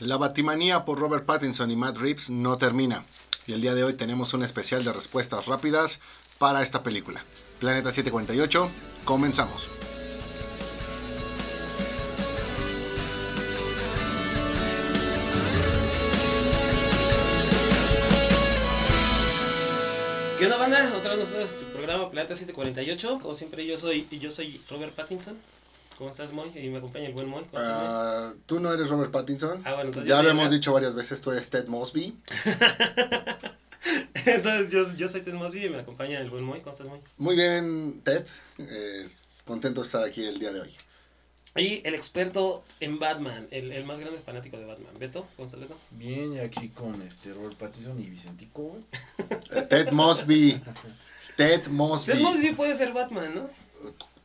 La 0.00 0.16
batimanía 0.16 0.84
por 0.84 1.00
Robert 1.00 1.26
Pattinson 1.26 1.72
y 1.72 1.76
Matt 1.76 1.96
Reeves 1.96 2.30
no 2.30 2.56
termina. 2.56 3.04
Y 3.48 3.52
el 3.52 3.60
día 3.60 3.74
de 3.74 3.82
hoy 3.82 3.94
tenemos 3.94 4.32
un 4.32 4.44
especial 4.44 4.84
de 4.84 4.92
respuestas 4.92 5.46
rápidas 5.46 5.98
para 6.38 6.62
esta 6.62 6.84
película. 6.84 7.24
Planeta 7.58 7.90
748, 7.90 8.70
comenzamos. 9.04 9.66
¿Qué 20.38 20.44
onda 20.44 20.58
banda? 20.58 20.94
Otra 20.96 21.16
vez 21.16 21.18
nosotros 21.18 21.50
su 21.50 21.64
programa 21.66 22.08
Planeta 22.08 22.36
748. 22.36 23.18
Como 23.20 23.34
siempre 23.34 23.66
yo 23.66 23.76
soy 23.76 24.06
yo 24.12 24.30
soy 24.30 24.62
Robert 24.70 24.94
Pattinson. 24.94 25.36
¿Cómo 25.98 26.10
estás, 26.10 26.32
Moy? 26.32 26.52
Y 26.54 26.68
me 26.68 26.78
acompaña 26.78 27.08
el 27.08 27.12
buen 27.12 27.28
Moy. 27.28 27.42
¿Cómo 27.46 27.58
estás, 27.58 27.76
Moy? 27.76 27.86
Ah, 27.90 28.32
tú 28.46 28.60
no 28.60 28.72
eres 28.72 28.88
Robert 28.88 29.10
Pattinson. 29.10 29.60
Ah, 29.64 29.74
bueno, 29.74 29.86
entonces 29.86 30.08
ya 30.08 30.22
lo 30.22 30.28
hemos 30.28 30.48
dicho 30.48 30.72
varias 30.72 30.94
veces, 30.94 31.20
tú 31.20 31.32
eres 31.32 31.50
Ted 31.50 31.66
Mosby. 31.66 32.16
Entonces 34.24 34.70
yo, 34.70 34.94
yo 34.94 35.08
soy 35.08 35.22
Ted 35.22 35.32
Mosby 35.34 35.64
y 35.64 35.70
me 35.70 35.78
acompaña 35.78 36.20
el 36.20 36.30
buen 36.30 36.44
Moy. 36.44 36.60
¿Cómo 36.60 36.70
estás, 36.70 36.86
Moy? 36.86 37.00
Muy 37.16 37.34
bien, 37.34 38.00
Ted. 38.04 38.24
Eh, 38.58 39.08
contento 39.44 39.80
de 39.80 39.86
estar 39.86 40.04
aquí 40.04 40.24
el 40.24 40.38
día 40.38 40.52
de 40.52 40.60
hoy. 40.60 40.70
Y 41.56 41.80
el 41.84 41.96
experto 41.96 42.62
en 42.78 43.00
Batman, 43.00 43.48
el, 43.50 43.72
el 43.72 43.84
más 43.84 43.98
grande 43.98 44.20
fanático 44.20 44.56
de 44.56 44.66
Batman. 44.66 44.92
Beto, 45.00 45.26
¿cómo 45.34 45.46
estás, 45.46 45.58
Beto? 45.58 45.76
Bien, 45.90 46.32
y 46.34 46.38
aquí 46.38 46.68
con 46.68 47.02
este 47.02 47.32
Robert 47.32 47.56
Pattinson 47.56 48.00
y 48.00 48.08
Vicentico. 48.08 48.78
Eh, 49.50 49.62
Ted 49.68 49.90
Mosby. 49.90 50.62
Ted 51.36 51.66
Mosby. 51.66 52.12
Ted 52.12 52.20
Mosby 52.20 52.52
puede 52.52 52.76
ser 52.76 52.92
Batman, 52.92 53.34
¿no? 53.34 53.50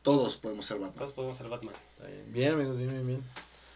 Todos 0.04 0.36
podemos 0.36 0.66
ser 0.66 0.78
Batman. 0.78 0.98
Todos 0.98 1.12
podemos 1.14 1.36
ser 1.38 1.48
Batman. 1.48 1.74
Bien. 2.26 2.52
Amigos, 2.52 2.76
bien, 2.76 2.92
bien, 2.92 3.06
bien. 3.06 3.22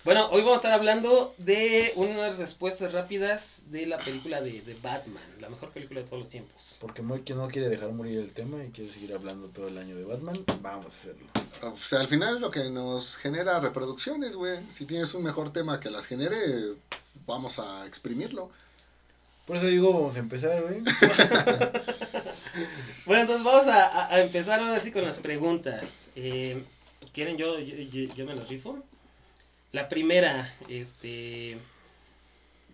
Bueno, 0.05 0.28
hoy 0.30 0.42
vamos 0.42 0.56
a 0.56 0.56
estar 0.56 0.73
hablando 0.73 1.34
de 1.38 1.95
unas 1.96 2.37
respuestas 2.37 2.92
rápidas 2.92 3.62
de 3.70 3.87
la 3.87 3.96
película 3.96 4.42
de, 4.42 4.60
de 4.60 4.74
Batman, 4.74 5.23
la 5.40 5.48
mejor 5.48 5.70
película 5.70 6.01
de 6.01 6.07
todos 6.07 6.18
los 6.20 6.29
tiempos. 6.29 6.76
Porque 6.82 7.02
que 7.24 7.32
no 7.32 7.48
quiere 7.48 7.70
dejar 7.70 7.93
morir 7.93 8.18
el 8.18 8.30
tema 8.32 8.62
y 8.62 8.68
quiere 8.68 8.93
seguir 8.93 9.15
hablando 9.15 9.48
todo 9.48 9.68
el 9.68 9.79
año 9.79 9.96
de 9.96 10.04
Batman, 10.04 10.45
vamos 10.60 10.85
a 10.85 10.88
hacerlo. 10.90 11.26
O 11.62 11.79
sea, 11.79 12.01
al 12.01 12.09
final 12.09 12.42
lo 12.42 12.51
que 12.51 12.68
nos 12.68 13.16
genera 13.16 13.59
reproducciones, 13.60 14.37
güey. 14.37 14.59
Si 14.70 14.85
tienes 14.85 15.15
un 15.15 15.23
mejor 15.23 15.51
tema 15.51 15.80
que 15.80 15.88
las 15.88 16.04
genere, 16.04 16.37
vamos 17.26 17.59
a 17.59 17.87
exprimirlo. 17.87 18.51
Por 19.46 19.57
eso 19.57 19.65
digo, 19.65 19.95
vamos 19.95 20.15
a 20.16 20.18
empezar, 20.18 20.60
güey. 20.60 20.82
Bueno, 23.09 23.23
entonces 23.23 23.42
vamos 23.42 23.66
a, 23.68 24.20
empezar 24.20 24.60
ahora 24.60 24.78
sí 24.80 24.92
con 24.92 25.02
las 25.02 25.18
preguntas. 25.18 26.10
Eh, 26.14 26.62
¿Quieren 27.14 27.38
yo, 27.38 27.59
yo, 27.59 27.74
yo- 27.74 28.14
yo 28.14 28.26
me 28.26 28.34
las 28.34 28.51
rifo? 28.51 28.84
La 29.73 29.88
primera, 29.88 30.54
este... 30.68 31.59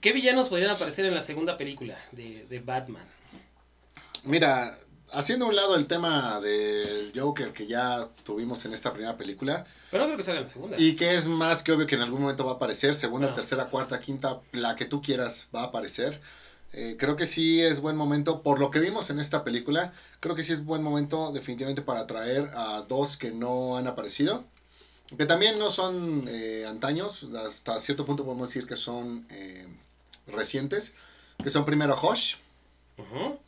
¿Qué 0.00 0.12
villanos 0.12 0.48
podrían 0.48 0.72
aparecer 0.72 1.04
en 1.04 1.14
la 1.14 1.22
segunda 1.22 1.56
película 1.56 1.96
de, 2.10 2.46
de 2.46 2.58
Batman? 2.58 3.04
Mira, 4.24 4.76
haciendo 5.12 5.44
a 5.44 5.48
un 5.50 5.54
lado 5.54 5.76
el 5.76 5.86
tema 5.86 6.40
del 6.40 7.12
Joker 7.14 7.52
que 7.52 7.68
ya 7.68 8.08
tuvimos 8.24 8.64
en 8.64 8.72
esta 8.74 8.92
primera 8.92 9.16
película, 9.16 9.64
Pero 9.92 10.02
no 10.02 10.08
creo 10.08 10.16
que 10.16 10.24
salga 10.24 10.40
en 10.40 10.46
la 10.46 10.52
segunda. 10.52 10.76
y 10.80 10.96
que 10.96 11.14
es 11.14 11.26
más 11.26 11.62
que 11.62 11.70
obvio 11.70 11.86
que 11.86 11.94
en 11.94 12.02
algún 12.02 12.22
momento 12.22 12.44
va 12.44 12.50
a 12.50 12.54
aparecer, 12.54 12.96
segunda, 12.96 13.28
No. 13.28 13.34
tercera, 13.34 13.66
cuarta, 13.66 14.00
quinta, 14.00 14.40
la 14.50 14.74
que 14.74 14.84
tú 14.84 15.00
quieras 15.00 15.46
va 15.54 15.60
a 15.60 15.66
aparecer. 15.66 16.20
Eh, 16.76 16.96
creo 16.98 17.14
que 17.14 17.26
sí 17.26 17.62
es 17.62 17.78
buen 17.80 17.96
momento, 17.96 18.42
por 18.42 18.58
lo 18.58 18.70
que 18.70 18.80
vimos 18.80 19.08
en 19.10 19.20
esta 19.20 19.44
película, 19.44 19.92
creo 20.20 20.34
que 20.34 20.42
sí 20.42 20.52
es 20.52 20.64
buen 20.64 20.82
momento 20.82 21.30
definitivamente 21.32 21.82
para 21.82 22.06
traer 22.06 22.48
a 22.52 22.82
dos 22.82 23.16
que 23.16 23.30
no 23.32 23.76
han 23.76 23.86
aparecido, 23.86 24.42
que 25.16 25.26
también 25.26 25.58
no 25.58 25.70
son 25.70 26.26
eh, 26.28 26.64
antaños, 26.68 27.24
hasta 27.36 27.78
cierto 27.80 28.04
punto 28.04 28.24
podemos 28.24 28.48
decir 28.48 28.66
que 28.66 28.76
son 28.76 29.24
eh, 29.30 29.66
recientes, 30.26 30.92
que 31.42 31.50
son 31.50 31.64
primero 31.64 31.94
Hosh, 32.00 32.34
Ujú. 32.98 33.38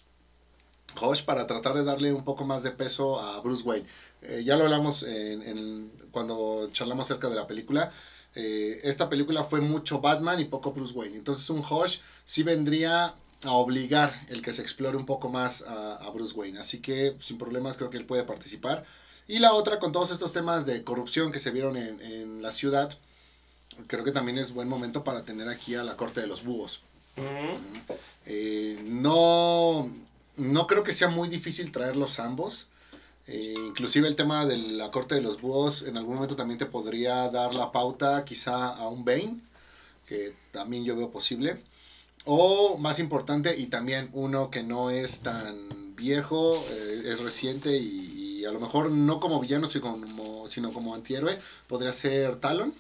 Hosh 1.00 1.22
para 1.22 1.47
tratar 1.47 1.74
de 1.74 1.82
darle 1.84 2.12
un 2.12 2.24
poco 2.24 2.44
más 2.44 2.62
de 2.62 2.70
peso 2.70 3.20
a 3.20 3.38
Bruce 3.41 3.62
Wayne. 3.62 3.87
Eh, 4.22 4.43
ya 4.44 4.56
lo 4.56 4.64
hablamos 4.64 5.03
en, 5.03 5.43
en- 5.43 5.93
cuando 6.10 6.69
charlamos 6.72 7.06
acerca 7.06 7.28
de 7.28 7.37
la 7.37 7.47
película. 7.47 7.91
Eh, 8.36 8.80
esta 8.84 9.08
película 9.08 9.42
fue 9.44 9.60
mucho 9.60 9.98
Batman 9.98 10.38
y 10.38 10.44
poco 10.44 10.70
Bruce 10.70 10.94
Wayne. 10.94 11.16
Entonces 11.16 11.48
un 11.50 11.64
Hosh 11.69 11.97
sí 12.24 12.42
vendría 12.42 13.14
a 13.42 13.52
obligar 13.52 14.24
el 14.28 14.42
que 14.42 14.52
se 14.52 14.62
explore 14.62 14.97
un 14.97 15.06
poco 15.06 15.28
más 15.28 15.62
a, 15.62 15.97
a 15.97 16.10
Bruce 16.10 16.34
Wayne. 16.34 16.58
Así 16.58 16.78
que 16.78 17.14
sin 17.19 17.38
problemas 17.38 17.76
creo 17.76 17.91
que 17.91 17.96
él 17.96 18.04
puede 18.04 18.25
participar. 18.25 18.84
Y 19.26 19.41
la 19.41 19.54
otra, 19.54 19.78
con 19.78 19.91
todos 19.91 20.10
estos 20.10 20.32
temas 20.32 20.66
de 20.66 20.84
corrupción 20.84 21.32
que 21.32 21.41
se 21.41 21.50
vieron 21.50 21.76
en, 21.76 22.00
en 22.00 22.42
la 22.42 22.52
ciudad, 22.52 22.96
creo 23.86 24.04
que 24.04 24.12
también 24.12 24.38
es 24.38 24.52
buen 24.52 24.69
momento 24.69 25.02
para 25.02 25.25
tener 25.25 25.48
aquí 25.48 25.75
a 25.75 25.82
la 25.82 25.96
corte 25.96 26.20
de 26.20 26.26
los 26.26 26.44
búhos. 26.44 26.80
Eh, 28.26 28.78
no, 28.84 29.91
no 30.36 30.66
creo 30.66 30.84
que 30.84 30.92
sea 30.92 31.08
muy 31.08 31.28
difícil 31.28 31.72
traerlos 31.72 32.19
ambos. 32.19 32.66
Eh, 33.28 33.54
inclusive 33.66 34.06
el 34.06 34.14
tema 34.14 34.47
de 34.47 34.56
la 34.56 34.88
corte 34.91 35.16
de 35.16 35.20
los 35.20 35.41
búhos 35.41 35.82
en 35.82 35.97
algún 35.97 36.14
momento 36.14 36.37
también 36.37 36.59
te 36.59 36.66
podría 36.66 37.28
dar 37.28 37.54
la 37.54 37.72
pauta 37.72 38.25
quizá 38.25 38.69
a 38.69 38.88
un 38.88 39.04
Bane, 39.04 39.37
que 40.06 40.32
también 40.53 40.84
yo 40.84 40.94
veo 40.97 41.09
posible. 41.09 41.56
O 42.25 42.76
más 42.76 42.98
importante, 42.98 43.56
y 43.56 43.66
también 43.66 44.09
uno 44.12 44.50
que 44.50 44.62
no 44.62 44.91
es 44.91 45.20
tan 45.20 45.94
viejo, 45.94 46.64
eh, 46.70 47.03
es 47.06 47.20
reciente 47.20 47.78
y, 47.78 48.41
y 48.41 48.44
a 48.44 48.53
lo 48.53 48.59
mejor 48.59 48.91
no 48.91 49.20
como 49.20 49.41
villano, 49.41 49.69
sino 49.69 49.82
como, 49.82 50.48
sino 50.48 50.72
como 50.72 50.94
antihéroe, 50.94 51.38
podría 51.69 51.93
ser 51.93 52.37
Talon. 52.37 52.75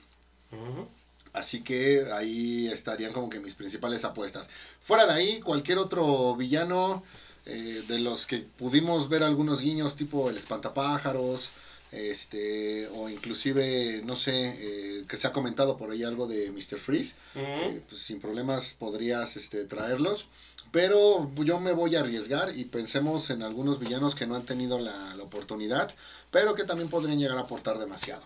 Así 1.32 1.60
que 1.60 2.02
ahí 2.12 2.66
estarían 2.68 3.12
como 3.12 3.28
que 3.28 3.40
mis 3.40 3.54
principales 3.54 4.04
apuestas. 4.04 4.48
Fuera 4.80 5.06
de 5.06 5.12
ahí, 5.12 5.40
cualquier 5.40 5.78
otro 5.78 6.34
villano 6.34 7.02
eh, 7.46 7.84
de 7.86 7.98
los 8.00 8.26
que 8.26 8.38
pudimos 8.38 9.08
ver 9.08 9.22
algunos 9.22 9.60
guiños, 9.60 9.96
tipo 9.96 10.28
el 10.30 10.36
espantapájaros, 10.36 11.50
este, 11.92 12.88
o 12.88 13.08
inclusive, 13.08 14.02
no 14.04 14.16
sé, 14.16 14.32
eh, 14.58 15.04
que 15.08 15.16
se 15.16 15.26
ha 15.26 15.32
comentado 15.32 15.76
por 15.76 15.90
ahí 15.90 16.02
algo 16.02 16.26
de 16.26 16.50
Mr. 16.50 16.78
Freeze, 16.78 17.14
eh, 17.36 17.80
pues 17.88 18.02
sin 18.02 18.20
problemas 18.20 18.74
podrías 18.74 19.36
este, 19.36 19.64
traerlos. 19.66 20.26
Pero 20.72 21.30
yo 21.36 21.60
me 21.60 21.72
voy 21.72 21.94
a 21.94 22.00
arriesgar 22.00 22.50
y 22.54 22.64
pensemos 22.64 23.30
en 23.30 23.42
algunos 23.42 23.78
villanos 23.78 24.14
que 24.16 24.26
no 24.26 24.34
han 24.34 24.44
tenido 24.44 24.80
la, 24.80 25.14
la 25.14 25.22
oportunidad, 25.22 25.94
pero 26.32 26.54
que 26.56 26.64
también 26.64 26.90
podrían 26.90 27.20
llegar 27.20 27.38
a 27.38 27.42
aportar 27.42 27.78
demasiado. 27.78 28.24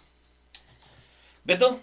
Beto, 1.45 1.81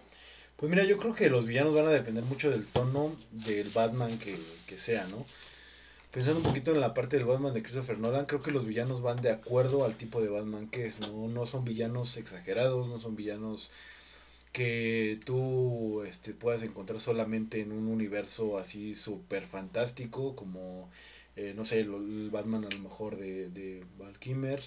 Pues 0.56 0.70
mira, 0.72 0.84
yo 0.84 0.98
creo 0.98 1.14
que 1.14 1.30
los 1.30 1.46
villanos 1.46 1.76
van 1.76 1.86
a 1.88 1.92
depender 1.92 2.24
mucho 2.24 2.50
del 2.50 2.66
tono 2.66 3.16
del 3.32 3.70
Batman 3.70 4.18
que, 4.18 4.40
que 4.66 4.80
sea, 4.80 5.06
¿no? 5.06 5.24
Pensando 6.18 6.40
un 6.40 6.48
poquito 6.48 6.72
en 6.72 6.80
la 6.82 6.96
parte 6.96 7.16
del 7.18 7.28
Batman 7.28 7.54
de 7.54 7.62
Christopher 7.62 8.00
Nolan, 8.00 8.26
creo 8.26 8.42
que 8.42 8.50
los 8.50 8.66
villanos 8.66 9.04
van 9.04 9.22
de 9.22 9.30
acuerdo 9.30 9.86
al 9.86 9.98
tipo 9.98 10.20
de 10.20 10.30
Batman 10.30 10.68
que 10.68 10.88
es, 10.88 11.00
¿no? 11.00 11.28
No 11.28 11.46
son 11.46 11.64
villanos 11.64 12.18
exagerados, 12.18 12.88
no 12.88 13.00
son 13.00 13.16
villanos 13.16 13.70
que 14.52 15.20
tú 15.26 16.02
este, 16.08 16.34
puedas 16.34 16.64
encontrar 16.64 17.00
solamente 17.00 17.62
en 17.62 17.72
un 17.72 17.88
universo 17.88 18.58
así 18.58 18.96
súper 18.96 19.46
fantástico, 19.46 20.36
como, 20.36 20.90
eh, 21.36 21.54
no 21.56 21.66
sé, 21.66 21.82
el 21.82 22.32
Batman 22.32 22.66
a 22.66 22.76
lo 22.76 22.80
mejor 22.80 23.16
de, 23.18 23.52
de 23.52 23.84
Val 24.00 24.18
Kilmer, 24.18 24.64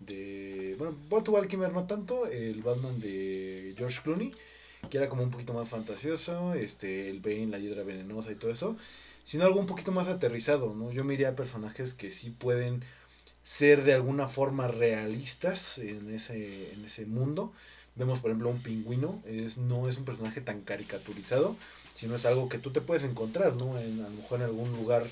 de... 0.00 0.74
Bueno, 0.80 0.96
Val 1.08 1.22
Val 1.22 1.46
Kilmer 1.46 1.72
no 1.72 1.86
tanto, 1.86 2.26
el 2.26 2.60
Batman 2.60 2.98
de 3.00 3.72
George 3.78 4.00
Clooney, 4.02 4.32
que 4.90 4.98
era 4.98 5.08
como 5.08 5.22
un 5.22 5.30
poquito 5.30 5.54
más 5.54 5.68
fantasioso, 5.68 6.54
este, 6.54 7.08
el 7.08 7.20
Bane, 7.20 7.46
la 7.46 7.60
hiedra 7.60 7.84
venenosa 7.84 8.32
y 8.32 8.34
todo 8.34 8.50
eso, 8.50 8.76
sino 9.28 9.44
algo 9.44 9.60
un 9.60 9.66
poquito 9.66 9.92
más 9.92 10.08
aterrizado, 10.08 10.74
¿no? 10.74 10.90
Yo 10.90 11.04
me 11.04 11.12
iría 11.12 11.28
a 11.28 11.36
personajes 11.36 11.92
que 11.92 12.10
sí 12.10 12.30
pueden 12.30 12.82
ser 13.42 13.84
de 13.84 13.92
alguna 13.92 14.26
forma 14.26 14.68
realistas 14.68 15.76
en 15.76 16.14
ese, 16.14 16.72
en 16.72 16.86
ese 16.86 17.04
mundo. 17.04 17.52
Vemos, 17.94 18.20
por 18.20 18.30
ejemplo, 18.30 18.48
un 18.48 18.62
pingüino, 18.62 19.22
es, 19.26 19.58
no 19.58 19.86
es 19.86 19.98
un 19.98 20.06
personaje 20.06 20.40
tan 20.40 20.62
caricaturizado, 20.62 21.58
sino 21.94 22.16
es 22.16 22.24
algo 22.24 22.48
que 22.48 22.56
tú 22.56 22.70
te 22.70 22.80
puedes 22.80 23.04
encontrar, 23.04 23.52
¿no? 23.56 23.78
En, 23.78 24.00
a 24.00 24.08
lo 24.08 24.16
mejor 24.16 24.38
en 24.38 24.46
algún 24.46 24.72
lugar 24.72 25.06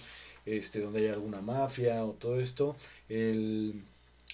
este, 0.46 0.80
donde 0.80 1.00
haya 1.00 1.12
alguna 1.12 1.42
mafia 1.42 2.02
o 2.02 2.12
todo 2.12 2.40
esto. 2.40 2.74
El, 3.10 3.82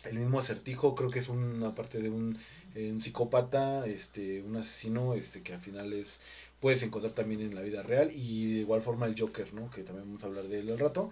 el 0.05 0.15
mismo 0.17 0.39
acertijo 0.39 0.95
creo 0.95 1.11
que 1.11 1.19
es 1.19 1.29
una 1.29 1.75
parte 1.75 1.99
de 1.99 2.09
un, 2.09 2.39
eh, 2.77 2.93
un 2.93 3.03
psicópata, 3.03 3.85
este, 3.87 4.43
un 4.43 4.55
asesino, 4.55 5.15
este, 5.15 5.43
que 5.43 5.55
al 5.55 5.61
final 5.61 5.93
es 5.93 6.21
puedes 6.63 6.83
encontrar 6.85 7.13
también 7.13 7.41
en 7.41 7.57
la 7.57 7.61
vida 7.61 7.83
real 7.83 8.13
y 8.15 8.55
de 8.55 8.61
igual 8.61 8.81
forma 8.81 9.07
el 9.07 9.19
Joker, 9.19 9.53
¿no? 9.53 9.69
Que 9.71 9.83
también 9.83 10.07
vamos 10.07 10.23
a 10.23 10.29
hablar 10.29 10.45
de 10.45 10.61
él 10.61 10.71
al 10.71 10.79
rato, 10.79 11.11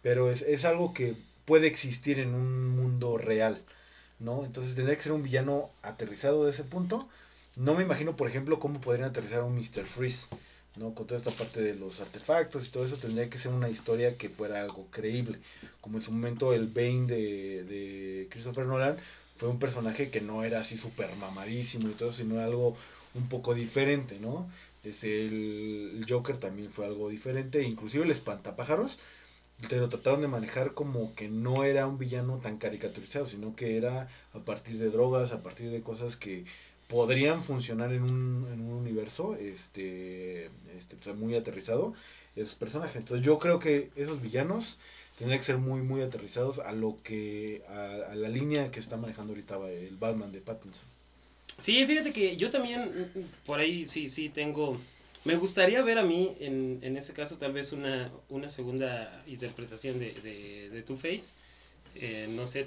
pero 0.00 0.30
es, 0.30 0.42
es 0.42 0.64
algo 0.64 0.94
que 0.94 1.16
puede 1.44 1.66
existir 1.66 2.20
en 2.20 2.34
un 2.34 2.68
mundo 2.68 3.18
real, 3.18 3.60
¿no? 4.20 4.44
Entonces 4.44 4.76
tendría 4.76 4.96
que 4.96 5.02
ser 5.02 5.12
un 5.12 5.24
villano 5.24 5.70
aterrizado 5.82 6.44
de 6.44 6.52
ese 6.52 6.62
punto. 6.62 7.08
No 7.56 7.74
me 7.74 7.82
imagino, 7.82 8.16
por 8.16 8.28
ejemplo, 8.28 8.60
cómo 8.60 8.80
podrían 8.80 9.08
aterrizar 9.10 9.42
un 9.42 9.56
Mr. 9.56 9.84
Freeze, 9.84 10.28
¿no? 10.76 10.94
Con 10.94 11.08
toda 11.08 11.18
esta 11.18 11.32
parte 11.32 11.60
de 11.60 11.74
los 11.74 12.00
artefactos 12.00 12.68
y 12.68 12.70
todo 12.70 12.86
eso, 12.86 12.96
tendría 12.96 13.28
que 13.28 13.38
ser 13.38 13.50
una 13.50 13.68
historia 13.68 14.16
que 14.16 14.28
fuera 14.28 14.62
algo 14.62 14.86
creíble. 14.92 15.40
Como 15.80 15.98
en 15.98 16.04
su 16.04 16.12
momento 16.12 16.52
el 16.52 16.68
Bane 16.68 17.06
de, 17.08 17.64
de 17.64 18.28
Christopher 18.30 18.66
Nolan 18.66 18.96
fue 19.36 19.48
un 19.48 19.58
personaje 19.58 20.10
que 20.10 20.20
no 20.20 20.44
era 20.44 20.60
así 20.60 20.78
súper 20.78 21.12
mamadísimo 21.16 21.88
y 21.88 21.94
todo, 21.94 22.12
sino 22.12 22.40
algo 22.40 22.76
un 23.14 23.28
poco 23.28 23.52
diferente, 23.52 24.20
¿no? 24.20 24.48
El, 24.84 25.92
el 25.96 26.06
Joker 26.08 26.38
también 26.38 26.70
fue 26.70 26.86
algo 26.86 27.08
diferente, 27.08 27.62
inclusive 27.62 28.04
el 28.04 28.10
espantapájaros 28.10 28.98
te 29.68 29.76
lo 29.76 29.88
trataron 29.88 30.20
de 30.20 30.28
manejar 30.28 30.74
como 30.74 31.14
que 31.14 31.28
no 31.28 31.64
era 31.64 31.86
un 31.86 31.98
villano 31.98 32.38
tan 32.38 32.58
caricaturizado, 32.58 33.26
sino 33.26 33.54
que 33.54 33.76
era 33.76 34.08
a 34.32 34.38
partir 34.40 34.78
de 34.78 34.90
drogas, 34.90 35.32
a 35.32 35.42
partir 35.42 35.70
de 35.70 35.82
cosas 35.82 36.16
que 36.16 36.44
podrían 36.88 37.42
funcionar 37.42 37.92
en 37.92 38.02
un, 38.02 38.48
en 38.52 38.60
un 38.60 38.72
universo 38.72 39.36
este, 39.36 40.46
este 40.78 40.96
pues, 41.02 41.16
muy 41.16 41.34
aterrizado 41.34 41.94
esos 42.36 42.54
personajes. 42.54 42.96
Entonces 42.96 43.24
yo 43.24 43.38
creo 43.38 43.58
que 43.58 43.90
esos 43.96 44.20
villanos 44.20 44.78
tendrían 45.18 45.40
que 45.40 45.46
ser 45.46 45.58
muy 45.58 45.82
muy 45.82 46.02
aterrizados 46.02 46.58
a 46.58 46.72
lo 46.72 46.98
que 47.02 47.62
a, 47.68 48.12
a 48.12 48.14
la 48.14 48.28
línea 48.28 48.70
que 48.70 48.80
está 48.80 48.96
manejando 48.96 49.32
ahorita 49.32 49.58
el 49.70 49.96
Batman 49.96 50.32
de 50.32 50.40
Pattinson. 50.40 50.86
Sí, 51.58 51.84
fíjate 51.86 52.12
que 52.12 52.36
yo 52.36 52.50
también 52.50 53.10
por 53.44 53.60
ahí 53.60 53.86
sí 53.86 54.08
sí 54.08 54.28
tengo 54.28 54.80
me 55.24 55.36
gustaría 55.36 55.82
ver 55.82 55.98
a 55.98 56.02
mí, 56.02 56.36
en, 56.40 56.80
en 56.82 56.96
ese 56.96 57.12
caso, 57.12 57.38
tal 57.38 57.52
vez 57.52 57.72
una, 57.72 58.10
una 58.28 58.48
segunda 58.48 59.22
interpretación 59.28 60.00
de, 60.00 60.12
de, 60.14 60.70
de 60.70 60.82
Two-Face. 60.82 61.34
Eh, 61.94 62.26
no 62.28 62.46
sé, 62.46 62.66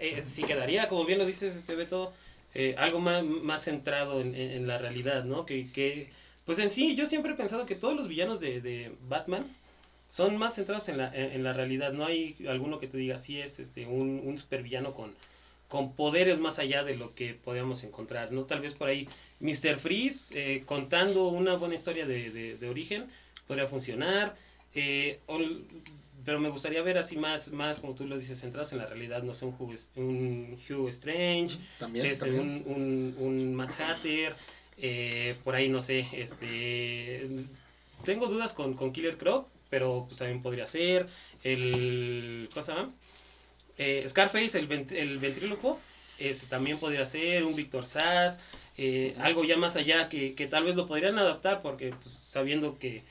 eh, 0.00 0.22
si 0.22 0.42
quedaría, 0.42 0.86
como 0.88 1.06
bien 1.06 1.18
lo 1.18 1.24
dices, 1.24 1.56
este 1.56 1.74
Beto, 1.74 2.12
eh, 2.54 2.74
algo 2.76 3.00
más, 3.00 3.24
más 3.24 3.64
centrado 3.64 4.20
en, 4.20 4.34
en, 4.34 4.66
la 4.66 4.76
realidad, 4.78 5.24
¿no? 5.24 5.46
Que, 5.46 5.70
que, 5.72 6.10
pues 6.44 6.58
en 6.58 6.68
sí, 6.68 6.94
yo 6.94 7.06
siempre 7.06 7.32
he 7.32 7.36
pensado 7.36 7.64
que 7.64 7.74
todos 7.74 7.96
los 7.96 8.08
villanos 8.08 8.38
de, 8.38 8.60
de 8.60 8.92
Batman 9.08 9.46
son 10.10 10.36
más 10.36 10.56
centrados 10.56 10.88
en 10.90 10.98
la, 10.98 11.10
en, 11.14 11.42
la 11.42 11.54
realidad. 11.54 11.92
No 11.92 12.04
hay 12.04 12.36
alguno 12.48 12.80
que 12.80 12.88
te 12.88 12.98
diga, 12.98 13.16
sí 13.16 13.40
es 13.40 13.58
este, 13.58 13.86
un, 13.86 14.20
un 14.24 14.36
supervillano 14.36 14.92
con 14.92 15.14
con 15.74 15.92
poderes 15.92 16.38
más 16.38 16.60
allá 16.60 16.84
de 16.84 16.94
lo 16.94 17.16
que 17.16 17.34
podíamos 17.34 17.82
encontrar, 17.82 18.30
¿no? 18.30 18.44
Tal 18.44 18.60
vez 18.60 18.74
por 18.74 18.86
ahí 18.86 19.08
Mr. 19.40 19.76
Freeze 19.76 20.30
eh, 20.32 20.62
contando 20.64 21.26
una 21.26 21.56
buena 21.56 21.74
historia 21.74 22.06
de, 22.06 22.30
de, 22.30 22.56
de 22.56 22.68
origen 22.68 23.06
podría 23.48 23.66
funcionar, 23.66 24.36
eh, 24.76 25.18
o, 25.26 25.36
pero 26.24 26.38
me 26.38 26.48
gustaría 26.48 26.80
ver 26.82 26.98
así 26.98 27.16
más, 27.16 27.50
más 27.50 27.80
como 27.80 27.96
tú 27.96 28.06
lo 28.06 28.16
dices, 28.16 28.40
centrados 28.40 28.70
en 28.70 28.78
la 28.78 28.86
realidad, 28.86 29.24
no 29.24 29.34
sé, 29.34 29.46
un 29.46 29.56
Hugh, 29.58 29.76
un 29.96 30.60
Hugh 30.70 30.88
Strange, 30.90 31.58
También, 31.80 32.06
este, 32.06 32.26
también. 32.26 32.62
Un, 32.66 33.16
un, 33.18 33.26
un 33.26 33.54
Mad 33.56 33.70
Hatter, 33.76 34.32
eh, 34.78 35.34
por 35.42 35.56
ahí 35.56 35.68
no 35.68 35.80
sé, 35.80 36.06
este... 36.12 37.28
Tengo 38.04 38.28
dudas 38.28 38.52
con, 38.52 38.74
con 38.74 38.92
Killer 38.92 39.18
Croc, 39.18 39.48
pero 39.68 40.04
pues 40.06 40.18
también 40.18 40.40
podría 40.40 40.66
ser, 40.66 41.08
el... 41.42 42.48
¿Cómo 42.54 42.62
se 42.62 42.72
llama? 42.72 42.92
Eh, 43.78 44.04
Scarface, 44.08 44.58
el, 44.58 44.66
vent 44.66 44.92
el 44.92 45.18
ventríloco, 45.18 45.80
este, 46.18 46.46
también 46.46 46.78
podría 46.78 47.04
ser 47.06 47.44
un 47.44 47.56
Víctor 47.56 47.86
Sass, 47.86 48.40
eh, 48.76 49.14
algo 49.18 49.44
ya 49.44 49.56
más 49.56 49.76
allá 49.76 50.08
que, 50.08 50.34
que, 50.34 50.46
tal 50.46 50.64
vez 50.64 50.76
lo 50.76 50.86
podrían 50.86 51.18
adaptar 51.18 51.60
porque 51.62 51.90
pues, 51.90 52.14
sabiendo 52.14 52.78
que, 52.78 53.02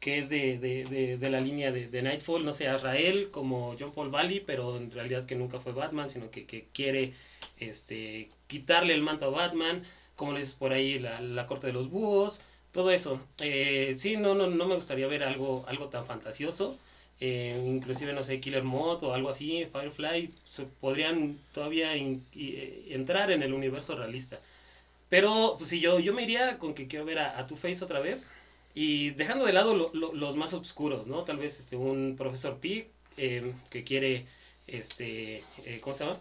que 0.00 0.18
es 0.18 0.28
de, 0.28 0.58
de, 0.58 0.84
de, 0.84 1.16
de, 1.18 1.30
la 1.30 1.40
línea 1.40 1.72
de, 1.72 1.88
de 1.88 2.02
Nightfall, 2.02 2.44
no 2.44 2.52
sé, 2.52 2.68
Azrael 2.68 3.30
como 3.30 3.76
John 3.78 3.92
Paul 3.92 4.10
Valley, 4.10 4.40
pero 4.40 4.76
en 4.76 4.90
realidad 4.90 5.24
que 5.24 5.34
nunca 5.34 5.60
fue 5.60 5.72
Batman, 5.72 6.10
sino 6.10 6.30
que, 6.30 6.46
que 6.46 6.66
quiere 6.72 7.14
este, 7.58 8.28
quitarle 8.46 8.94
el 8.94 9.02
manto 9.02 9.26
a 9.26 9.30
Batman, 9.30 9.82
como 10.16 10.32
le 10.32 10.40
dices 10.40 10.54
por 10.54 10.72
ahí, 10.72 10.98
la, 10.98 11.20
la 11.20 11.46
corte 11.46 11.68
de 11.68 11.72
los 11.72 11.88
búhos, 11.90 12.40
todo 12.72 12.90
eso. 12.90 13.20
Eh, 13.40 13.94
sí, 13.96 14.16
no, 14.16 14.34
no, 14.34 14.48
no 14.48 14.66
me 14.66 14.74
gustaría 14.74 15.06
ver 15.06 15.24
algo, 15.24 15.64
algo 15.68 15.88
tan 15.88 16.06
fantasioso. 16.06 16.76
Eh, 17.20 17.62
inclusive 17.66 18.12
no 18.12 18.22
sé 18.22 18.40
Killer 18.40 18.64
Mod 18.64 19.04
o 19.04 19.14
algo 19.14 19.28
así 19.28 19.64
Firefly 19.72 20.30
se 20.46 20.64
podrían 20.64 21.38
todavía 21.52 21.96
in, 21.96 22.26
y, 22.34 22.92
entrar 22.92 23.30
en 23.30 23.42
el 23.42 23.54
universo 23.54 23.94
realista. 23.96 24.40
Pero 25.08 25.54
pues 25.58 25.70
si 25.70 25.80
yo 25.80 25.98
yo 26.00 26.12
me 26.12 26.22
iría 26.24 26.58
con 26.58 26.74
que 26.74 26.88
quiero 26.88 27.04
ver 27.04 27.20
a, 27.20 27.38
a 27.38 27.46
Two 27.46 27.56
Face 27.56 27.84
otra 27.84 28.00
vez. 28.00 28.26
Y 28.74 29.10
dejando 29.10 29.44
de 29.46 29.52
lado 29.52 29.74
lo, 29.74 29.90
lo, 29.94 30.12
los 30.14 30.36
más 30.36 30.52
oscuros 30.52 31.06
no 31.06 31.22
tal 31.22 31.36
vez 31.36 31.60
este 31.60 31.76
un 31.76 32.16
profesor 32.18 32.58
Pig 32.58 32.88
eh, 33.16 33.52
que 33.70 33.84
quiere 33.84 34.26
este 34.66 35.44
eh, 35.64 35.78
cómo 35.80 35.94
se 35.94 36.04
llama 36.04 36.18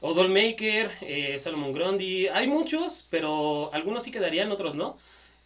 o 0.00 0.14
Dollmaker 0.14 0.90
eh, 1.02 1.38
Solomon 1.38 1.72
Grundy. 1.72 2.28
Hay 2.28 2.46
muchos 2.46 3.06
pero 3.10 3.70
algunos 3.72 4.04
sí 4.04 4.10
quedarían 4.12 4.52
otros 4.52 4.74
no. 4.76 4.96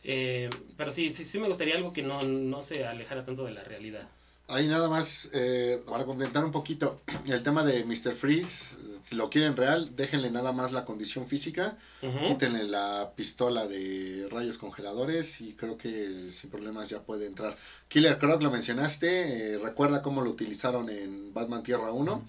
Eh, 0.05 0.51
pero 0.77 0.93
sí, 0.93 1.11
sí 1.11 1.25
sí 1.25 1.39
me 1.39 1.49
gustaría 1.49 1.77
algo 1.77 1.93
que 1.93 2.03
no 2.03 2.21
no 2.23 2.63
se 2.63 2.87
alejara 2.87 3.25
tanto 3.25 3.45
de 3.45 3.53
la 3.53 3.65
realidad 3.65 4.09
Ahí 4.51 4.67
nada 4.67 4.89
más, 4.89 5.29
eh, 5.33 5.81
para 5.87 6.05
complementar 6.05 6.45
un 6.45 6.51
poquito, 6.51 7.01
el 7.29 7.43
tema 7.45 7.63
de 7.63 7.85
Mr. 7.85 8.13
Freeze, 8.13 8.77
si 9.01 9.15
lo 9.15 9.31
quieren 9.31 9.57
real, 9.57 9.95
déjenle 9.95 10.29
nada 10.33 10.51
más 10.51 10.73
la 10.73 10.85
condición 10.85 11.29
física, 11.29 11.79
uh 12.03 12.07
-huh. 12.07 12.27
quítenle 12.27 12.65
la 12.65 13.13
pistola 13.15 13.69
de 13.69 14.29
rayos 14.29 14.59
congeladores 14.59 15.41
y 15.41 15.55
creo 15.55 15.77
que 15.77 16.31
sin 16.33 16.51
problemas 16.51 16.89
ya 16.89 17.01
puede 17.05 17.27
entrar. 17.27 17.57
Killer 17.87 18.19
Croc 18.19 18.43
lo 18.43 18.51
mencionaste, 18.51 19.55
eh, 19.55 19.59
recuerda 19.59 20.03
cómo 20.03 20.21
lo 20.21 20.31
utilizaron 20.31 20.91
en 20.91 21.33
Batman 21.33 21.63
Tierra 21.63 21.93
1. 21.93 22.13
Uh 22.13 22.19
-huh. 22.19 22.23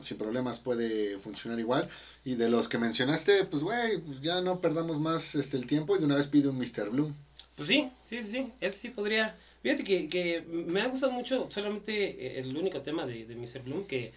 Sin 0.00 0.16
problemas 0.18 0.58
puede 0.58 1.18
funcionar 1.20 1.60
igual. 1.60 1.86
Y 2.24 2.34
de 2.34 2.48
los 2.48 2.68
que 2.68 2.78
mencionaste, 2.78 3.44
pues 3.44 3.62
güey, 3.62 3.98
pues 3.98 4.20
ya 4.20 4.40
no 4.40 4.60
perdamos 4.60 4.98
más 4.98 5.36
este, 5.36 5.56
el 5.58 5.66
tiempo 5.66 5.94
y 5.94 6.00
de 6.00 6.06
una 6.06 6.16
vez 6.16 6.26
pide 6.26 6.48
un 6.48 6.58
Mr. 6.58 6.90
Bloom. 6.90 7.14
Pues 7.54 7.68
sí, 7.68 7.92
sí, 8.08 8.24
sí, 8.24 8.52
ese 8.60 8.78
sí 8.78 8.88
podría, 8.88 9.36
Fíjate 9.62 9.84
que, 9.84 10.08
que, 10.08 10.42
me 10.42 10.80
ha 10.80 10.88
gustado 10.88 11.12
mucho 11.12 11.48
solamente 11.50 12.38
el 12.38 12.56
único 12.56 12.80
tema 12.82 13.06
de, 13.06 13.24
de 13.26 13.36
Mr. 13.36 13.62
Bloom, 13.62 13.86
que 13.86 14.12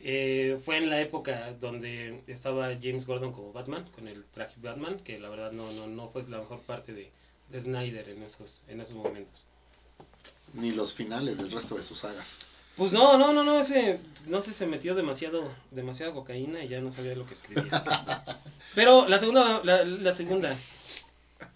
eh, 0.00 0.58
fue 0.64 0.78
en 0.78 0.90
la 0.90 1.00
época 1.00 1.54
donde 1.60 2.22
estaba 2.26 2.68
James 2.80 3.06
Gordon 3.06 3.32
como 3.32 3.52
Batman, 3.52 3.88
con 3.94 4.08
el 4.08 4.24
traje 4.24 4.56
Batman, 4.60 4.98
que 4.98 5.18
la 5.18 5.28
verdad 5.28 5.52
no, 5.52 5.70
no, 5.72 5.86
no 5.86 6.08
fue 6.10 6.22
la 6.28 6.38
mejor 6.38 6.60
parte 6.60 6.92
de, 6.92 7.10
de 7.50 7.60
Snyder 7.60 8.08
en 8.08 8.22
esos, 8.22 8.62
en 8.68 8.80
esos 8.80 8.96
momentos. 8.96 9.44
Ni 10.54 10.72
los 10.72 10.92
finales 10.92 11.38
del 11.38 11.52
resto 11.52 11.76
de 11.76 11.84
sus 11.84 11.98
sagas. 11.98 12.36
Pues 12.76 12.92
no, 12.92 13.16
no, 13.16 13.32
no, 13.32 13.44
no, 13.44 13.60
ese, 13.60 14.00
no 14.26 14.40
sé, 14.40 14.52
se 14.52 14.66
metió 14.66 14.94
demasiado, 14.94 15.52
demasiada 15.70 16.12
cocaína 16.12 16.64
y 16.64 16.68
ya 16.68 16.80
no 16.80 16.90
sabía 16.90 17.14
lo 17.14 17.26
que 17.26 17.34
escribía. 17.34 17.70
Pero 18.74 19.08
la 19.08 19.18
segunda, 19.18 19.62
la, 19.62 19.84
la 19.84 20.12
segunda, 20.12 20.56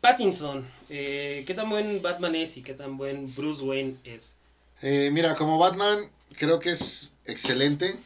Pattinson, 0.00 0.67
eh, 0.88 1.44
¿qué 1.47 1.55
tan 1.55 1.71
buen 1.71 2.03
Batman 2.03 2.35
es 2.35 2.56
y 2.56 2.62
qué 2.62 2.75
tan 2.75 2.97
buen 2.97 3.35
Bruce 3.35 3.62
Wayne 3.62 3.97
es? 4.05 4.37
Eh, 4.83 5.11
mira, 5.12 5.35
como 5.35 5.59
Batman 5.59 6.11
creo 6.37 6.59
que 6.59 6.71
es 6.71 7.11
excelente 7.25 7.97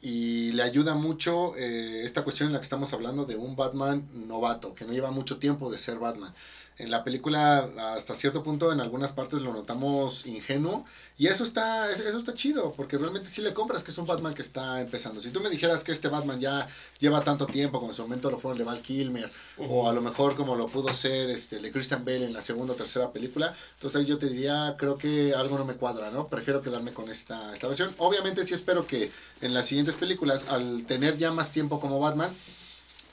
y 0.00 0.52
le 0.52 0.62
ayuda 0.62 0.94
mucho 0.94 1.56
eh, 1.56 2.02
esta 2.04 2.24
cuestión 2.24 2.48
en 2.48 2.52
la 2.52 2.58
que 2.58 2.64
estamos 2.64 2.92
hablando 2.92 3.24
de 3.24 3.36
un 3.36 3.56
Batman 3.56 4.06
novato, 4.26 4.74
que 4.74 4.84
no 4.84 4.92
lleva 4.92 5.10
mucho 5.10 5.38
tiempo 5.38 5.70
de 5.70 5.78
ser 5.78 5.98
Batman. 5.98 6.34
En 6.76 6.90
la 6.90 7.04
película, 7.04 7.70
hasta 7.94 8.16
cierto 8.16 8.42
punto, 8.42 8.72
en 8.72 8.80
algunas 8.80 9.12
partes 9.12 9.40
lo 9.40 9.52
notamos 9.52 10.26
ingenuo. 10.26 10.84
Y 11.16 11.28
eso 11.28 11.44
está, 11.44 11.92
eso 11.92 12.18
está 12.18 12.34
chido, 12.34 12.72
porque 12.72 12.98
realmente 12.98 13.28
sí 13.28 13.42
le 13.42 13.54
compras 13.54 13.84
que 13.84 13.92
es 13.92 13.98
un 13.98 14.06
Batman 14.06 14.34
que 14.34 14.42
está 14.42 14.80
empezando. 14.80 15.20
Si 15.20 15.30
tú 15.30 15.40
me 15.40 15.50
dijeras 15.50 15.84
que 15.84 15.92
este 15.92 16.08
Batman 16.08 16.40
ya 16.40 16.66
lleva 16.98 17.22
tanto 17.22 17.46
tiempo, 17.46 17.78
como 17.78 17.92
en 17.92 17.96
su 17.96 18.02
momento 18.02 18.28
lo 18.28 18.40
fue 18.40 18.52
el 18.52 18.58
de 18.58 18.64
Val 18.64 18.82
Kilmer, 18.82 19.30
uh 19.58 19.62
-huh. 19.62 19.66
o 19.70 19.88
a 19.88 19.92
lo 19.92 20.00
mejor 20.00 20.34
como 20.34 20.56
lo 20.56 20.66
pudo 20.66 20.92
ser 20.92 21.30
este, 21.30 21.56
el 21.56 21.62
de 21.62 21.70
Christian 21.70 22.04
Bale 22.04 22.24
en 22.24 22.32
la 22.32 22.42
segunda 22.42 22.72
o 22.72 22.76
tercera 22.76 23.12
película, 23.12 23.54
entonces 23.74 24.00
ahí 24.00 24.06
yo 24.06 24.18
te 24.18 24.28
diría, 24.28 24.74
creo 24.76 24.98
que 24.98 25.32
algo 25.34 25.56
no 25.56 25.64
me 25.64 25.74
cuadra, 25.74 26.10
¿no? 26.10 26.26
Prefiero 26.26 26.60
quedarme 26.60 26.92
con 26.92 27.08
esta, 27.08 27.54
esta 27.54 27.68
versión. 27.68 27.94
Obviamente 27.98 28.44
sí 28.44 28.52
espero 28.52 28.84
que 28.86 29.12
en 29.40 29.54
las 29.54 29.66
siguientes 29.66 29.94
películas, 29.94 30.46
al 30.48 30.84
tener 30.86 31.16
ya 31.18 31.30
más 31.30 31.52
tiempo 31.52 31.78
como 31.78 32.00
Batman, 32.00 32.34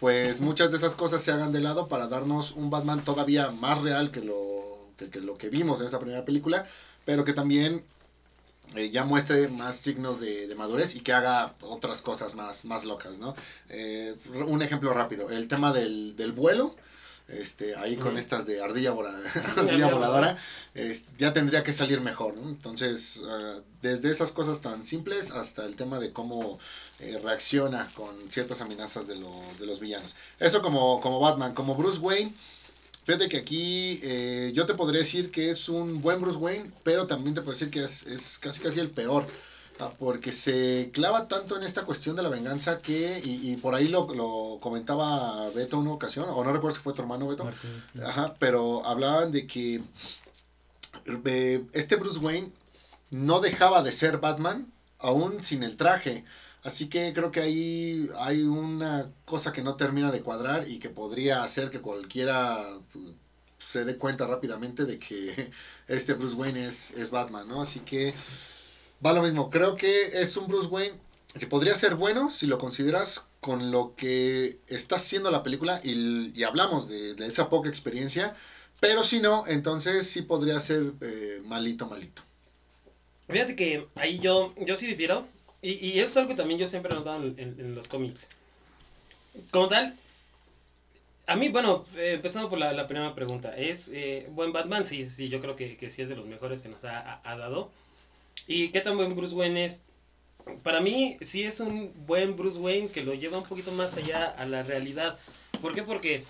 pues 0.01 0.41
muchas 0.41 0.72
de 0.72 0.77
esas 0.77 0.96
cosas 0.96 1.22
se 1.22 1.31
hagan 1.31 1.51
de 1.51 1.62
lado 1.62 1.88
para 1.88 2.08
darnos 2.08 2.53
un 2.53 2.72
Batman 2.72 3.03
todavía 3.03 3.51
más 3.51 3.84
real 3.84 4.10
que 4.10 4.22
lo 4.22 4.89
que, 4.98 5.12
que 5.12 5.22
lo 5.22 5.38
que 5.38 5.50
vimos 5.50 5.79
en 5.79 5.86
esa 5.86 6.00
primera 6.00 6.25
película, 6.25 6.65
pero 7.05 7.24
que 7.24 7.34
también 7.34 7.86
eh, 8.75 8.89
ya 8.89 9.05
muestre 9.05 9.48
más 9.48 9.75
signos 9.75 10.20
de, 10.20 10.48
de, 10.48 10.55
madurez 10.55 10.96
y 10.96 11.01
que 11.01 11.13
haga 11.13 11.53
otras 11.62 12.01
cosas 12.01 12.34
más, 12.34 12.65
más 12.65 12.84
locas, 12.84 13.20
¿no? 13.20 13.36
Eh, 13.70 14.15
un 14.48 14.63
ejemplo 14.63 14.91
rápido, 14.91 15.29
el 15.29 15.48
tema 15.48 15.72
del, 15.72 16.15
del 16.15 16.31
vuelo, 16.31 16.75
este, 17.31 17.75
ahí 17.75 17.97
con 17.97 18.17
estas 18.17 18.45
de 18.45 18.61
ardilla, 18.61 18.91
ardilla 19.57 19.88
voladora, 19.88 20.38
este, 20.73 21.11
ya 21.17 21.33
tendría 21.33 21.63
que 21.63 21.73
salir 21.73 22.01
mejor, 22.01 22.35
¿no? 22.35 22.50
Entonces, 22.50 23.21
uh, 23.23 23.61
desde 23.81 24.09
esas 24.11 24.31
cosas 24.31 24.61
tan 24.61 24.83
simples 24.83 25.31
hasta 25.31 25.65
el 25.65 25.75
tema 25.75 26.00
de 26.00 26.11
cómo 26.11 26.59
eh, 27.00 27.19
reacciona 27.23 27.91
con 27.95 28.29
ciertas 28.29 28.61
amenazas 28.61 29.07
de, 29.07 29.15
lo, 29.15 29.31
de, 29.59 29.65
los 29.65 29.79
villanos. 29.79 30.15
Eso 30.39 30.61
como, 30.61 31.00
como 31.01 31.19
Batman, 31.19 31.53
como 31.53 31.75
Bruce 31.75 32.00
Wayne. 32.00 32.33
Fíjate 33.03 33.29
que 33.29 33.38
aquí 33.38 34.00
eh, 34.03 34.51
yo 34.53 34.67
te 34.67 34.75
podría 34.75 35.00
decir 35.00 35.31
que 35.31 35.50
es 35.50 35.69
un 35.69 36.01
buen 36.01 36.21
Bruce 36.21 36.38
Wayne, 36.38 36.71
pero 36.83 37.07
también 37.07 37.33
te 37.33 37.41
puedo 37.41 37.53
decir 37.53 37.71
que 37.71 37.83
es, 37.83 38.03
es 38.03 38.38
casi 38.38 38.59
casi 38.59 38.79
el 38.79 38.91
peor 38.91 39.25
porque 39.89 40.31
se 40.31 40.91
clava 40.93 41.27
tanto 41.27 41.57
en 41.57 41.63
esta 41.63 41.85
cuestión 41.85 42.15
de 42.15 42.23
la 42.23 42.29
venganza 42.29 42.79
que, 42.79 43.21
y, 43.23 43.51
y 43.51 43.57
por 43.57 43.75
ahí 43.75 43.88
lo, 43.88 44.13
lo, 44.13 44.59
comentaba 44.61 45.50
Beto 45.51 45.79
una 45.79 45.91
ocasión, 45.91 46.27
o 46.29 46.43
no 46.43 46.53
recuerdo 46.53 46.77
si 46.77 46.83
fue 46.83 46.93
tu 46.93 47.01
hermano 47.01 47.27
Beto, 47.27 47.45
Martín. 47.45 47.71
Ajá, 48.05 48.35
pero 48.39 48.85
hablaban 48.85 49.31
de 49.31 49.47
que 49.47 49.81
eh, 51.25 51.65
este 51.73 51.95
Bruce 51.95 52.19
Wayne 52.19 52.51
no 53.09 53.39
dejaba 53.39 53.81
de 53.81 53.91
ser 53.91 54.19
Batman 54.19 54.71
aún 55.00 55.43
sin 55.43 55.63
el 55.63 55.77
traje. 55.77 56.23
Así 56.63 56.88
que 56.88 57.11
creo 57.13 57.31
que 57.31 57.41
ahí 57.41 58.09
hay 58.19 58.43
una 58.43 59.09
cosa 59.25 59.51
que 59.51 59.63
no 59.63 59.75
termina 59.75 60.11
de 60.11 60.21
cuadrar 60.21 60.67
y 60.67 60.77
que 60.77 60.89
podría 60.89 61.43
hacer 61.43 61.71
que 61.71 61.81
cualquiera 61.81 62.57
se 63.57 63.85
dé 63.85 63.97
cuenta 63.97 64.27
rápidamente 64.27 64.85
de 64.85 65.00
que 65.00 65.51
este 65.88 66.13
Bruce 66.13 66.35
Wayne 66.35 66.65
es, 66.65 66.91
es 66.91 67.09
Batman, 67.09 67.47
¿no? 67.47 67.61
Así 67.61 67.79
que 67.79 68.13
va 69.05 69.13
lo 69.13 69.22
mismo. 69.22 69.50
Creo 69.50 69.75
que 69.75 70.22
es 70.22 70.36
un 70.38 70.48
Bruce 70.48 70.67
Wayne 70.67 71.00
que 71.39 71.48
podría 71.48 71.75
ser 71.75 71.96
bueno 71.96 72.29
si 72.29 72.48
lo 72.48 72.58
consideras 72.58 73.22
con 73.39 73.72
lo 73.72 73.96
que 73.96 74.60
está 74.67 74.98
haciendo 74.98 75.31
la 75.31 75.43
película 75.43 75.81
y, 75.84 76.31
y 76.38 76.43
hablamos 76.43 76.88
de, 76.89 77.15
de, 77.15 77.25
esa 77.25 77.50
poca 77.50 77.70
experiencia, 77.70 78.36
pero 78.79 79.03
si 79.03 79.20
no, 79.20 79.46
entonces 79.48 80.08
sí 80.08 80.22
podría 80.22 80.60
ser 80.60 80.93
eh, 81.01 81.41
malito, 81.46 81.88
malito. 81.88 82.22
Fíjate 83.29 83.55
que 83.55 83.88
ahí 83.96 84.20
yo, 84.20 84.53
yo 84.58 84.75
sí 84.75 84.86
difiero, 84.86 85.25
y, 85.62 85.72
y 85.72 86.00
eso 86.00 86.08
es 86.08 86.17
algo 86.17 86.29
que 86.29 86.36
también 86.36 86.60
yo 86.60 86.67
siempre 86.67 86.91
he 86.91 86.96
notado 86.96 87.24
en, 87.24 87.38
en, 87.38 87.75
los 87.75 87.88
cómics. 87.88 88.27
Como 89.51 89.67
tal, 89.70 89.96
a 91.27 91.36
mí, 91.36 91.50
bueno, 91.50 91.86
eh, 91.96 92.13
empezando 92.15 92.50
por 92.50 92.60
la, 92.60 92.74
la, 92.74 92.88
primera 92.88 93.15
pregunta, 93.15 93.55
¿es 93.55 93.89
eh, 93.93 94.27
buen 94.31 94.51
Batman? 94.51 94.86
Sí, 94.86 95.05
sí, 95.05 95.29
yo 95.29 95.39
creo 95.39 95.55
que, 95.55 95.77
que, 95.77 95.89
sí 95.89 96.01
es 96.01 96.10
de 96.10 96.15
los 96.15 96.27
mejores 96.27 96.62
que 96.62 96.70
nos 96.70 96.84
ha, 96.84 97.22
ha, 97.24 97.38
dado. 97.38 97.72
¿Y 98.51 98.67
qué 98.67 98.81
tan 98.81 98.98
buen 98.98 99.15
Bruce 99.15 99.34
Wayne 99.34 99.63
es? 99.63 99.84
Para 100.62 100.81
mí, 100.81 101.15
sí 101.22 101.43
es 101.43 101.62
un 101.62 101.93
buen 102.05 102.36
Bruce 102.36 102.60
Wayne 102.60 102.89
que 102.89 103.01
lo 103.01 103.13
lleva 103.13 103.38
un 103.38 103.46
poquito 103.46 103.72
más 103.72 103.96
allá 103.96 104.25
a 104.25 104.46
la 104.46 104.62
realidad. 104.62 105.17
¿Por 105.62 105.74
qué? 105.74 105.84
Porque 105.84 106.25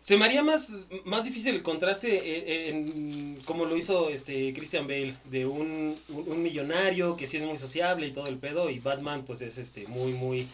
se 0.00 0.16
me 0.16 0.24
haría 0.24 0.42
más, 0.42 0.72
más 1.04 1.24
difícil 1.24 1.54
el 1.54 1.62
contraste 1.62 2.70
en, 2.70 2.76
en, 2.76 3.42
como 3.44 3.66
lo 3.66 3.76
hizo 3.76 4.08
este 4.08 4.54
Christian 4.54 4.86
Bale, 4.86 5.14
de 5.24 5.44
un, 5.44 5.98
un, 6.08 6.42
millonario 6.42 7.14
que 7.18 7.26
sí 7.26 7.36
es 7.36 7.42
muy 7.42 7.58
sociable 7.58 8.06
y 8.06 8.12
todo 8.12 8.28
el 8.28 8.38
pedo, 8.38 8.70
y 8.70 8.78
Batman 8.78 9.24
pues 9.26 9.42
es 9.42 9.58
este 9.58 9.86
muy, 9.88 10.14
muy 10.14 10.48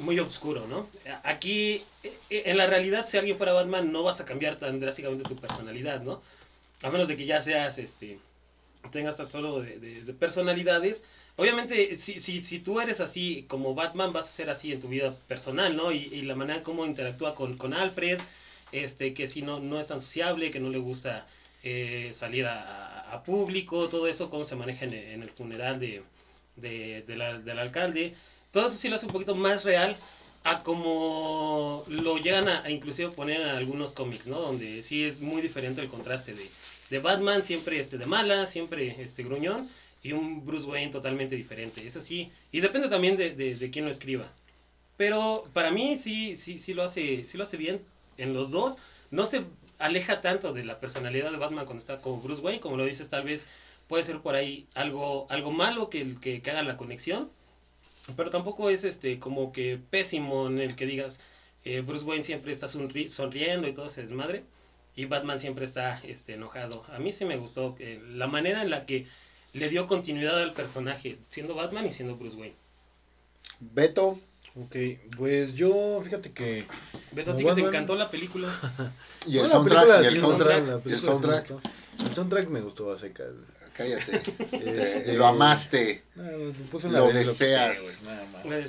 muy 0.00 0.18
oscuro, 0.18 0.66
¿no? 0.66 0.86
Aquí, 1.22 1.82
en 2.28 2.58
la 2.58 2.66
realidad, 2.66 3.06
si 3.08 3.16
alguien 3.16 3.38
fuera 3.38 3.54
Batman, 3.54 3.90
no 3.92 4.02
vas 4.02 4.20
a 4.20 4.26
cambiar 4.26 4.58
tan 4.58 4.78
drásticamente 4.78 5.24
tu 5.26 5.36
personalidad, 5.36 6.02
¿no? 6.02 6.20
A 6.82 6.90
menos 6.90 7.08
de 7.08 7.16
que 7.16 7.24
ya 7.24 7.40
seas, 7.40 7.78
este, 7.78 8.18
tengas 8.92 9.16
tan 9.16 9.30
solo 9.30 9.60
de, 9.60 9.78
de, 9.78 10.02
de, 10.02 10.12
personalidades. 10.14 11.04
Obviamente, 11.36 11.96
si, 11.96 12.18
si, 12.20 12.42
si 12.44 12.58
tú 12.60 12.80
eres 12.80 13.00
así 13.00 13.44
como 13.48 13.74
Batman, 13.74 14.12
vas 14.12 14.26
a 14.26 14.32
ser 14.32 14.50
así 14.50 14.72
en 14.72 14.80
tu 14.80 14.88
vida 14.88 15.14
personal, 15.28 15.76
¿no? 15.76 15.92
Y, 15.92 16.04
y 16.12 16.22
la 16.22 16.34
manera 16.34 16.62
como 16.62 16.86
interactúa 16.86 17.34
con, 17.34 17.56
con 17.56 17.74
Alfred, 17.74 18.20
este, 18.72 19.14
que 19.14 19.26
si 19.26 19.42
no, 19.42 19.60
no 19.60 19.80
es 19.80 19.88
tan 19.88 20.00
sociable, 20.00 20.50
que 20.50 20.60
no 20.60 20.70
le 20.70 20.78
gusta 20.78 21.26
eh, 21.62 22.10
salir 22.12 22.46
a, 22.46 23.10
a, 23.12 23.22
público, 23.24 23.88
todo 23.88 24.06
eso, 24.08 24.30
cómo 24.30 24.44
se 24.44 24.56
maneja 24.56 24.84
en, 24.84 24.94
en 24.94 25.22
el 25.22 25.30
funeral 25.30 25.80
de, 25.80 26.02
de, 26.56 27.02
de 27.02 27.16
la, 27.16 27.38
del 27.38 27.58
alcalde 27.58 28.14
todo 28.56 28.68
eso 28.68 28.76
sí 28.78 28.88
lo 28.88 28.96
hace 28.96 29.04
un 29.04 29.12
poquito 29.12 29.34
más 29.34 29.64
real 29.64 29.94
a 30.44 30.62
como 30.62 31.84
lo 31.88 32.16
llegan 32.16 32.48
a, 32.48 32.62
a, 32.64 32.70
inclusive 32.70 33.10
poner 33.10 33.42
en 33.42 33.48
algunos 33.48 33.92
cómics, 33.92 34.26
¿no? 34.26 34.40
Donde 34.40 34.80
sí 34.80 35.04
es 35.04 35.20
muy 35.20 35.42
diferente 35.42 35.82
el 35.82 35.88
contraste 35.88 36.32
de, 36.32 36.48
de 36.90 36.98
Batman, 36.98 37.42
siempre 37.42 37.78
este 37.78 37.98
de 37.98 38.06
mala, 38.06 38.46
siempre 38.46 38.96
este 39.02 39.22
gruñón, 39.22 39.68
y 40.02 40.12
un 40.12 40.44
Bruce 40.46 40.66
Wayne 40.66 40.92
totalmente 40.92 41.36
diferente. 41.36 41.86
Es 41.86 41.96
así. 41.96 42.30
Y 42.52 42.60
depende 42.60 42.88
también 42.88 43.16
de, 43.16 43.30
de, 43.34 43.56
de 43.56 43.70
quién 43.70 43.84
lo 43.84 43.90
escriba. 43.90 44.30
Pero 44.96 45.44
para 45.52 45.70
mí 45.70 45.96
sí, 45.96 46.36
sí, 46.36 46.58
sí 46.58 46.74
lo 46.74 46.82
hace, 46.84 47.26
sí 47.26 47.36
lo 47.36 47.44
hace 47.44 47.56
bien 47.56 47.82
en 48.16 48.34
los 48.34 48.50
dos. 48.50 48.76
No 49.10 49.26
se 49.26 49.44
aleja 49.78 50.20
tanto 50.20 50.52
de 50.52 50.64
la 50.64 50.80
personalidad 50.80 51.30
de 51.30 51.36
Batman 51.38 51.66
cuando 51.66 51.80
está 51.80 52.00
como 52.00 52.20
Bruce 52.20 52.42
Wayne, 52.42 52.60
como 52.60 52.76
lo 52.76 52.84
dices, 52.84 53.08
tal 53.08 53.24
vez 53.24 53.46
puede 53.88 54.04
ser 54.04 54.20
por 54.20 54.34
ahí 54.34 54.66
algo, 54.74 55.26
algo 55.30 55.50
malo 55.50 55.90
que, 55.90 56.14
que, 56.20 56.40
que 56.40 56.50
haga 56.50 56.62
la 56.62 56.76
conexión 56.76 57.30
pero 58.14 58.30
tampoco 58.30 58.70
es 58.70 58.84
este 58.84 59.18
como 59.18 59.52
que 59.52 59.78
pésimo 59.90 60.46
en 60.46 60.60
el 60.60 60.76
que 60.76 60.86
digas 60.86 61.20
eh, 61.64 61.80
Bruce 61.80 62.04
Wayne 62.04 62.24
siempre 62.24 62.52
está 62.52 62.68
sonri 62.68 63.08
sonriendo 63.08 63.66
y 63.66 63.72
todo 63.72 63.88
se 63.88 64.02
desmadre 64.02 64.44
y 64.96 65.04
Batman 65.04 65.38
siempre 65.38 65.66
está 65.66 66.00
este 66.04 66.34
enojado. 66.34 66.84
A 66.92 66.98
mí 66.98 67.12
sí 67.12 67.26
me 67.26 67.36
gustó 67.36 67.76
eh, 67.78 68.02
la 68.08 68.26
manera 68.26 68.62
en 68.62 68.70
la 68.70 68.86
que 68.86 69.06
le 69.52 69.68
dio 69.68 69.86
continuidad 69.86 70.42
al 70.42 70.54
personaje, 70.54 71.18
siendo 71.28 71.54
Batman 71.54 71.86
y 71.86 71.92
siendo 71.92 72.16
Bruce 72.16 72.36
Wayne. 72.36 72.56
Beto. 73.60 74.18
Ok, 74.58 74.74
pues 75.18 75.54
yo, 75.54 76.00
fíjate 76.02 76.32
que... 76.32 76.66
Beto, 77.12 77.32
a 77.32 77.36
ti 77.36 77.44
que 77.44 77.54
te 77.54 77.60
encantó 77.60 77.94
la 77.94 78.10
película. 78.10 78.48
y, 79.26 79.36
el 79.36 79.46
soundtrack, 79.46 80.02
y 80.02 80.06
el 80.06 80.16
soundtrack, 80.16 80.86
y 80.86 80.92
el 80.92 81.00
soundtrack. 81.00 81.50
El 81.98 82.14
soundtrack 82.14 82.48
me 82.48 82.62
gustó 82.62 82.90
a 82.90 82.96
secas. 82.96 83.28
Cállate. 83.74 84.22
Este... 84.52 85.12
Lo 85.12 85.26
amaste. 85.26 86.04
No, 86.14 86.24
lo 86.90 87.12
deseas. 87.12 87.98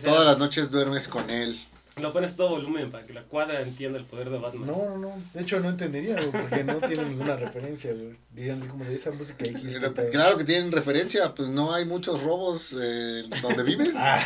Todas 0.03 0.25
las 0.25 0.37
noches 0.37 0.71
duermes 0.71 1.07
con 1.07 1.29
él. 1.29 1.57
Lo 1.99 2.13
pones 2.13 2.35
todo 2.35 2.49
volumen 2.49 2.91
para 2.91 3.05
que 3.05 3.13
la 3.13 3.23
cuadra 3.23 3.61
entienda 3.61 3.97
el 3.97 4.05
poder 4.05 4.29
de 4.29 4.37
Batman. 4.37 4.67
No, 4.67 4.89
no, 4.89 4.97
no. 4.97 5.23
De 5.33 5.41
hecho, 5.41 5.59
no 5.59 5.69
entendería, 5.69 6.15
güey, 6.15 6.31
porque 6.31 6.63
no 6.63 6.75
tiene 6.75 7.05
ninguna 7.05 7.35
referencia, 7.35 7.93
güey. 7.93 8.15
Digan 8.31 8.59
así 8.59 8.67
como 8.69 8.85
de 8.85 8.95
esa 8.95 9.11
música 9.11 9.45
dijiste. 9.45 9.79
Claro 10.11 10.37
que 10.37 10.43
tienen 10.43 10.71
referencia, 10.71 11.33
pues 11.33 11.49
no 11.49 11.73
hay 11.73 11.85
muchos 11.85 12.21
robos 12.23 12.75
eh, 12.79 13.23
donde 13.41 13.63
vives. 13.63 13.93
ah, 13.97 14.21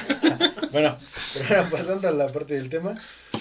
bueno, 0.71 0.97
pero 1.33 1.65
pasando 1.71 2.07
a 2.07 2.11
la 2.11 2.31
parte 2.31 2.55
del 2.55 2.69
tema, 2.69 2.95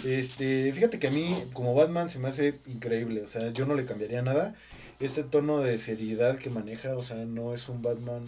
este, 0.05 0.73
fíjate 0.73 0.99
que 0.99 1.09
a 1.09 1.11
mí, 1.11 1.45
como 1.53 1.75
Batman, 1.75 2.11
se 2.11 2.19
me 2.19 2.29
hace 2.29 2.55
increíble. 2.67 3.23
O 3.23 3.29
sea, 3.29 3.51
yo 3.51 3.67
no 3.67 3.75
le 3.75 3.85
cambiaría 3.85 4.23
nada 4.23 4.55
este 5.01 5.23
tono 5.23 5.61
de 5.61 5.79
seriedad 5.79 6.39
que 6.39 6.51
maneja, 6.51 6.95
o 6.95 7.03
sea, 7.03 7.17
no 7.17 7.55
es 7.55 7.69
un 7.69 7.83
Batman, 7.83 8.23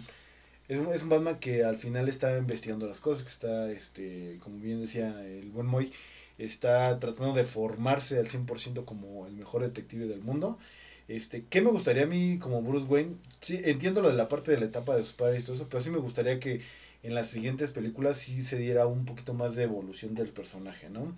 es 0.68 0.78
es 0.78 1.02
un 1.02 1.08
Batman 1.08 1.38
que 1.38 1.64
al 1.64 1.76
final 1.76 2.08
está 2.08 2.36
investigando 2.38 2.86
las 2.86 3.00
cosas, 3.00 3.24
que 3.24 3.30
está, 3.30 3.70
este, 3.70 4.38
como 4.42 4.58
bien 4.58 4.80
decía 4.80 5.24
el 5.24 5.50
buen 5.50 5.66
Moy, 5.66 5.92
está 6.38 6.98
tratando 6.98 7.34
de 7.34 7.44
formarse 7.44 8.18
al 8.18 8.28
100% 8.28 8.84
como 8.84 9.26
el 9.26 9.34
mejor 9.34 9.62
detective 9.62 10.06
del 10.06 10.22
mundo. 10.22 10.58
Este, 11.08 11.44
¿Qué 11.44 11.60
me 11.62 11.70
gustaría 11.70 12.04
a 12.04 12.06
mí 12.06 12.38
como 12.38 12.62
Bruce 12.62 12.86
Wayne? 12.86 13.16
Sí, 13.40 13.60
entiendo 13.64 14.00
lo 14.00 14.08
de 14.08 14.14
la 14.16 14.28
parte 14.28 14.52
de 14.52 14.60
la 14.60 14.66
etapa 14.66 14.96
de 14.96 15.02
sus 15.02 15.12
padres 15.12 15.42
y 15.42 15.46
todo 15.46 15.56
eso, 15.56 15.68
pero 15.68 15.82
sí 15.82 15.90
me 15.90 15.98
gustaría 15.98 16.40
que 16.40 16.60
en 17.02 17.14
las 17.14 17.28
siguientes 17.28 17.72
películas 17.72 18.18
sí 18.18 18.42
se 18.42 18.56
diera 18.56 18.86
un 18.86 19.04
poquito 19.04 19.34
más 19.34 19.56
de 19.56 19.64
evolución 19.64 20.14
del 20.14 20.30
personaje, 20.30 20.88
¿no? 20.90 21.14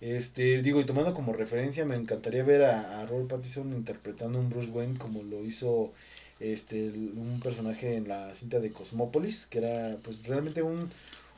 Este, 0.00 0.62
digo, 0.62 0.80
y 0.80 0.86
tomando 0.86 1.14
como 1.14 1.32
referencia, 1.34 1.84
me 1.84 1.94
encantaría 1.94 2.42
ver 2.42 2.64
a, 2.64 3.00
a 3.00 3.06
Robert 3.06 3.28
Pattinson 3.28 3.70
interpretando 3.70 4.38
un 4.40 4.48
Bruce 4.50 4.70
Wayne 4.70 4.98
como 4.98 5.22
lo 5.22 5.44
hizo 5.44 5.92
este 6.40 6.88
un 6.88 7.40
personaje 7.42 7.96
en 7.96 8.08
la 8.08 8.34
cinta 8.34 8.58
de 8.60 8.72
Cosmópolis, 8.72 9.46
que 9.46 9.58
era 9.58 9.96
pues 10.02 10.26
realmente 10.26 10.62
un, 10.62 10.90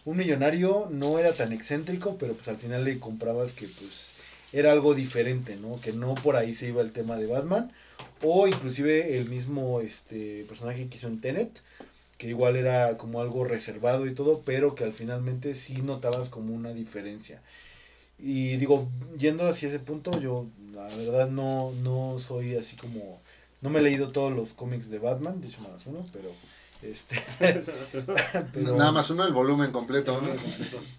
un 0.04 0.16
millonario, 0.16 0.88
no 0.90 1.18
era 1.18 1.32
tan 1.32 1.52
excéntrico, 1.52 2.16
pero 2.18 2.34
pues 2.34 2.48
al 2.48 2.56
final 2.56 2.84
le 2.84 2.98
comprabas 2.98 3.52
que 3.52 3.66
pues 3.66 4.14
era 4.52 4.72
algo 4.72 4.94
diferente, 4.94 5.56
¿no? 5.56 5.80
Que 5.80 5.92
no 5.92 6.14
por 6.14 6.36
ahí 6.36 6.54
se 6.54 6.68
iba 6.68 6.82
el 6.82 6.92
tema 6.92 7.16
de 7.16 7.26
Batman, 7.26 7.72
o 8.22 8.46
inclusive 8.46 9.16
el 9.16 9.28
mismo 9.28 9.80
este 9.80 10.44
personaje 10.48 10.88
que 10.88 10.98
hizo 10.98 11.08
en 11.08 11.20
Tenet, 11.20 11.60
que 12.18 12.28
igual 12.28 12.56
era 12.56 12.96
como 12.98 13.20
algo 13.20 13.44
reservado 13.44 14.06
y 14.06 14.14
todo, 14.14 14.42
pero 14.44 14.74
que 14.74 14.84
al 14.84 14.92
finalmente 14.92 15.54
sí 15.54 15.82
notabas 15.82 16.28
como 16.28 16.54
una 16.54 16.72
diferencia. 16.72 17.42
Y 18.18 18.56
digo, 18.58 18.88
yendo 19.18 19.48
hacia 19.48 19.68
ese 19.68 19.80
punto, 19.80 20.20
yo 20.20 20.46
la 20.72 20.84
verdad 20.96 21.28
no, 21.28 21.72
no 21.82 22.18
soy 22.20 22.54
así 22.56 22.76
como... 22.76 23.20
No 23.62 23.70
me 23.70 23.78
he 23.80 23.82
leído 23.82 24.10
todos 24.10 24.32
los 24.32 24.52
cómics 24.52 24.90
de 24.90 24.98
Batman, 24.98 25.40
de 25.40 25.48
hecho 25.48 25.62
nada 25.62 25.74
más 25.74 25.86
uno, 25.86 26.04
pero... 26.12 26.30
Este, 26.82 27.16
pero, 28.52 28.76
nada 28.76 28.90
más 28.92 29.08
uno, 29.10 29.24
el 29.24 29.32
volumen 29.32 29.70
completo, 29.70 30.20
¿no? 30.20 30.28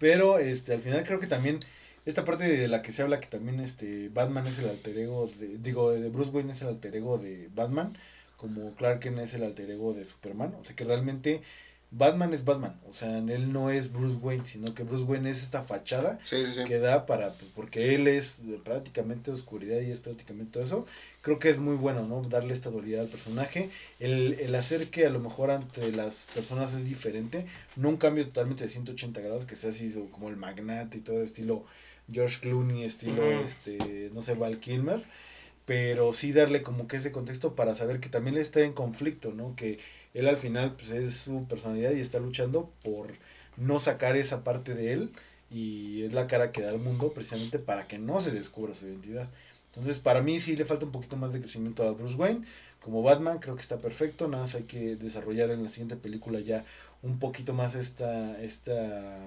Pero 0.00 0.38
este, 0.38 0.72
al 0.72 0.80
final 0.80 1.04
creo 1.04 1.20
que 1.20 1.26
también 1.26 1.58
esta 2.06 2.24
parte 2.24 2.44
de 2.44 2.68
la 2.68 2.82
que 2.82 2.92
se 2.92 3.02
habla 3.02 3.20
que 3.20 3.28
también 3.28 3.60
este 3.60 4.08
Batman 4.08 4.46
es 4.46 4.58
el 4.58 4.68
alter 4.68 4.96
ego 4.98 5.30
de, 5.38 5.58
digo, 5.58 5.92
de 5.92 6.08
Bruce 6.08 6.30
Wayne 6.30 6.52
es 6.52 6.62
el 6.62 6.68
alter 6.68 6.96
ego 6.96 7.18
de 7.18 7.48
Batman, 7.54 7.96
como 8.36 8.74
Clark 8.74 9.00
Kent 9.00 9.18
es 9.20 9.34
el 9.34 9.44
alter 9.44 9.70
ego 9.70 9.94
de 9.94 10.04
Superman, 10.04 10.54
o 10.60 10.64
sea 10.64 10.76
que 10.76 10.84
realmente 10.84 11.42
Batman 11.90 12.34
es 12.34 12.44
Batman, 12.44 12.78
o 12.90 12.92
sea, 12.92 13.18
él 13.18 13.52
no 13.52 13.70
es 13.70 13.92
Bruce 13.92 14.18
Wayne, 14.20 14.44
sino 14.46 14.74
que 14.74 14.82
Bruce 14.82 15.04
Wayne 15.04 15.30
es 15.30 15.42
esta 15.42 15.62
fachada 15.62 16.18
sí, 16.24 16.44
sí, 16.44 16.54
sí. 16.54 16.64
que 16.64 16.78
da 16.78 17.06
para, 17.06 17.30
pues, 17.30 17.50
porque 17.54 17.94
él 17.94 18.08
es 18.08 18.36
prácticamente 18.64 19.30
oscuridad 19.30 19.80
y 19.80 19.90
es 19.90 20.00
prácticamente 20.00 20.52
todo 20.52 20.64
eso. 20.64 20.86
Creo 21.24 21.38
que 21.38 21.48
es 21.48 21.58
muy 21.58 21.74
bueno, 21.76 22.06
¿no? 22.06 22.20
Darle 22.22 22.52
esta 22.52 22.68
dualidad 22.70 23.00
al 23.00 23.08
personaje, 23.08 23.70
el, 23.98 24.34
el 24.40 24.54
hacer 24.54 24.90
que 24.90 25.06
a 25.06 25.10
lo 25.10 25.20
mejor 25.20 25.48
entre 25.50 25.90
las 25.90 26.26
personas 26.34 26.74
es 26.74 26.84
diferente, 26.84 27.46
no 27.76 27.88
un 27.88 27.96
cambio 27.96 28.26
totalmente 28.26 28.64
de 28.64 28.70
180 28.70 29.20
grados, 29.22 29.46
que 29.46 29.56
sea 29.56 29.70
así 29.70 29.90
como 30.12 30.28
el 30.28 30.36
magnate 30.36 30.98
y 30.98 31.00
todo 31.00 31.22
estilo 31.22 31.64
George 32.12 32.40
Clooney, 32.40 32.84
estilo, 32.84 33.22
uh 33.22 33.42
-huh. 33.42 33.46
este, 33.48 34.10
no 34.12 34.20
sé, 34.22 34.34
Val 34.34 34.58
Kilmer, 34.60 35.02
pero 35.64 36.12
sí 36.12 36.32
darle 36.32 36.62
como 36.62 36.86
que 36.88 36.98
ese 36.98 37.10
contexto 37.12 37.54
para 37.54 37.74
saber 37.74 38.00
que 38.00 38.10
también 38.10 38.36
está 38.36 38.60
en 38.60 38.74
conflicto, 38.74 39.32
¿no? 39.32 39.56
Que 39.56 39.78
él 40.12 40.28
al 40.28 40.36
final 40.36 40.74
pues 40.76 40.90
es 40.90 41.14
su 41.14 41.46
personalidad 41.48 41.92
y 41.92 42.00
está 42.00 42.18
luchando 42.20 42.70
por 42.82 43.08
no 43.56 43.78
sacar 43.78 44.16
esa 44.16 44.44
parte 44.44 44.74
de 44.74 44.92
él 44.92 45.10
y 45.50 46.02
es 46.02 46.12
la 46.12 46.26
cara 46.26 46.52
que 46.52 46.60
da 46.62 46.70
al 46.70 46.78
mundo 46.80 47.12
precisamente 47.12 47.58
para 47.58 47.86
que 47.88 47.98
no 47.98 48.20
se 48.20 48.30
descubra 48.30 48.74
su 48.74 48.86
identidad. 48.86 49.28
Entonces 49.76 49.98
para 49.98 50.22
mí 50.22 50.40
sí 50.40 50.56
le 50.56 50.64
falta 50.64 50.86
un 50.86 50.92
poquito 50.92 51.16
más 51.16 51.32
de 51.32 51.40
crecimiento 51.40 51.86
a 51.86 51.92
Bruce 51.92 52.16
Wayne. 52.16 52.44
Como 52.80 53.02
Batman 53.02 53.38
creo 53.38 53.56
que 53.56 53.62
está 53.62 53.78
perfecto, 53.78 54.28
nada 54.28 54.44
más 54.44 54.54
hay 54.54 54.64
que 54.64 54.96
desarrollar 54.96 55.50
en 55.50 55.64
la 55.64 55.70
siguiente 55.70 55.96
película 55.96 56.40
ya 56.40 56.64
un 57.02 57.18
poquito 57.18 57.52
más 57.54 57.74
esta, 57.74 58.40
esta 58.42 59.18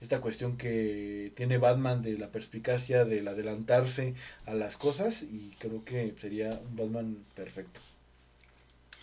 esta 0.00 0.20
cuestión 0.20 0.56
que 0.56 1.32
tiene 1.34 1.58
Batman 1.58 2.02
de 2.02 2.18
la 2.18 2.28
perspicacia, 2.28 3.04
del 3.04 3.26
adelantarse 3.26 4.14
a 4.46 4.54
las 4.54 4.76
cosas 4.76 5.22
y 5.22 5.56
creo 5.58 5.84
que 5.84 6.14
sería 6.20 6.50
un 6.50 6.76
Batman 6.76 7.24
perfecto. 7.34 7.80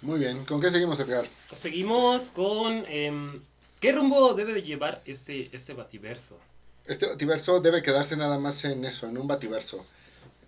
Muy 0.01 0.19
bien, 0.19 0.45
¿con 0.45 0.61
qué 0.61 0.69
seguimos 0.69 0.99
Edgar? 0.99 1.25
Seguimos 1.53 2.31
con... 2.31 2.85
em, 2.87 3.41
¿Qué 3.79 3.91
rumbo 3.91 4.33
debe 4.33 4.53
de 4.53 4.63
llevar 4.63 5.01
este, 5.05 5.49
este 5.53 5.73
bativerso? 5.73 6.39
Este 6.85 7.07
bativerso 7.07 7.59
debe 7.59 7.81
quedarse 7.81 8.15
nada 8.15 8.39
más 8.39 8.63
en 8.65 8.85
eso, 8.85 9.07
en 9.07 9.17
un 9.17 9.27
bativerso. 9.27 9.85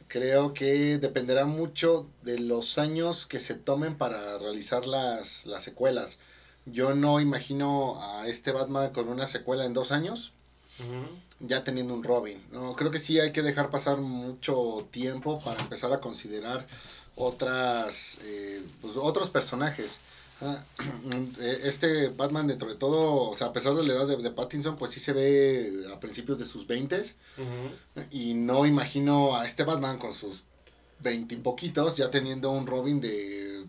Creo 0.08 0.54
que 0.54 0.98
dependerá 0.98 1.46
mucho 1.46 2.08
de 2.22 2.40
los 2.40 2.78
años 2.78 3.26
que 3.26 3.40
se 3.40 3.56
tomen 3.56 3.98
para 3.98 4.38
realizar 4.38 4.86
las, 4.88 5.46
las 5.46 5.64
secuelas. 5.64 6.20
Yo 6.66 6.94
no 6.94 7.20
imagino 7.20 8.00
a 8.02 8.28
este 8.28 8.52
Batman 8.52 8.92
con 8.92 9.08
una 9.10 9.28
secuela 9.28 9.66
en 9.66 9.74
dos 9.74 9.92
años, 9.92 10.34
ya 11.40 11.64
teniendo 11.64 11.94
un 11.94 12.04
Robin. 12.04 12.42
No, 12.52 12.76
creo 12.76 12.92
que 12.92 13.00
sí 13.00 13.20
hay 13.20 13.32
que 13.32 13.42
dejar 13.42 13.70
pasar 13.70 13.98
mucho 13.98 14.88
tiempo 14.92 15.42
para 15.44 15.62
empezar 15.62 15.92
a 15.94 16.02
considerar 16.02 16.68
otras, 17.16 18.18
eh, 18.24 18.64
pues, 18.82 18.96
otros 18.98 19.30
personajes. 19.30 20.00
Ah, 20.42 20.64
eh, 21.40 21.62
Este 21.64 22.10
Batman, 22.10 22.48
dentro 22.48 22.70
de 22.70 22.76
todo, 22.76 23.30
o 23.30 23.36
sea, 23.36 23.48
a 23.48 23.54
pesar 23.54 23.74
de 23.76 23.84
la 23.84 23.94
edad 23.94 24.08
de, 24.08 24.18
de 24.18 24.32
Pattinson, 24.32 24.76
pues 24.78 24.92
sí 24.92 25.00
se 25.00 25.14
ve 25.14 25.72
a 25.92 26.00
principios 26.00 26.38
de 26.38 26.46
sus 26.46 26.68
20 26.68 26.98
Ujú. 26.98 28.06
y 28.12 28.34
no 28.34 28.66
imagino 28.66 29.36
a 29.36 29.46
este 29.46 29.64
Batman 29.64 29.98
con 29.98 30.14
sus 30.14 30.44
20 31.00 31.36
y 31.36 31.38
poquitos 31.38 31.96
ya 31.96 32.10
teniendo 32.10 32.52
un 32.52 32.66
Robin 32.68 33.00
de 33.02 33.66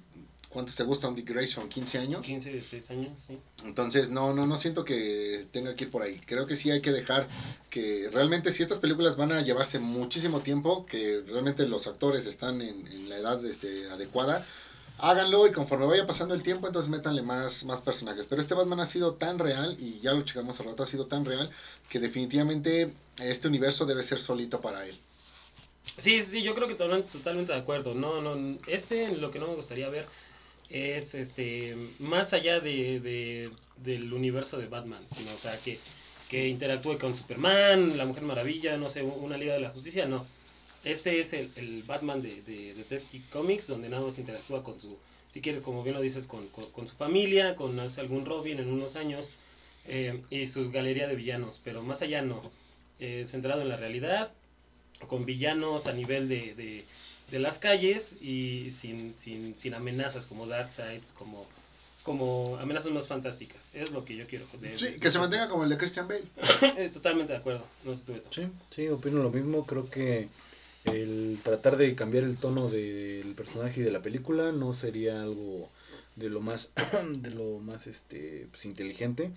¿cuántos 0.49 0.75
te 0.75 0.83
gusta 0.83 1.09
un 1.09 1.15
Dick 1.15 1.29
Grayson? 1.29 1.69
15 1.69 1.99
años. 1.99 2.27
15, 2.27 2.51
16 2.51 2.91
años, 2.91 3.21
sí. 3.21 3.39
Entonces, 3.65 4.09
no, 4.09 4.33
no, 4.33 4.47
no 4.47 4.57
siento 4.57 4.85
que 4.85 5.47
tenga 5.53 5.75
que 5.77 5.85
ir 5.85 5.91
por 5.91 6.03
ahí. 6.03 6.21
Creo 6.27 6.47
que 6.47 6.57
sí 6.57 6.71
hay 6.71 6.81
que 6.81 6.91
dejar 6.91 7.29
que 7.71 8.09
realmente 8.11 8.51
si 8.51 8.63
estas 8.63 8.79
películas 8.79 9.17
van 9.17 9.33
a 9.33 9.43
llevarse 9.43 9.79
muchísimo 9.79 10.41
tiempo, 10.41 10.87
que 10.87 11.23
realmente 11.27 11.67
los 11.67 11.87
actores 11.87 12.27
están 12.27 12.63
en, 12.63 12.87
en 12.87 13.09
la 13.09 13.17
edad 13.17 13.45
este, 13.45 13.89
adecuada, 13.91 14.45
háganlo 14.99 15.47
y 15.47 15.53
conforme 15.53 15.87
vaya 15.87 16.07
pasando 16.07 16.35
el 16.35 16.43
tiempo, 16.43 16.67
entonces 16.67 16.91
métanle 16.91 17.23
más, 17.23 17.65
más 17.65 17.81
personajes. 17.81 18.27
Pero 18.27 18.41
este 18.41 18.55
Batman 18.55 18.81
ha 18.81 18.87
sido 18.87 19.13
tan 19.13 19.39
real, 19.39 19.75
y 19.79 20.01
ya 20.01 20.15
lo 20.15 20.23
checamos 20.23 20.61
al 20.61 20.67
rato, 20.67 20.83
ha 20.83 20.87
sido 20.87 21.07
tan 21.07 21.25
real, 21.25 21.51
que 21.89 21.99
definitivamente 22.01 22.89
este 23.19 23.49
universo 23.49 23.87
debe 23.87 24.03
ser 24.03 24.19
solito 24.21 24.61
para 24.61 24.87
él. 24.87 24.99
Sí, 25.97 26.23
sí, 26.23 26.43
yo 26.43 26.55
creo 26.55 26.69
que 26.69 26.75
totalmente, 26.77 27.53
de 27.53 27.59
acuerdo. 27.59 27.95
No, 27.95 28.21
no, 28.21 28.61
este 28.67 29.09
lo 29.17 29.31
que 29.31 29.39
no 29.41 29.49
me 29.49 29.55
gustaría 29.57 29.89
ver 29.89 30.09
es 30.69 31.15
este 31.15 31.77
más 31.99 32.33
allá 32.35 32.61
de, 32.61 33.01
de- 33.01 33.57
del 33.77 34.13
universo 34.13 34.59
de 34.59 34.69
Batman, 34.69 35.09
sino 35.11 35.35
o 35.35 35.39
sea 35.39 35.61
que, 35.61 35.83
que 36.29 36.49
interactúe 36.49 36.99
con 36.99 37.15
Superman, 37.17 37.97
la 37.97 38.07
Mujer 38.07 38.25
Maravilla, 38.25 38.79
no 38.79 38.91
sé, 38.91 39.03
una 39.03 39.39
Liga 39.39 39.55
de 39.55 39.61
la 39.61 39.71
Justicia, 39.71 40.07
no. 40.07 40.31
Este 40.89 41.21
es 41.21 41.33
el, 41.35 41.51
el 41.57 41.83
Batman 41.83 42.23
de, 42.23 42.41
de, 42.43 42.53
de 42.69 42.75
Detective 42.75 43.25
Comics, 43.31 43.67
donde 43.67 43.89
nada 43.91 44.03
más 44.03 44.19
interactúa 44.19 44.63
con 44.65 44.81
su, 44.81 44.97
si 45.29 45.41
quieres, 45.43 45.61
como 45.61 45.83
bien 45.83 45.95
lo 45.95 46.01
dices, 46.01 46.27
con, 46.27 46.49
con, 46.49 46.65
con 46.73 46.87
su 46.87 46.95
familia, 46.97 47.57
con 47.57 47.79
hace 47.79 48.01
algún 48.01 48.25
Robin 48.25 48.59
en 48.59 48.73
unos 48.73 48.97
años, 48.97 49.29
eh, 49.85 50.23
y 50.31 50.47
su 50.47 50.71
galería 50.71 51.07
de 51.07 51.15
villanos, 51.15 51.61
pero 51.63 51.83
más 51.83 52.01
allá 52.03 52.23
no. 52.23 52.41
Eh, 53.01 53.25
centrado 53.27 53.61
en 53.63 53.69
la 53.69 53.77
realidad, 53.77 54.33
con 55.09 55.25
villanos 55.27 55.87
a 55.87 55.93
nivel 55.93 56.27
de, 56.29 56.55
de, 56.55 56.85
de 57.31 57.39
las 57.39 57.59
calles 57.59 58.17
y 58.21 58.71
sin, 58.71 59.17
sin, 59.19 59.57
sin 59.59 59.75
amenazas 59.75 60.25
como 60.27 60.47
Darkseid, 60.47 61.03
como, 61.19 61.47
como 62.03 62.57
amenazas 62.57 62.93
más 62.93 63.07
fantásticas. 63.07 63.71
Es 63.75 63.91
lo 63.91 64.05
que 64.07 64.17
yo 64.17 64.27
quiero. 64.27 64.47
de- 64.63 64.77
Sí, 64.79 64.99
que 64.99 65.11
se 65.11 65.19
mantenga 65.19 65.49
como 65.51 65.65
el 65.65 65.69
de 65.69 65.77
Christian 65.77 66.09
Bale. 66.09 66.25
Eh, 66.79 66.89
Totalmente 66.89 67.33
de 67.35 67.39
acuerdo. 67.39 67.67
No 67.85 67.95
sé 67.95 68.05
tú, 68.05 68.13
Beto. 68.15 68.31
Sí, 68.33 68.47
sí, 68.71 68.89
opino 68.89 69.23
lo 69.23 69.31
mismo. 69.31 69.65
Creo 69.67 69.89
que 69.91 70.29
el 70.85 71.39
tratar 71.43 71.77
de 71.77 71.95
cambiar 71.95 72.25
el 72.25 72.37
tono 72.37 72.69
del 72.69 73.35
personaje 73.35 73.81
y 73.81 73.85
de 73.85 73.91
la 73.91 74.03
película 74.03 74.53
no 74.53 74.73
sería 74.73 75.23
algo 75.23 75.69
de 76.17 76.29
lo 76.31 76.41
más, 76.41 76.71
de 77.13 77.31
lo 77.31 77.59
más 77.59 77.87
este, 77.87 78.49
pues, 78.51 78.65
inteligente. 78.65 79.31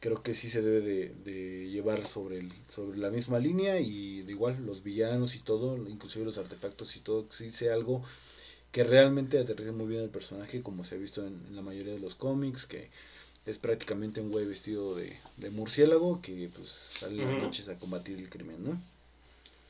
Creo 0.00 0.22
que 0.22 0.34
sí 0.34 0.50
se 0.50 0.60
debe 0.60 0.80
de, 0.80 1.14
de 1.24 1.70
llevar 1.70 2.06
sobre, 2.06 2.38
el, 2.38 2.52
sobre 2.68 2.98
la 2.98 3.10
misma 3.10 3.38
línea 3.38 3.80
y 3.80 4.20
de 4.20 4.32
igual 4.32 4.64
los 4.66 4.82
villanos 4.82 5.34
y 5.34 5.38
todo, 5.38 5.76
inclusive 5.88 6.24
los 6.26 6.38
artefactos 6.38 6.96
y 6.96 7.00
todo, 7.00 7.26
sí 7.30 7.50
sea 7.50 7.74
algo 7.74 8.02
que 8.70 8.84
realmente 8.84 9.38
aterrice 9.38 9.72
muy 9.72 9.86
bien 9.86 10.02
el 10.02 10.10
personaje 10.10 10.62
como 10.62 10.84
se 10.84 10.96
ha 10.96 10.98
visto 10.98 11.26
en, 11.26 11.40
en 11.48 11.56
la 11.56 11.62
mayoría 11.62 11.94
de 11.94 12.00
los 12.00 12.16
cómics, 12.16 12.66
que 12.66 12.90
es 13.46 13.58
prácticamente 13.58 14.20
un 14.20 14.30
güey 14.30 14.46
vestido 14.46 14.94
de, 14.94 15.16
de 15.36 15.50
murciélago 15.50 16.20
que 16.20 16.50
pues 16.54 16.70
sale 16.70 17.22
en 17.22 17.30
las 17.30 17.42
noches 17.42 17.68
a 17.68 17.78
combatir 17.78 18.18
el 18.18 18.30
crimen, 18.30 18.64
¿no? 18.64 18.80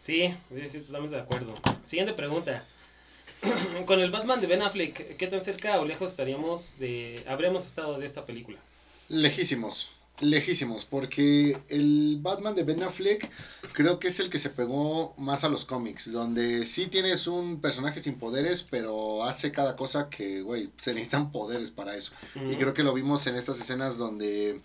Sí, 0.04 0.34
sí, 0.54 0.68
sí, 0.68 0.80
totalmente 0.80 1.16
de 1.16 1.22
acuerdo. 1.22 1.54
Siguiente 1.82 2.12
pregunta. 2.12 2.62
Con 3.86 4.00
el 4.00 4.10
Batman 4.10 4.38
de 4.38 4.46
Ben 4.46 4.60
Affleck, 4.60 5.16
¿qué 5.16 5.26
tan 5.28 5.42
cerca 5.42 5.80
o 5.80 5.86
lejos 5.86 6.10
estaríamos 6.10 6.78
de... 6.78 7.24
habríamos 7.26 7.66
estado 7.66 7.98
de 7.98 8.04
esta 8.04 8.26
película? 8.26 8.58
Lejísimos, 9.08 9.92
lejísimos, 10.20 10.84
porque 10.84 11.56
el 11.70 12.18
Batman 12.20 12.54
de 12.54 12.64
Ben 12.64 12.82
Affleck 12.82 13.30
creo 13.72 13.98
que 13.98 14.08
es 14.08 14.20
el 14.20 14.28
que 14.28 14.38
se 14.38 14.50
pegó 14.50 15.14
más 15.16 15.42
a 15.42 15.48
los 15.48 15.64
cómics, 15.64 16.12
donde 16.12 16.66
sí 16.66 16.88
tienes 16.88 17.26
un 17.26 17.62
personaje 17.62 18.00
sin 18.00 18.18
poderes, 18.18 18.62
pero 18.62 19.24
hace 19.24 19.52
cada 19.52 19.74
cosa 19.74 20.10
que, 20.10 20.42
güey, 20.42 20.68
se 20.76 20.92
necesitan 20.92 21.32
poderes 21.32 21.70
para 21.70 21.96
eso. 21.96 22.12
Y 22.46 22.56
creo 22.56 22.74
que 22.74 22.82
lo 22.82 22.92
vimos 22.92 23.26
en 23.26 23.36
estas 23.36 23.58
escenas 23.58 23.96
donde, 23.96 24.60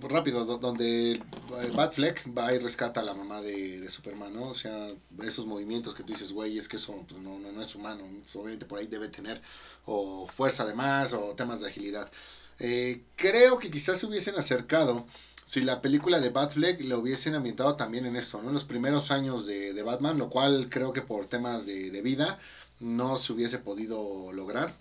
rápido, 0.00 0.44
do- 0.44 0.58
donde 0.58 1.12
eh, 1.12 1.70
Batfleck 1.74 2.24
va 2.36 2.52
y 2.52 2.58
rescata 2.58 3.00
a 3.00 3.04
la 3.04 3.14
mamá 3.14 3.40
de, 3.40 3.80
de 3.80 3.90
Superman, 3.90 4.32
¿no? 4.34 4.48
O 4.48 4.54
sea, 4.54 4.92
esos 5.22 5.46
movimientos 5.46 5.94
que 5.94 6.02
tú 6.02 6.12
dices, 6.12 6.32
güey, 6.32 6.58
es 6.58 6.68
que 6.68 6.76
eso 6.76 7.04
pues, 7.08 7.20
no, 7.20 7.38
no, 7.38 7.52
no 7.52 7.62
es 7.62 7.74
humano, 7.74 8.04
obviamente 8.34 8.66
por 8.66 8.78
ahí 8.78 8.86
debe 8.86 9.08
tener 9.08 9.40
o 9.84 10.26
fuerza 10.26 10.64
de 10.64 10.74
más 10.74 11.12
o 11.12 11.34
temas 11.34 11.60
de 11.60 11.68
agilidad. 11.68 12.10
Eh, 12.58 13.00
creo 13.16 13.58
que 13.58 13.70
quizás 13.70 13.98
se 13.98 14.06
hubiesen 14.06 14.36
acercado 14.36 15.06
si 15.44 15.62
la 15.62 15.80
película 15.82 16.20
de 16.20 16.30
Batfleck 16.30 16.80
lo 16.82 16.98
hubiesen 16.98 17.34
ambientado 17.34 17.74
también 17.74 18.06
en 18.06 18.16
esto, 18.16 18.40
¿no? 18.40 18.48
En 18.48 18.54
los 18.54 18.64
primeros 18.64 19.10
años 19.10 19.46
de, 19.46 19.72
de 19.74 19.82
Batman, 19.82 20.18
lo 20.18 20.28
cual 20.30 20.68
creo 20.70 20.92
que 20.92 21.02
por 21.02 21.26
temas 21.26 21.66
de, 21.66 21.90
de 21.90 22.02
vida 22.02 22.38
no 22.78 23.18
se 23.18 23.32
hubiese 23.32 23.58
podido 23.58 24.32
lograr. 24.32 24.76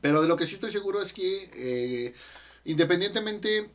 Pero 0.00 0.20
de 0.20 0.28
lo 0.28 0.36
que 0.36 0.46
sí 0.46 0.54
estoy 0.54 0.70
seguro 0.70 1.00
es 1.00 1.12
que 1.12 1.50
eh, 1.54 2.12
independientemente 2.68 3.70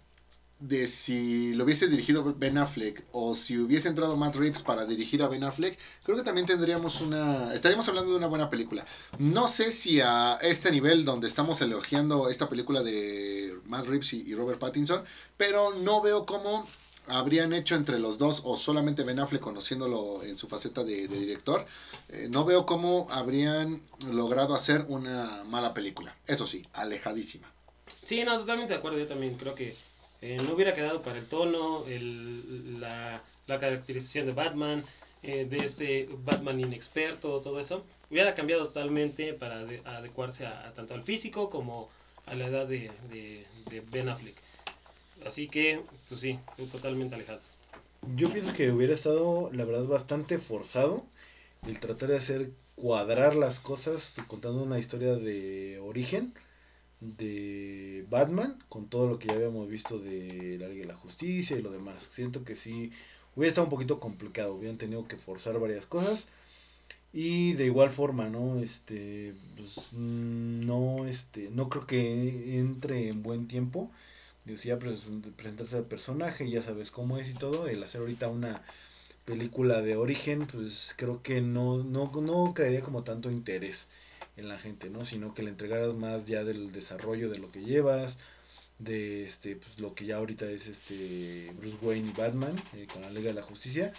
de 0.59 0.87
si 0.87 1.53
lo 1.55 1.65
hubiese 1.65 1.87
dirigido 1.87 2.35
Ben 2.35 2.57
Affleck 2.57 3.03
o 3.11 3.35
si 3.35 3.57
hubiese 3.57 3.89
entrado 3.89 4.15
Matt 4.15 4.35
Reeves 4.35 4.63
para 4.63 4.85
dirigir 4.85 5.21
a 5.21 5.27
Ben 5.27 5.43
Affleck, 5.43 5.77
creo 6.03 6.15
que 6.15 6.23
también 6.23 6.47
tendríamos 6.47 7.01
una... 7.01 7.53
Estaríamos 7.53 7.87
hablando 7.89 8.11
de 8.11 8.17
una 8.17 8.27
buena 8.27 8.49
película. 8.49 8.85
No 9.17 9.49
sé 9.49 9.73
si 9.73 9.99
a 9.99 10.35
este 10.41 10.71
nivel 10.71 11.03
donde 11.03 11.27
estamos 11.27 11.59
elogiando 11.61 12.29
esta 12.29 12.47
película 12.47 12.81
de 12.81 13.59
Matt 13.65 13.87
Reeves 13.87 14.13
y, 14.13 14.33
Robert 14.35 14.59
Pattinson, 14.59 15.03
pero 15.35 15.73
no 15.73 16.01
veo 16.01 16.25
cómo 16.25 16.65
habrían 17.07 17.51
hecho 17.51 17.75
entre 17.75 17.99
los 17.99 18.17
dos 18.17 18.41
o 18.45 18.55
solamente 18.55 19.03
Ben 19.03 19.19
Affleck 19.19 19.41
conociéndolo 19.41 20.23
en 20.23 20.37
su 20.37 20.47
faceta 20.47 20.85
de, 20.85 21.09
de 21.09 21.19
director, 21.19 21.65
eh, 22.07 22.27
no 22.29 22.45
veo 22.45 22.65
cómo 22.65 23.07
habrían 23.11 23.81
logrado 24.09 24.55
hacer 24.55 24.85
una 24.87 25.43
mala 25.49 25.73
película. 25.73 26.15
Eso 26.25 26.47
sí, 26.47 26.65
alejadísima. 26.71 27.53
Sí, 28.03 28.23
no, 28.23 28.37
totalmente 28.39 28.73
de 28.73 28.79
acuerdo. 28.79 28.97
Yo 28.99 29.07
también 29.07 29.37
creo 29.37 29.55
que 29.55 29.81
eh, 30.21 30.39
no 30.41 30.53
hubiera 30.53 30.73
quedado 30.73 31.01
para 31.01 31.19
el 31.19 31.27
tono, 31.27 31.85
el, 31.87 32.79
la, 32.79 33.23
la 33.45 33.59
caracterización 33.59 34.25
de 34.25 34.33
Batman, 34.33 34.85
eh, 35.21 35.45
de 35.45 35.63
este 35.63 36.07
Batman 36.11 36.59
inexperto, 36.59 37.39
todo 37.41 37.59
eso. 37.59 37.85
Hubiera 38.09 38.33
cambiado 38.35 38.67
totalmente 38.67 39.33
para 39.33 39.61
ade- 39.61 39.83
adecuarse 39.85 40.45
a, 40.45 40.67
a 40.67 40.73
tanto 40.73 40.93
al 40.93 41.03
físico 41.03 41.49
como 41.49 41.89
a 42.25 42.35
la 42.35 42.47
edad 42.47 42.67
de, 42.67 42.99
de, 43.09 43.47
de 43.69 43.81
Ben 43.81 44.09
Affleck. 44.09 44.41
Así 45.25 45.49
que, 45.49 45.85
pues 46.07 46.21
sí, 46.21 46.39
totalmente 46.71 47.15
alejados. 47.15 47.57
Yo 48.01 48.31
pienso 48.31 48.53
que 48.53 48.71
hubiera 48.71 48.93
estado, 48.93 49.49
la 49.51 49.65
verdad, 49.65 49.85
bastante 49.87 50.37
forzado 50.39 51.07
el 51.63 51.79
tratar 51.79 52.09
de 52.09 52.17
hacer 52.17 52.51
cuadrar 52.75 53.35
las 53.35 53.59
cosas 53.59 54.13
contando 54.27 54.63
una 54.63 54.79
historia 54.79 55.15
de 55.15 55.79
origen 55.79 56.33
de 57.17 58.05
Batman 58.09 58.57
con 58.69 58.87
todo 58.87 59.07
lo 59.07 59.19
que 59.19 59.27
ya 59.27 59.35
habíamos 59.35 59.67
visto 59.69 59.99
de 59.99 60.57
la 60.59 60.67
Liga 60.67 60.81
de 60.83 60.93
la 60.93 60.95
Justicia 60.97 61.57
y 61.57 61.61
lo 61.61 61.71
demás. 61.71 62.09
Siento 62.11 62.43
que 62.43 62.55
sí 62.55 62.91
hubiera 63.35 63.49
estado 63.49 63.65
un 63.67 63.71
poquito 63.71 63.99
complicado, 63.99 64.55
hubieran 64.55 64.77
tenido 64.77 65.07
que 65.07 65.17
forzar 65.17 65.59
varias 65.59 65.85
cosas 65.85 66.27
y 67.13 67.53
de 67.53 67.65
igual 67.65 67.89
forma, 67.91 68.29
¿no? 68.29 68.59
Este, 68.59 69.33
pues, 69.55 69.87
mm, 69.91 70.65
no, 70.65 71.05
este, 71.05 71.49
no 71.51 71.69
creo 71.69 71.85
que 71.87 72.59
entre 72.59 73.09
en 73.09 73.23
buen 73.23 73.47
tiempo. 73.47 73.91
Digo, 74.45 74.57
si 74.59 74.69
ya 74.69 74.79
present- 74.79 75.31
presentarse 75.35 75.77
al 75.77 75.85
personaje, 75.85 76.49
ya 76.49 76.63
sabes 76.63 76.91
cómo 76.91 77.17
es 77.17 77.29
y 77.29 77.33
todo, 77.33 77.67
el 77.67 77.83
hacer 77.83 78.01
ahorita 78.01 78.29
una 78.29 78.63
película 79.25 79.81
de 79.81 79.95
origen, 79.95 80.47
pues 80.47 80.93
creo 80.97 81.21
que 81.23 81.41
no, 81.41 81.83
no, 81.83 82.11
no 82.21 82.53
crearía 82.53 82.81
como 82.81 83.03
tanto 83.03 83.31
interés 83.31 83.89
en 84.37 84.49
la 84.49 84.57
gente, 84.57 84.89
¿no? 84.89 85.05
Sino 85.05 85.33
que 85.33 85.43
le 85.43 85.49
entregaras 85.49 85.93
más 85.93 86.25
ya 86.25 86.43
del 86.43 86.71
desarrollo 86.71 87.29
de 87.29 87.39
lo 87.39 87.51
que 87.51 87.63
llevas, 87.63 88.17
de 88.79 89.25
este 89.25 89.55
pues, 89.55 89.79
lo 89.79 89.93
que 89.93 90.05
ya 90.05 90.17
ahorita 90.17 90.49
es 90.49 90.67
este 90.67 91.51
Bruce 91.57 91.77
Wayne 91.81 92.09
y 92.09 92.19
Batman 92.19 92.55
eh, 92.75 92.87
con 92.91 93.03
la 93.03 93.11
Liga 93.11 93.27
de 93.27 93.35
la 93.35 93.43
Justicia 93.43 93.93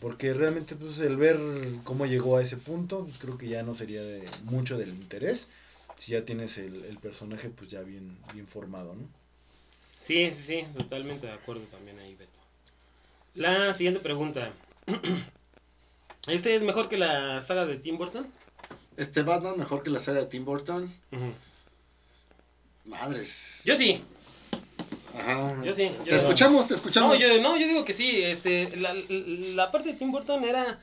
porque 0.00 0.34
realmente 0.34 0.76
pues 0.76 1.00
el 1.00 1.16
ver 1.16 1.38
cómo 1.84 2.04
llegó 2.04 2.36
a 2.36 2.42
ese 2.42 2.58
punto 2.58 3.04
pues, 3.06 3.16
creo 3.18 3.38
que 3.38 3.48
ya 3.48 3.62
no 3.62 3.74
sería 3.74 4.02
de 4.02 4.24
mucho 4.44 4.76
del 4.76 4.90
interés 4.90 5.48
si 5.96 6.12
ya 6.12 6.24
tienes 6.24 6.58
el, 6.58 6.84
el 6.84 6.98
personaje 6.98 7.48
pues 7.48 7.70
ya 7.70 7.80
bien 7.80 8.16
bien 8.34 8.46
formado 8.46 8.94
no 8.94 9.08
Sí, 10.04 10.30
sí, 10.32 10.42
sí, 10.42 10.66
totalmente 10.76 11.26
de 11.26 11.32
acuerdo 11.32 11.62
también 11.70 11.98
ahí, 11.98 12.14
Beto. 12.14 12.30
La 13.34 13.72
siguiente 13.72 14.00
pregunta. 14.00 14.52
¿Este 16.28 16.54
es 16.54 16.62
mejor 16.62 16.90
que 16.90 16.98
la 16.98 17.40
saga 17.40 17.64
de 17.64 17.78
Tim 17.78 17.96
Burton? 17.96 18.30
Este 18.96 19.22
Batman 19.22 19.58
mejor 19.58 19.82
que 19.82 19.90
la 19.90 20.00
saga 20.00 20.20
de 20.20 20.26
Tim 20.26 20.44
Burton. 20.44 20.92
Madres. 22.84 23.62
Yo 23.64 23.76
sí. 23.76 24.02
Ajá. 25.14 25.64
Yo 25.64 25.72
sí, 25.72 25.88
yo- 25.98 26.04
Te 26.04 26.16
escuchamos, 26.16 26.66
te 26.66 26.74
escuchamos. 26.74 27.14
No 27.14 27.18
yo, 27.20 27.40
no, 27.40 27.56
yo 27.56 27.66
digo 27.66 27.84
que 27.84 27.92
sí. 27.94 28.22
Este, 28.22 28.76
la, 28.76 28.94
la 28.94 29.70
parte 29.70 29.90
de 29.92 29.98
Tim 29.98 30.10
Burton 30.12 30.44
era 30.44 30.78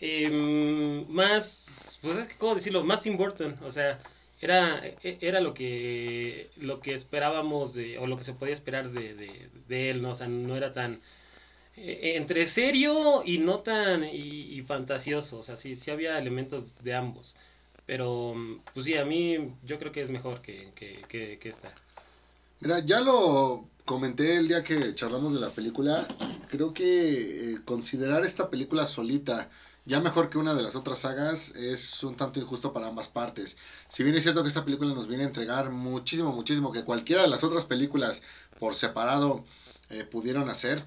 em, 0.00 1.06
más, 1.08 1.98
pues 2.02 2.16
es 2.18 2.28
que, 2.28 2.36
¿cómo 2.36 2.54
decirlo? 2.54 2.84
Más 2.84 3.00
Tim 3.02 3.16
Burton. 3.16 3.56
O 3.64 3.70
sea, 3.70 3.98
era, 4.40 4.84
e- 5.02 5.18
era 5.20 5.40
lo 5.40 5.54
que 5.54 6.50
lo 6.58 6.80
que 6.80 6.92
esperábamos 6.94 7.74
de, 7.74 7.98
o 7.98 8.06
lo 8.06 8.16
que 8.16 8.24
se 8.24 8.34
podía 8.34 8.52
esperar 8.52 8.90
de, 8.90 9.14
de, 9.14 9.48
de 9.68 9.90
él, 9.90 10.02
¿no? 10.02 10.10
O 10.10 10.14
sea, 10.14 10.28
no 10.28 10.56
era 10.56 10.72
tan 10.72 11.00
entre 11.76 12.46
serio 12.46 13.22
y 13.24 13.38
no 13.38 13.60
tan 13.60 14.04
y, 14.04 14.08
y 14.56 14.62
fantasioso. 14.62 15.38
O 15.38 15.42
sea, 15.42 15.56
sí, 15.56 15.76
sí 15.76 15.90
había 15.90 16.18
elementos 16.18 16.64
de 16.82 16.94
ambos. 16.94 17.36
Pero, 17.86 18.34
pues 18.72 18.86
sí, 18.86 18.96
a 18.96 19.04
mí 19.04 19.54
yo 19.64 19.78
creo 19.78 19.92
que 19.92 20.02
es 20.02 20.10
mejor 20.10 20.40
que, 20.40 20.72
que, 20.74 21.02
que, 21.08 21.38
que 21.38 21.48
esta. 21.48 21.68
Mira, 22.60 22.78
ya 22.80 23.00
lo 23.00 23.68
comenté 23.84 24.36
el 24.36 24.48
día 24.48 24.62
que 24.62 24.94
charlamos 24.94 25.34
de 25.34 25.40
la 25.40 25.50
película. 25.50 26.06
Creo 26.48 26.72
que 26.72 27.54
eh, 27.54 27.58
considerar 27.64 28.24
esta 28.24 28.50
película 28.50 28.86
solita 28.86 29.50
ya 29.84 30.00
mejor 30.00 30.30
que 30.30 30.38
una 30.38 30.54
de 30.54 30.62
las 30.62 30.76
otras 30.76 31.00
sagas 31.00 31.50
es 31.56 32.02
un 32.04 32.16
tanto 32.16 32.38
injusto 32.38 32.72
para 32.72 32.86
ambas 32.86 33.08
partes. 33.08 33.56
Si 33.88 34.04
bien 34.04 34.14
es 34.14 34.22
cierto 34.22 34.42
que 34.42 34.48
esta 34.48 34.64
película 34.64 34.94
nos 34.94 35.08
viene 35.08 35.24
a 35.24 35.26
entregar 35.26 35.70
muchísimo, 35.70 36.32
muchísimo 36.32 36.70
que 36.70 36.84
cualquiera 36.84 37.22
de 37.22 37.28
las 37.28 37.42
otras 37.42 37.64
películas 37.64 38.22
por 38.60 38.76
separado 38.76 39.44
eh, 39.90 40.04
pudieron 40.04 40.48
hacer, 40.48 40.84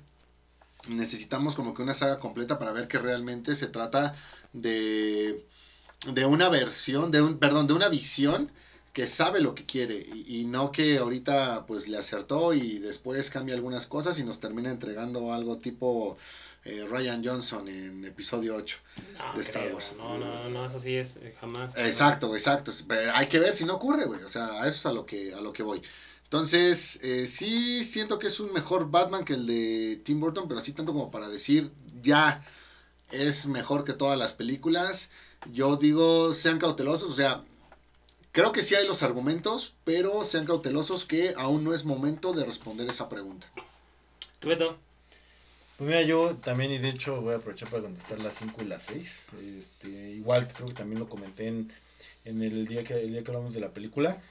necesitamos 0.88 1.56
como 1.56 1.74
que 1.74 1.82
una 1.82 1.94
saga 1.94 2.20
completa 2.20 2.60
para 2.60 2.72
ver 2.72 2.88
que 2.88 3.00
realmente 3.00 3.56
se 3.56 3.68
trata 3.68 4.16
de, 4.54 5.46
de 6.08 6.26
una 6.26 6.50
versión, 6.50 7.12
de 7.12 7.22
un, 7.22 7.38
perdón, 7.40 7.68
de 7.68 7.74
una 7.74 7.90
visión 7.90 8.52
que 8.94 9.08
sabe 9.08 9.42
lo 9.42 9.56
que 9.56 9.66
quiere 9.66 9.96
y, 10.14 10.42
y 10.42 10.46
no 10.46 10.72
que 10.72 10.98
ahorita 10.98 11.66
pues 11.66 11.88
le 11.88 11.98
acertó 11.98 12.54
y 12.54 12.80
después 12.80 13.30
cambia 13.30 13.56
algunas 13.56 13.86
cosas 13.86 14.18
y 14.20 14.24
nos 14.24 14.40
termina 14.40 14.72
entregando 14.72 15.34
algo 15.34 15.58
tipo 15.58 16.18
eh, 16.66 16.84
Ryan 16.90 17.24
Johnson 17.24 17.68
en 17.68 18.06
episodio 18.06 18.56
8. 18.56 18.78
No, 19.20 19.34
de 19.36 19.42
Star 19.42 19.64
creo, 19.64 19.76
Wars. 19.76 19.94
No, 19.96 20.18
no, 20.18 20.50
no, 20.50 20.66
eso 20.66 20.80
sí 20.80 20.96
es 20.96 21.16
eh, 21.18 21.32
jamás. 21.40 21.78
Exacto, 21.78 22.36
exacto. 22.36 22.72
Pero 22.88 23.12
hay 23.14 23.28
que 23.28 23.38
ver 23.38 23.54
si 23.54 23.66
no 23.66 23.76
ocurre, 23.76 24.06
güey. 24.06 24.24
O 24.24 24.30
sea, 24.30 24.64
a 24.64 24.68
eso 24.68 24.78
es 24.78 24.86
a 24.88 24.92
lo 24.92 25.06
que, 25.06 25.32
a 25.36 25.42
lo 25.42 25.54
que 25.54 25.62
voy. 25.62 25.80
Entonces, 26.26 27.00
eh, 27.02 27.28
sí 27.28 27.84
siento 27.84 28.20
que 28.20 28.28
es 28.28 28.40
un 28.40 28.52
mejor 28.52 28.92
Batman 28.92 29.24
que 29.24 29.34
el 29.34 29.46
de 29.46 30.02
Tim 30.04 30.20
Burton, 30.20 30.48
pero 30.48 30.60
así 30.60 30.74
tanto 30.74 30.92
como 30.92 31.12
para 31.12 31.30
decir, 31.30 31.72
ya 32.02 32.44
es 33.12 33.48
mejor 33.48 33.86
que 33.86 33.94
todas 33.94 34.18
las 34.18 34.34
películas. 34.34 35.10
Yo 35.54 35.78
digo, 35.78 36.34
sean 36.34 36.58
cautelosos, 36.58 37.12
o 37.12 37.16
sea, 37.16 37.44
creo 38.32 38.52
que 38.52 38.64
sí 38.64 38.74
hay 38.74 38.88
los 38.88 39.04
argumentos, 39.04 39.76
pero 39.84 40.26
sean 40.26 40.46
cautelosos 40.46 41.06
que 41.06 41.34
aún 41.38 41.64
no 41.64 41.74
es 41.74 41.86
momento 41.86 42.34
de 42.34 42.44
responder 42.44 42.90
esa 42.90 43.08
pregunta. 43.08 43.48
¿Tú, 44.40 44.50
Beto? 44.50 44.78
Pues 45.78 45.88
mira, 45.88 46.02
yo 46.02 46.36
también, 46.38 46.72
y 46.72 46.80
de 46.80 46.90
hecho 46.90 47.22
voy 47.22 47.34
a 47.34 47.38
aprovechar 47.38 47.70
para 47.70 47.84
contestar 47.84 48.22
las 48.22 48.36
5 48.36 48.64
y 48.64 48.66
las 48.66 48.84
6. 48.84 49.30
Este, 49.60 49.90
igual 50.12 50.48
creo 50.48 50.68
que 50.68 50.74
también 50.74 51.00
lo 51.00 51.08
comenté 51.08 51.48
en, 51.48 51.72
en 52.24 52.42
el, 52.42 52.66
día 52.66 52.84
que, 52.84 52.94
el 52.94 53.12
día 53.12 53.24
que 53.24 53.32
hablamos 53.32 53.54
de 53.54 53.60
la 53.60 53.74
película. 53.74 54.22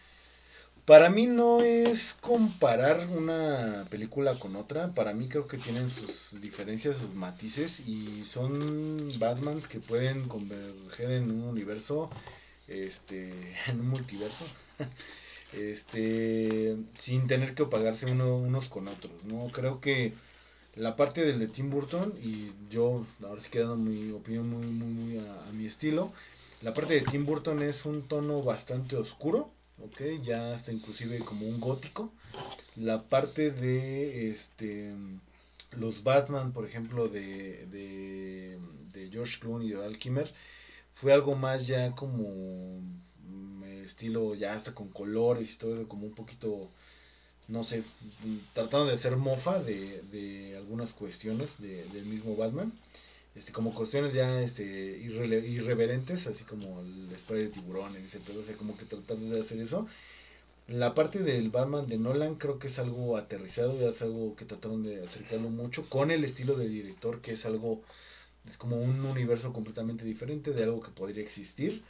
Para 0.87 1.09
mí 1.09 1.27
no 1.27 1.63
es 1.63 2.15
comparar 2.21 3.07
una 3.09 3.87
película 3.91 4.39
con 4.39 4.55
otra. 4.57 4.89
Para 4.95 5.15
mí 5.15 5.29
creo 5.29 5.49
que 5.49 5.57
tienen 5.57 5.89
sus 5.91 6.41
diferencias, 6.43 6.97
sus 6.99 7.15
matices. 7.15 7.81
Y 7.81 8.25
son 8.25 9.11
Batmans 9.19 9.67
que 9.67 9.81
pueden 9.81 10.29
converger 10.29 11.11
en 11.13 11.33
un 11.33 11.43
universo, 11.45 12.11
este, 12.69 13.33
en 13.69 13.81
un 13.81 13.89
multiverso. 13.89 14.45
Este, 15.53 16.77
sin 16.99 17.29
tener 17.29 17.55
que 17.55 17.63
opagarse 17.63 18.07
uno, 18.11 18.37
unos 18.37 18.69
con 18.69 18.89
otros. 18.89 19.25
No 19.25 19.49
creo 19.53 19.81
que 19.81 20.13
la 20.75 20.97
parte 20.97 21.25
del 21.25 21.39
de 21.39 21.49
Tim 21.49 21.71
Burton, 21.71 22.13
y 22.23 22.53
yo 22.71 23.07
ahora 23.25 23.41
sí 23.41 23.51
quedando 23.51 23.77
mi 23.77 24.11
opinión 24.13 24.49
muy, 24.51 24.67
muy, 24.67 24.89
muy 24.89 25.19
a, 25.19 25.49
a 25.49 25.53
mi 25.53 25.67
estilo, 25.67 26.13
la 26.63 26.75
parte 26.75 26.95
de 26.95 27.03
Tim 27.03 27.27
Burton 27.27 27.63
es 27.63 27.85
un 27.87 28.03
tono 28.09 28.43
bastante 28.43 28.97
oscuro, 28.97 29.51
¿ok? 29.79 30.01
Ya 30.23 30.53
hasta 30.55 30.73
inclusive 30.73 31.19
como 31.21 31.47
un 31.47 31.61
gótico. 31.61 32.13
La 32.77 33.03
parte 33.05 33.51
de 33.53 34.31
este 34.31 34.95
los 35.73 36.03
Batman, 36.05 36.53
por 36.53 36.67
ejemplo, 36.67 37.09
de, 37.09 37.67
de, 37.67 38.59
de 38.93 39.11
George 39.11 39.39
Clooney 39.41 39.69
y 39.69 39.71
de 39.73 39.77
Val 39.79 39.99
Kilmer, 39.99 40.33
fue 40.95 41.13
algo 41.13 41.35
más 41.37 41.67
ya 41.67 41.95
como 41.95 42.81
mm, 43.29 43.65
estilo 43.85 44.35
ya 44.35 44.55
hasta 44.55 44.75
con 44.75 44.91
colores 44.91 45.55
y 45.55 45.59
todo 45.59 45.75
eso, 45.77 45.89
como 45.89 46.07
un 46.07 46.15
poquito 46.15 46.69
no 47.49 47.65
sé, 47.65 47.83
tratando 48.55 48.87
de 48.87 48.95
hacer 48.95 49.17
mofa 49.17 49.63
de, 49.63 50.03
de 50.11 50.57
algunas 50.57 50.93
cuestiones 50.95 51.61
de- 51.61 51.85
del 51.93 52.05
mismo 52.07 52.37
Batman. 52.37 52.73
Este, 53.35 53.53
como 53.53 53.75
cuestiones 53.75 54.13
ya 54.15 54.41
este, 54.43 54.65
irrele- 55.01 55.45
irreverentes, 55.49 56.27
así 56.29 56.45
como 56.45 56.81
el 56.81 57.09
spray 57.19 57.43
de 57.45 57.49
tiburones, 57.51 58.15
pedo, 58.27 58.41
o 58.41 58.45
sea, 58.45 58.57
como 58.57 58.77
que 58.77 58.85
tratando 58.85 59.35
de 59.35 59.41
hacer 59.41 59.59
eso. 59.61 59.87
La 60.69 60.95
parte 60.95 61.21
del 61.21 61.51
Batman 61.51 61.87
de 61.89 61.99
Nolan 61.99 62.37
creo 62.37 62.59
que 62.59 62.69
es 62.69 62.79
algo 62.79 63.17
aterrizado, 63.19 63.89
es 63.89 64.03
algo 64.03 64.37
que 64.37 64.45
trataron 64.47 64.83
de 64.83 65.03
acercarlo 65.05 65.51
mucho 65.51 65.89
con 65.91 66.11
el 66.11 66.25
estilo 66.25 66.55
del 66.57 66.71
director, 66.73 67.21
que 67.21 67.33
es 67.33 67.45
algo, 67.47 67.83
es 68.51 68.57
como 68.59 68.77
un 68.79 69.05
universo 69.05 69.53
completamente 69.53 70.05
diferente 70.05 70.53
de 70.53 70.65
algo 70.65 70.83
que 70.83 70.91
podría 70.93 71.23
existir. 71.25 71.83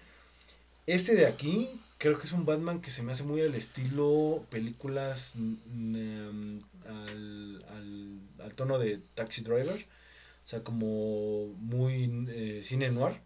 Este 0.86 1.14
de 1.14 1.26
aquí 1.26 1.80
creo 1.98 2.18
que 2.18 2.26
es 2.26 2.32
un 2.32 2.44
Batman 2.46 2.80
que 2.80 2.90
se 2.90 3.02
me 3.02 3.12
hace 3.12 3.22
muy 3.24 3.40
al 3.42 3.54
estilo 3.54 4.46
películas 4.50 5.32
mm, 5.36 6.58
al, 6.86 7.64
al, 7.68 8.20
al 8.44 8.54
tono 8.54 8.78
de 8.78 8.98
Taxi 9.14 9.42
Driver. 9.42 9.86
O 10.44 10.48
sea, 10.48 10.62
como 10.62 11.46
muy 11.58 12.26
eh, 12.28 12.60
cine 12.62 12.90
noir. 12.90 13.20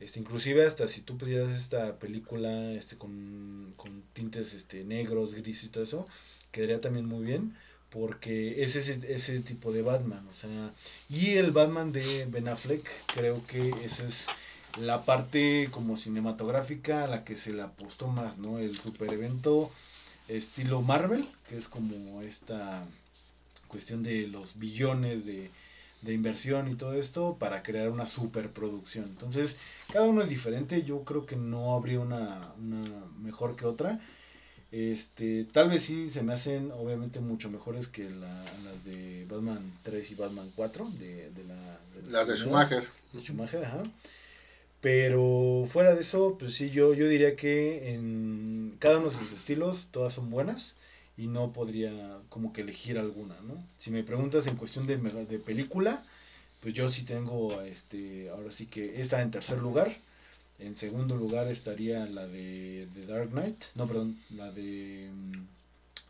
Este, 0.00 0.20
inclusive 0.20 0.66
hasta 0.66 0.88
si 0.88 1.00
tú 1.02 1.16
pusieras 1.16 1.50
esta 1.50 1.98
película 1.98 2.72
este, 2.72 2.96
con, 2.96 3.72
con 3.76 4.02
tintes 4.12 4.54
este, 4.54 4.84
negros, 4.84 5.34
grises 5.34 5.64
y 5.64 5.68
todo 5.68 5.84
eso, 5.84 6.06
quedaría 6.52 6.80
también 6.80 7.06
muy 7.06 7.24
bien. 7.24 7.54
Porque 7.90 8.62
es 8.62 8.76
ese, 8.76 9.00
ese 9.08 9.40
tipo 9.40 9.72
de 9.72 9.82
Batman. 9.82 10.26
O 10.28 10.32
sea, 10.32 10.72
y 11.08 11.36
el 11.36 11.52
Batman 11.52 11.92
de 11.92 12.26
Ben 12.26 12.48
Affleck, 12.48 12.86
creo 13.14 13.46
que 13.46 13.70
esa 13.84 14.04
es 14.04 14.28
la 14.78 15.04
parte 15.04 15.68
como 15.70 15.96
cinematográfica 15.96 17.04
a 17.04 17.08
la 17.08 17.24
que 17.24 17.36
se 17.36 17.52
le 17.52 17.62
apostó 17.62 18.08
más, 18.08 18.38
¿no? 18.38 18.58
El 18.58 18.76
super 18.76 19.12
evento 19.12 19.70
estilo 20.28 20.82
Marvel, 20.82 21.26
que 21.48 21.56
es 21.56 21.68
como 21.68 22.22
esta 22.22 22.84
cuestión 23.68 24.02
de 24.02 24.26
los 24.26 24.58
billones 24.58 25.24
de, 25.26 25.50
de 26.02 26.12
inversión 26.12 26.68
y 26.68 26.74
todo 26.74 26.94
esto 26.94 27.36
para 27.38 27.62
crear 27.62 27.90
una 27.90 28.06
superproducción. 28.06 29.06
Entonces, 29.06 29.56
cada 29.92 30.06
uno 30.06 30.22
es 30.22 30.28
diferente, 30.28 30.82
yo 30.84 31.02
creo 31.04 31.26
que 31.26 31.36
no 31.36 31.74
habría 31.74 32.00
una, 32.00 32.52
una 32.58 32.84
mejor 33.20 33.56
que 33.56 33.66
otra. 33.66 33.98
Este, 34.72 35.44
tal 35.52 35.68
vez 35.70 35.82
sí 35.82 36.06
se 36.06 36.22
me 36.22 36.32
hacen 36.34 36.70
obviamente 36.72 37.20
mucho 37.20 37.48
mejores 37.50 37.86
que 37.88 38.10
la- 38.10 38.44
las 38.64 38.84
de 38.84 39.24
Batman 39.28 39.72
3 39.84 40.10
y 40.10 40.14
Batman 40.16 40.50
4 40.56 40.88
de, 40.98 41.30
de 41.30 41.44
la 41.44 41.78
de 41.94 42.10
Las 42.10 42.28
de. 42.28 42.36
Schumacher. 42.36 42.84
De 43.12 43.20
Schumacher, 43.22 43.64
ajá. 43.64 43.84
Pero 44.80 45.64
fuera 45.68 45.94
de 45.94 46.02
eso, 46.02 46.36
pues 46.38 46.54
sí, 46.54 46.70
yo, 46.70 46.94
yo 46.94 47.08
diría 47.08 47.34
que 47.34 47.92
en 47.94 48.76
cada 48.78 48.98
uno 48.98 49.10
de 49.10 49.16
sus 49.16 49.32
estilos 49.32 49.88
todas 49.90 50.12
son 50.12 50.30
buenas 50.30 50.74
y 51.16 51.26
no 51.26 51.52
podría 51.52 52.18
como 52.28 52.52
que 52.52 52.60
elegir 52.60 52.98
alguna, 52.98 53.34
¿no? 53.42 53.62
Si 53.78 53.90
me 53.90 54.02
preguntas 54.02 54.46
en 54.46 54.56
cuestión 54.56 54.86
de, 54.86 54.96
de 54.96 55.38
película, 55.38 56.02
pues 56.60 56.74
yo 56.74 56.88
sí 56.90 57.02
tengo, 57.04 57.62
este, 57.62 58.28
ahora 58.30 58.52
sí 58.52 58.66
que 58.66 59.00
esta 59.00 59.22
en 59.22 59.30
tercer 59.30 59.58
lugar. 59.58 59.94
En 60.58 60.74
segundo 60.74 61.16
lugar 61.16 61.48
estaría 61.48 62.06
la 62.06 62.26
de, 62.26 62.86
de 62.94 63.06
Dark 63.06 63.30
Knight, 63.30 63.64
no, 63.74 63.86
perdón, 63.86 64.18
la 64.30 64.50
de 64.50 65.10
mm, 65.12 65.46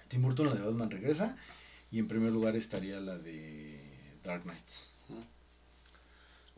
Tim 0.09 0.23
Burton, 0.23 0.49
la 0.49 0.55
de 0.55 0.63
Batman 0.63 0.91
Regresa. 0.91 1.37
Y 1.91 1.99
en 1.99 2.09
primer 2.09 2.33
lugar 2.33 2.57
estaría 2.57 3.01
la 3.01 3.19
de 3.19 3.81
Dark 4.25 4.43
Knights. 4.43 4.93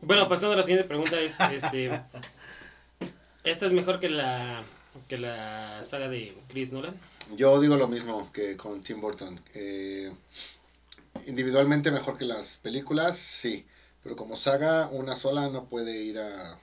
Bueno, 0.01 0.27
pasando 0.29 0.53
a 0.53 0.57
la 0.57 0.63
siguiente 0.63 0.87
pregunta 0.87 1.19
es, 1.19 1.39
este, 1.39 1.87
¿esta 3.43 3.65
es 3.65 3.71
mejor 3.73 3.99
que 3.99 4.09
la 4.09 4.63
que 5.07 5.17
la 5.17 5.81
saga 5.83 6.09
de 6.09 6.35
Chris 6.49 6.71
Nolan. 6.71 6.99
Yo 7.35 7.59
digo 7.59 7.77
lo 7.77 7.87
mismo 7.87 8.31
que 8.31 8.57
con 8.57 8.81
Tim 8.81 8.99
Burton. 9.01 9.39
Eh, 9.55 10.11
individualmente 11.27 11.91
mejor 11.91 12.17
que 12.17 12.25
las 12.25 12.57
películas, 12.57 13.17
sí. 13.17 13.65
Pero 14.03 14.15
como 14.15 14.35
saga, 14.35 14.87
una 14.91 15.15
sola 15.15 15.49
no 15.49 15.65
puede 15.65 16.01
ir 16.01 16.19
a, 16.19 16.59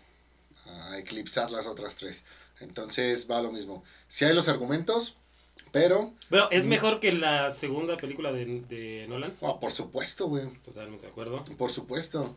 a 0.91 0.99
eclipsar 0.99 1.51
las 1.51 1.67
otras 1.67 1.97
tres. 1.97 2.25
Entonces 2.61 3.29
va 3.31 3.43
lo 3.43 3.53
mismo. 3.53 3.85
Si 4.09 4.25
hay 4.25 4.35
los 4.35 4.49
argumentos, 4.49 5.17
pero... 5.73 6.15
Bueno, 6.31 6.49
¿es 6.51 6.65
Mm. 6.65 6.69
mejor 6.69 7.01
que 7.01 7.13
la 7.13 7.55
segunda 7.55 7.97
película 7.99 8.33
de, 8.33 8.63
de 8.69 9.07
Nolan? 9.09 9.35
oh, 9.41 9.61
por 9.61 9.73
supuesto, 9.73 10.27
güey. 10.29 10.47
Totalmente 10.65 11.05
de 11.07 11.13
acuerdo. 11.13 11.45
Por 11.59 11.71
supuesto. 11.71 12.35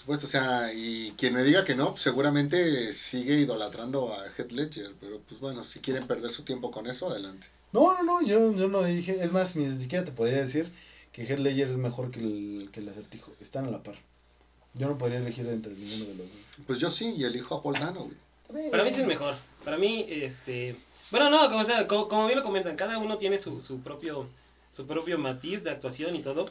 Supuesto, 0.00 0.26
o 0.26 0.30
sea, 0.30 0.72
y 0.72 1.12
quien 1.18 1.34
me 1.34 1.42
diga 1.42 1.62
que 1.62 1.74
no, 1.74 1.90
pues, 1.90 2.00
seguramente 2.00 2.90
sigue 2.94 3.34
idolatrando 3.34 4.10
a 4.10 4.24
Heath 4.34 4.50
Ledger. 4.50 4.92
Pero 4.98 5.20
pues 5.20 5.40
bueno, 5.42 5.62
si 5.62 5.80
quieren 5.80 6.06
perder 6.06 6.30
su 6.30 6.42
tiempo 6.42 6.70
con 6.70 6.86
eso, 6.86 7.10
adelante. 7.10 7.48
No, 7.72 7.92
no, 7.92 8.02
no, 8.02 8.22
yo, 8.22 8.54
yo 8.54 8.68
no 8.68 8.82
dije. 8.82 9.22
Es 9.22 9.30
más, 9.30 9.56
ni 9.56 9.78
siquiera 9.78 10.02
te 10.02 10.12
podría 10.12 10.38
decir 10.38 10.72
que 11.12 11.26
Heath 11.26 11.38
Ledger 11.38 11.68
es 11.68 11.76
mejor 11.76 12.10
que 12.10 12.20
el, 12.20 12.70
que 12.72 12.80
el 12.80 12.88
acertijo. 12.88 13.32
Están 13.40 13.66
a 13.66 13.70
la 13.70 13.82
par. 13.82 13.96
Yo 14.72 14.88
no 14.88 14.96
podría 14.96 15.18
elegir 15.18 15.46
entre 15.46 15.74
ninguno 15.74 16.04
de 16.06 16.14
los 16.14 16.26
dos. 16.28 16.38
Pues 16.66 16.78
yo 16.78 16.88
sí, 16.88 17.14
y 17.18 17.24
elijo 17.24 17.56
a 17.56 17.62
Paul 17.62 17.74
Dano, 17.74 18.04
güey. 18.04 18.70
Para 18.70 18.84
mí 18.84 18.90
sí 18.90 19.02
es 19.02 19.06
mejor. 19.06 19.34
Para 19.64 19.76
mí, 19.76 20.06
este... 20.08 20.76
Bueno, 21.10 21.28
no, 21.28 21.48
como, 21.50 21.62
sea, 21.64 21.86
como, 21.86 22.08
como 22.08 22.26
bien 22.26 22.38
lo 22.38 22.44
comentan, 22.44 22.74
cada 22.74 22.96
uno 22.96 23.18
tiene 23.18 23.36
su, 23.36 23.60
su 23.60 23.80
propio 23.80 24.26
su 24.72 24.86
propio 24.86 25.18
matiz 25.18 25.64
de 25.64 25.70
actuación 25.70 26.16
y 26.16 26.22
todo. 26.22 26.48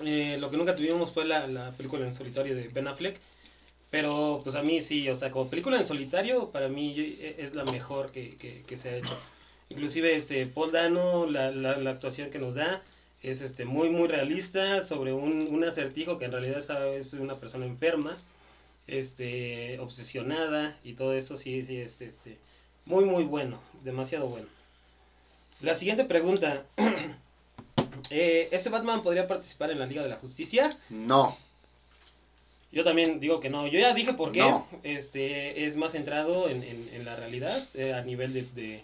Eh, 0.00 0.36
lo 0.38 0.50
que 0.50 0.56
nunca 0.56 0.74
tuvimos 0.74 1.12
fue 1.12 1.24
la, 1.24 1.46
la 1.46 1.70
película 1.72 2.04
en 2.06 2.12
solitario 2.14 2.54
de 2.54 2.68
Ben 2.68 2.88
Affleck. 2.88 3.18
Pero 3.90 4.40
pues 4.44 4.54
a 4.56 4.62
mí 4.62 4.82
sí, 4.82 5.08
o 5.08 5.16
sea, 5.16 5.30
como 5.30 5.48
película 5.48 5.78
en 5.78 5.84
solitario, 5.86 6.50
para 6.50 6.68
mí 6.68 6.94
yo- 6.94 7.02
e- 7.02 7.36
es 7.38 7.54
la 7.54 7.64
mejor 7.64 8.10
que, 8.12 8.36
que, 8.36 8.76
se 8.76 8.90
ha 8.90 8.96
hecho. 8.98 9.18
Inclusive 9.70 10.14
este 10.16 10.46
Paul 10.46 10.72
Dano, 10.72 11.26
la, 11.26 11.50
la, 11.50 11.76
la 11.78 11.90
actuación 11.90 12.30
que 12.30 12.38
nos 12.38 12.54
da, 12.54 12.82
es 13.22 13.40
este 13.40 13.64
muy 13.64 13.88
muy 13.90 14.08
realista 14.08 14.82
sobre 14.82 15.12
un, 15.12 15.48
un 15.50 15.64
acertijo 15.64 16.18
que 16.18 16.26
en 16.26 16.32
realidad 16.32 16.58
esa 16.58 16.88
es 16.88 17.14
una 17.14 17.36
persona 17.36 17.66
enferma, 17.66 18.16
este 18.86 19.78
obsesionada 19.80 20.78
y 20.84 20.94
todo 20.94 21.14
eso 21.14 21.36
sí, 21.36 21.62
sí 21.64 21.78
es 21.78 22.00
este 22.00 22.38
muy 22.86 23.04
muy 23.04 23.24
bueno, 23.24 23.60
demasiado 23.84 24.28
bueno. 24.28 24.48
La 25.60 25.74
siguiente 25.74 26.04
pregunta. 26.04 26.64
Eh, 28.10 28.48
¿Ese 28.52 28.68
Batman 28.70 29.02
podría 29.02 29.26
participar 29.26 29.70
en 29.70 29.78
la 29.78 29.86
Liga 29.86 30.02
de 30.02 30.08
la 30.08 30.16
Justicia? 30.16 30.76
No. 30.88 31.36
Yo 32.70 32.84
también 32.84 33.18
digo 33.20 33.40
que 33.40 33.48
no. 33.48 33.66
Yo 33.66 33.78
ya 33.80 33.94
dije 33.94 34.12
por 34.12 34.32
qué. 34.32 34.40
No. 34.40 34.66
Este 34.82 35.64
es 35.66 35.76
más 35.76 35.92
centrado 35.92 36.48
en, 36.48 36.62
en- 36.62 36.88
en 36.92 37.04
la 37.04 37.16
realidad, 37.16 37.66
eh, 37.74 37.94
a 37.94 38.02
nivel 38.02 38.34
de, 38.34 38.42
de- 38.54 38.82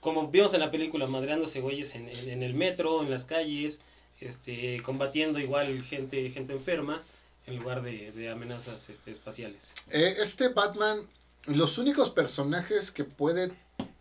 como 0.00 0.28
vimos 0.28 0.52
en 0.52 0.60
la 0.60 0.70
película, 0.70 1.06
madreándose 1.06 1.60
güeyes 1.60 1.94
en, 1.94 2.08
en- 2.08 2.42
el 2.42 2.52
metro, 2.54 3.02
en 3.02 3.10
las 3.10 3.24
calles, 3.24 3.80
este, 4.20 4.80
combatiendo 4.82 5.38
igual 5.38 5.82
gente, 5.82 6.28
gente 6.30 6.52
enferma, 6.52 7.02
en 7.46 7.56
lugar 7.56 7.82
de, 7.82 8.12
de 8.12 8.28
amenazas 8.30 8.88
este, 8.90 9.10
espaciales. 9.10 9.72
Eh, 9.90 10.16
este 10.18 10.48
Batman, 10.48 10.98
los 11.46 11.78
únicos 11.78 12.10
personajes 12.10 12.90
que 12.90 13.04
puede, 13.04 13.52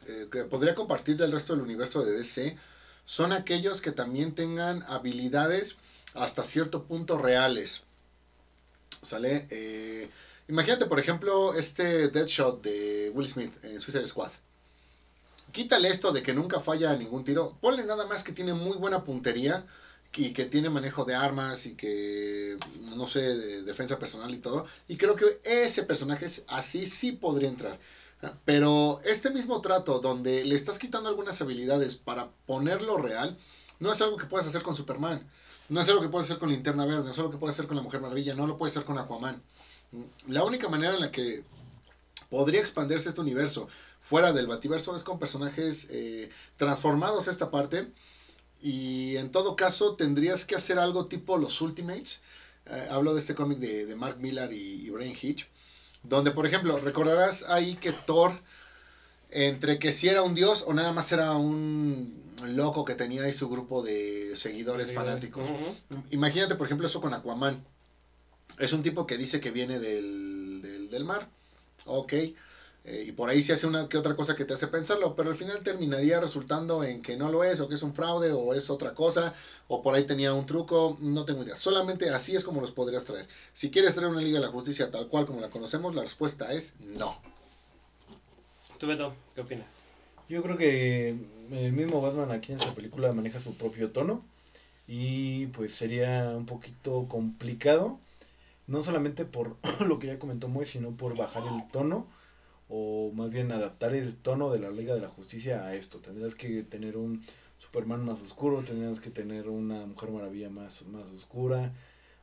eh, 0.07 0.27
que 0.31 0.43
podría 0.43 0.75
compartir 0.75 1.15
del 1.15 1.31
resto 1.31 1.53
del 1.53 1.61
universo 1.63 2.03
de 2.03 2.17
DC 2.17 2.57
son 3.05 3.33
aquellos 3.33 3.81
que 3.81 3.91
también 3.91 4.35
tengan 4.35 4.83
habilidades 4.83 5.75
hasta 6.13 6.43
cierto 6.43 6.83
punto 6.83 7.17
reales. 7.17 7.81
¿Sale? 9.01 9.47
Eh, 9.49 10.09
imagínate, 10.47 10.85
por 10.85 10.99
ejemplo, 10.99 11.53
este 11.53 12.07
Deadshot 12.09 12.61
de 12.61 13.11
Will 13.13 13.27
Smith 13.27 13.53
en 13.63 13.81
Suicide 13.81 14.07
Squad. 14.07 14.31
Quítale 15.51 15.89
esto 15.89 16.11
de 16.11 16.23
que 16.23 16.33
nunca 16.33 16.61
falla 16.61 16.95
ningún 16.95 17.23
tiro. 17.23 17.57
Ponle 17.61 17.85
nada 17.85 18.07
más 18.07 18.23
que 18.23 18.31
tiene 18.31 18.53
muy 18.53 18.77
buena 18.77 19.03
puntería 19.03 19.65
y 20.15 20.31
que 20.31 20.45
tiene 20.45 20.69
manejo 20.69 21.05
de 21.05 21.15
armas 21.15 21.65
y 21.65 21.75
que, 21.75 22.57
no 22.95 23.07
sé, 23.07 23.19
de 23.21 23.63
defensa 23.63 23.99
personal 23.99 24.33
y 24.33 24.37
todo. 24.37 24.65
Y 24.87 24.97
creo 24.97 25.15
que 25.15 25.41
ese 25.43 25.83
personaje 25.83 26.27
así 26.47 26.87
sí 26.87 27.11
podría 27.11 27.49
entrar. 27.49 27.79
Pero 28.45 28.99
este 29.03 29.29
mismo 29.31 29.61
trato 29.61 29.99
donde 29.99 30.45
le 30.45 30.55
estás 30.55 30.79
quitando 30.79 31.09
algunas 31.09 31.41
habilidades 31.41 31.95
para 31.95 32.31
ponerlo 32.45 32.97
real, 32.97 33.37
no 33.79 33.91
es 33.91 34.01
algo 34.01 34.17
que 34.17 34.25
puedas 34.25 34.47
hacer 34.47 34.63
con 34.63 34.75
Superman. 34.75 35.29
No 35.69 35.81
es 35.81 35.89
algo 35.89 36.01
que 36.01 36.09
puedes 36.09 36.29
hacer 36.29 36.39
con 36.39 36.49
Linterna 36.49 36.85
Verde, 36.85 37.05
no 37.05 37.11
es 37.11 37.17
algo 37.17 37.31
que 37.31 37.37
puedes 37.37 37.55
hacer 37.55 37.67
con 37.67 37.77
la 37.77 37.83
Mujer 37.83 38.01
Maravilla, 38.01 38.35
no 38.35 38.47
lo 38.47 38.57
puedes 38.57 38.75
hacer 38.75 38.85
con 38.85 38.97
Aquaman. 38.97 39.41
La 40.27 40.43
única 40.43 40.69
manera 40.69 40.93
en 40.93 40.99
la 40.99 41.11
que 41.11 41.43
podría 42.29 42.59
expandirse 42.59 43.09
este 43.09 43.21
universo 43.21 43.67
fuera 44.01 44.33
del 44.33 44.47
Bativerso 44.47 44.95
es 44.95 45.03
con 45.03 45.19
personajes 45.19 45.87
eh, 45.89 46.29
transformados 46.57 47.27
esta 47.27 47.51
parte. 47.51 47.91
Y 48.61 49.17
en 49.17 49.31
todo 49.31 49.55
caso 49.55 49.95
tendrías 49.95 50.45
que 50.45 50.55
hacer 50.55 50.79
algo 50.79 51.07
tipo 51.07 51.37
los 51.37 51.59
Ultimates. 51.61 52.21
Eh, 52.65 52.87
hablo 52.89 53.13
de 53.13 53.19
este 53.19 53.35
cómic 53.35 53.59
de, 53.59 53.85
de 53.85 53.95
Mark 53.95 54.17
Millar 54.19 54.51
y, 54.53 54.85
y 54.85 54.89
Brian 54.89 55.15
Hitch. 55.19 55.47
Donde, 56.03 56.31
por 56.31 56.45
ejemplo, 56.45 56.77
recordarás 56.79 57.43
ahí 57.43 57.75
que 57.75 57.93
Thor, 57.93 58.39
entre 59.31 59.79
que 59.79 59.91
si 59.91 60.09
era 60.09 60.21
un 60.21 60.35
dios 60.35 60.63
o 60.67 60.73
nada 60.73 60.91
más 60.91 61.11
era 61.11 61.35
un 61.37 62.21
loco 62.45 62.83
que 62.83 62.95
tenía 62.95 63.23
ahí 63.23 63.33
su 63.33 63.49
grupo 63.49 63.81
de 63.81 64.35
seguidores 64.35 64.93
fanáticos. 64.93 65.47
Imagínate, 66.11 66.55
por 66.55 66.67
ejemplo, 66.67 66.87
eso 66.87 67.01
con 67.01 67.13
Aquaman. 67.13 67.63
Es 68.59 68.73
un 68.73 68.83
tipo 68.83 69.07
que 69.07 69.17
dice 69.17 69.39
que 69.39 69.51
viene 69.51 69.79
del, 69.79 70.61
del, 70.61 70.89
del 70.89 71.05
mar. 71.05 71.27
Ok. 71.85 72.13
Eh, 72.85 73.05
y 73.07 73.11
por 73.13 73.29
ahí 73.29 73.41
se 73.41 73.53
hace 73.53 73.65
una 73.65 73.87
que 73.87 73.97
otra 73.97 74.15
cosa 74.15 74.35
que 74.35 74.43
te 74.43 74.53
hace 74.53 74.67
pensarlo, 74.67 75.15
pero 75.15 75.29
al 75.29 75.37
final 75.37 75.63
terminaría 75.63 76.19
resultando 76.19 76.83
en 76.83 77.01
que 77.01 77.15
no 77.15 77.29
lo 77.29 77.43
es, 77.45 77.61
o 77.61 77.69
que 77.69 77.75
es 77.75 77.83
un 77.83 77.93
fraude, 77.93 78.33
o 78.33 78.53
es 78.53 78.69
otra 78.69 78.93
cosa, 78.93 79.33
o 79.69 79.81
por 79.81 79.95
ahí 79.95 80.03
tenía 80.03 80.33
un 80.33 80.45
truco, 80.45 80.97
no 80.99 81.23
tengo 81.23 81.43
idea. 81.43 81.55
Solamente 81.55 82.09
así 82.09 82.35
es 82.35 82.43
como 82.43 82.59
los 82.59 82.73
podrías 82.73 83.05
traer. 83.05 83.27
Si 83.53 83.71
quieres 83.71 83.95
traer 83.95 84.09
una 84.11 84.19
Liga 84.19 84.39
de 84.39 84.45
la 84.45 84.51
Justicia 84.51 84.91
tal 84.91 85.07
cual 85.07 85.25
como 85.25 85.39
la 85.39 85.49
conocemos, 85.49 85.95
la 85.95 86.01
respuesta 86.01 86.51
es 86.51 86.73
no. 86.79 87.21
Tú, 88.79 88.87
Beto, 88.87 89.15
¿qué 89.33 89.41
opinas? 89.41 89.83
Yo 90.27 90.41
creo 90.43 90.57
que 90.57 91.15
el 91.51 91.71
mismo 91.71 92.01
Batman 92.01 92.31
aquí 92.31 92.51
en 92.51 92.59
esta 92.59 92.75
película 92.75 93.13
maneja 93.13 93.39
su 93.39 93.53
propio 93.55 93.91
tono 93.91 94.25
y 94.87 95.47
pues 95.47 95.73
sería 95.73 96.33
un 96.35 96.45
poquito 96.45 97.07
complicado, 97.07 97.99
no 98.67 98.81
solamente 98.81 99.23
por 99.23 99.55
lo 99.87 99.99
que 99.99 100.07
ya 100.07 100.19
comentó 100.19 100.49
Moy, 100.49 100.65
sino 100.65 100.91
por 100.91 101.15
bajar 101.15 101.43
el 101.47 101.71
tono 101.71 102.07
o 102.75 103.11
más 103.13 103.29
bien 103.29 103.51
adaptar 103.51 103.93
el 103.93 104.15
tono 104.15 104.49
de 104.49 104.57
la 104.57 104.71
Liga 104.71 104.95
de 104.95 105.01
la 105.01 105.07
Justicia 105.07 105.63
a 105.63 105.75
esto. 105.75 105.99
Tendrías 105.99 106.33
que 106.33 106.63
tener 106.63 106.97
un 106.97 107.21
Superman 107.59 108.03
más 108.03 108.19
oscuro, 108.23 108.63
tendrías 108.63 108.99
que 108.99 109.11
tener 109.11 109.47
una 109.47 109.85
Mujer 109.85 110.09
Maravilla 110.09 110.49
más, 110.49 110.83
más 110.87 111.07
oscura. 111.09 111.71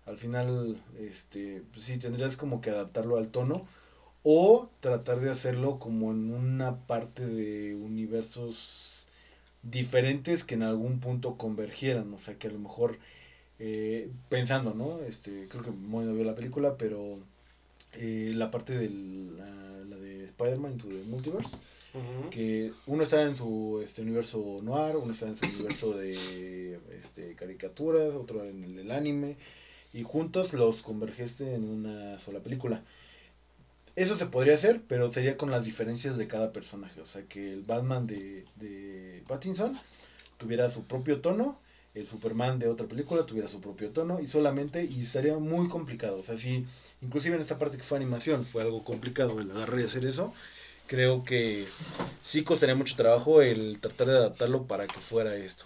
Al 0.06 0.18
final, 0.18 0.82
este, 0.98 1.62
pues 1.72 1.84
sí, 1.84 1.98
tendrías 1.98 2.36
como 2.36 2.60
que 2.60 2.70
adaptarlo 2.70 3.16
al 3.16 3.28
tono 3.28 3.64
o 4.24 4.68
tratar 4.80 5.20
de 5.20 5.30
hacerlo 5.30 5.78
como 5.78 6.10
en 6.10 6.32
una 6.34 6.80
parte 6.80 7.24
de 7.24 7.76
universos 7.76 9.06
diferentes 9.62 10.42
que 10.42 10.56
en 10.56 10.64
algún 10.64 10.98
punto 10.98 11.36
convergieran, 11.36 12.12
o 12.12 12.18
sea 12.18 12.38
que 12.38 12.48
a 12.48 12.52
lo 12.52 12.58
mejor 12.58 12.98
eh, 13.60 14.10
pensando, 14.28 14.74
¿no? 14.74 14.98
Este, 15.00 15.46
creo 15.48 15.62
que 15.62 15.70
Moy 15.70 16.06
no 16.06 16.14
vio 16.14 16.24
la 16.24 16.34
película, 16.34 16.76
pero 16.76 17.20
eh, 17.94 18.32
la 18.34 18.50
parte 18.50 18.76
de 18.78 18.88
la, 18.88 19.84
la 19.84 19.96
de 19.96 20.24
Spider-Man 20.24 20.72
Into 20.72 20.88
the 20.88 21.04
Multiverse, 21.06 21.56
que 22.30 22.72
uno 22.86 23.02
está 23.02 23.22
en 23.22 23.36
su 23.36 23.80
este 23.84 24.02
universo 24.02 24.60
noir, 24.62 24.96
uno 24.96 25.12
está 25.12 25.26
en 25.26 25.36
su 25.36 25.48
universo 25.48 25.92
de 25.92 26.78
este, 27.02 27.34
caricaturas, 27.34 28.14
otro 28.14 28.44
en 28.44 28.62
el 28.62 28.76
del 28.76 28.92
anime, 28.92 29.36
y 29.92 30.04
juntos 30.04 30.52
los 30.52 30.82
convergiste 30.82 31.52
en 31.54 31.64
una 31.64 32.18
sola 32.20 32.38
película. 32.40 32.84
Eso 33.96 34.16
se 34.16 34.26
podría 34.26 34.54
hacer, 34.54 34.82
pero 34.86 35.12
sería 35.12 35.36
con 35.36 35.50
las 35.50 35.64
diferencias 35.64 36.16
de 36.16 36.28
cada 36.28 36.52
personaje. 36.52 37.00
O 37.00 37.06
sea, 37.06 37.24
que 37.24 37.52
el 37.52 37.62
Batman 37.62 38.06
de, 38.06 38.44
de 38.54 39.24
Pattinson 39.26 39.76
tuviera 40.38 40.70
su 40.70 40.84
propio 40.84 41.20
tono, 41.20 41.58
el 41.92 42.06
Superman 42.06 42.60
de 42.60 42.68
otra 42.68 42.86
película 42.86 43.26
tuviera 43.26 43.48
su 43.48 43.60
propio 43.60 43.90
tono, 43.90 44.20
y 44.20 44.26
solamente, 44.26 44.84
y 44.84 45.04
sería 45.06 45.36
muy 45.38 45.68
complicado. 45.68 46.20
O 46.20 46.22
sea, 46.22 46.38
si 46.38 46.64
inclusive 47.02 47.36
en 47.36 47.42
esta 47.42 47.58
parte 47.58 47.76
que 47.76 47.82
fue 47.82 47.98
animación 47.98 48.44
fue 48.44 48.62
algo 48.62 48.84
complicado 48.84 49.40
el 49.40 49.50
agarrar 49.50 49.80
y 49.80 49.84
hacer 49.84 50.04
eso, 50.04 50.32
creo 50.86 51.22
que 51.22 51.66
sí 52.22 52.42
costaría 52.42 52.74
mucho 52.74 52.96
trabajo 52.96 53.42
el 53.42 53.78
tratar 53.80 54.08
de 54.08 54.16
adaptarlo 54.16 54.64
para 54.64 54.86
que 54.86 54.98
fuera 54.98 55.36
esto. 55.36 55.64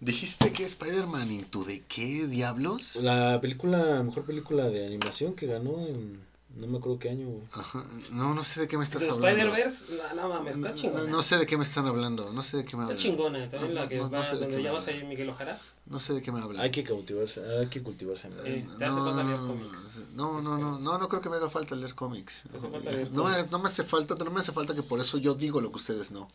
¿Dijiste 0.00 0.52
que 0.52 0.64
Spider-Man 0.64 1.30
Into 1.30 1.64
de 1.64 1.82
qué 1.88 2.26
diablos? 2.28 2.96
La 2.96 3.40
película, 3.40 4.02
mejor 4.02 4.24
película 4.24 4.68
de 4.70 4.86
animación 4.86 5.34
que 5.34 5.46
ganó 5.46 5.86
en, 5.86 6.20
No 6.58 6.66
me 6.66 6.78
acuerdo 6.78 6.98
qué 6.98 7.10
año. 7.10 7.28
Ajá. 7.52 7.84
No, 8.10 8.34
no 8.34 8.44
sé 8.44 8.60
de 8.62 8.66
qué 8.66 8.76
me 8.76 8.82
estás 8.82 9.02
¿De 9.02 9.10
hablando. 9.10 9.28
Spider-Verse? 9.54 9.84
No, 10.16 10.22
no 10.22 10.28
mames, 10.28 10.56
está 10.56 10.74
chingona. 10.74 11.04
no, 11.04 11.08
no 11.08 11.22
sé 11.22 11.38
de 11.38 11.46
qué 11.46 11.56
me 11.56 11.62
están 11.62 11.86
hablando. 11.86 12.32
No 12.32 12.42
sé 12.42 12.56
de 12.56 12.64
qué 12.64 12.76
me 12.76 12.82
Está 12.82 12.94
hablan. 12.94 12.98
chingona. 12.98 13.48
También 13.48 13.74
No, 13.74 13.80
la 13.82 13.88
que 13.88 13.96
no, 13.98 14.04
no 14.10 14.18
va, 14.18 14.24
sé 14.24 14.36
de 14.38 14.46
qué 14.48 14.52
donde 14.54 14.70
vas 14.72 14.88
a 14.88 14.90
Miguel 14.90 15.28
Ojara. 15.30 15.60
No 15.86 16.00
sé 16.00 16.14
de 16.14 16.20
qué 16.22 16.32
me 16.32 16.40
hablan. 16.40 16.60
Hay 16.60 16.72
que 16.72 16.84
cultivarse, 16.84 17.40
hay 17.60 17.68
que 17.68 17.80
cultivarse. 17.80 18.28
te 18.28 18.64
hace 18.84 18.96
falta 19.00 19.22
leer 19.22 19.38
cómics. 19.38 20.02
No, 20.14 20.42
no, 20.42 20.58
no, 20.58 20.80
no, 20.80 20.98
no 20.98 21.08
creo 21.08 21.20
que 21.22 21.28
me 21.30 21.36
haga 21.36 21.48
falta 21.48 21.76
leer 21.76 21.94
cómics. 21.94 22.42
Te 22.50 22.56
hace 22.58 22.68
falta 22.68 22.90
leer 22.90 23.12
No, 23.12 23.28
no 23.46 23.58
me 23.60 23.66
hace 23.68 23.84
falta, 23.84 24.16
no 24.16 24.30
me 24.32 24.40
hace 24.40 24.50
falta 24.50 24.74
que 24.74 24.82
por 24.82 24.98
eso 25.00 25.16
yo 25.18 25.34
digo 25.34 25.60
lo 25.60 25.70
que 25.70 25.76
ustedes 25.76 26.10
no. 26.10 26.28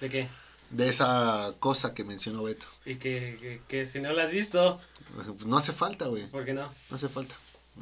¿De 0.00 0.08
qué? 0.08 0.28
De 0.70 0.88
esa 0.88 1.54
cosa 1.60 1.94
que 1.94 2.02
mencionó 2.02 2.42
Beto. 2.42 2.66
Y 2.84 2.96
que, 2.96 3.38
que, 3.40 3.62
que 3.68 3.86
si 3.86 4.00
no 4.00 4.12
la 4.12 4.24
has 4.24 4.32
visto, 4.32 4.80
No 5.46 5.56
hace 5.56 5.72
falta, 5.72 6.08
güey. 6.08 6.26
¿por 6.26 6.44
qué 6.44 6.52
no? 6.52 6.68
No 6.90 6.96
hace 6.96 7.08
falta. 7.08 7.36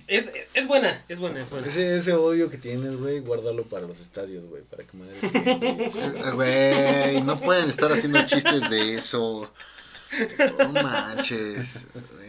Es, 0.06 0.32
es 0.54 0.66
buena, 0.66 1.04
es 1.08 1.18
buena, 1.18 1.42
es 1.42 1.50
buena. 1.50 1.66
Ese, 1.66 1.96
ese 1.98 2.12
odio 2.14 2.48
que 2.50 2.58
tienes, 2.58 2.96
güey, 2.96 3.20
guárdalo 3.20 3.64
para 3.64 3.86
los 3.86 3.98
estadios, 4.00 4.44
güey, 4.46 4.62
para 4.62 4.84
que 4.84 4.96
madre. 4.96 5.16
Güey, 6.34 7.22
no 7.22 7.38
pueden 7.40 7.68
estar 7.68 7.90
haciendo 7.92 8.24
chistes 8.26 8.68
de 8.70 8.94
eso. 8.96 9.50
No 10.58 10.68
manches. 10.82 11.88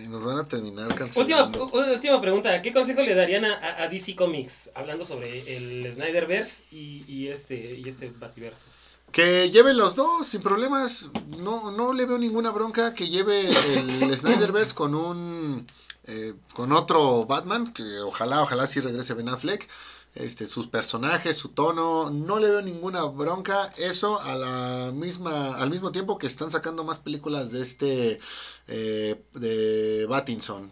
Nos 0.09 0.25
van 0.25 0.39
a 0.39 0.47
terminar 0.47 0.87
Última, 0.87 0.95
cancelando. 0.95 1.65
u- 1.67 1.77
última 1.93 2.19
pregunta, 2.21 2.61
¿qué 2.61 2.73
consejo 2.73 3.01
le 3.03 3.13
darían 3.13 3.45
a, 3.45 3.53
a- 3.55 3.83
a 3.83 3.87
DC 3.87 4.15
Comics 4.15 4.71
hablando 4.73 5.05
sobre 5.05 5.55
el 5.55 5.91
Snyderverse 5.91 6.63
y, 6.71 7.03
y 7.07 7.27
este 7.27 7.77
y 7.77 7.87
este 7.87 8.09
Bativerso? 8.17 8.65
Que 9.11 9.49
lleve 9.51 9.73
los 9.73 9.95
dos, 9.95 10.27
sin 10.27 10.41
problemas. 10.41 11.09
No, 11.37 11.71
no 11.71 11.93
le 11.93 12.05
veo 12.05 12.17
ninguna 12.17 12.51
bronca 12.51 12.93
que 12.93 13.07
lleve 13.09 13.47
el 13.47 14.17
Snyderverse 14.17 14.73
con 14.73 14.95
un 14.95 15.67
eh, 16.07 16.35
con 16.53 16.71
otro 16.71 17.25
Batman, 17.25 17.73
que 17.73 17.83
ojalá, 17.99 18.41
ojalá 18.41 18.67
sí 18.67 18.79
regrese 18.79 19.13
Ben 19.13 19.29
Affleck. 19.29 19.67
Este, 20.15 20.47
sus 20.47 20.67
personajes, 20.67 21.37
su 21.37 21.49
tono, 21.49 22.09
no 22.09 22.39
le 22.39 22.49
veo 22.49 22.61
ninguna 22.61 23.03
bronca. 23.03 23.69
Eso 23.77 24.19
a 24.19 24.35
la 24.35 24.91
misma, 24.91 25.57
al 25.57 25.69
mismo 25.69 25.91
tiempo 25.91 26.17
que 26.17 26.25
están 26.25 26.49
sacando 26.49 26.83
más 26.83 26.97
películas 26.97 27.51
de 27.51 27.61
este 27.61 28.19
eh, 28.67 29.21
de 29.33 30.07
Battinson. 30.07 30.71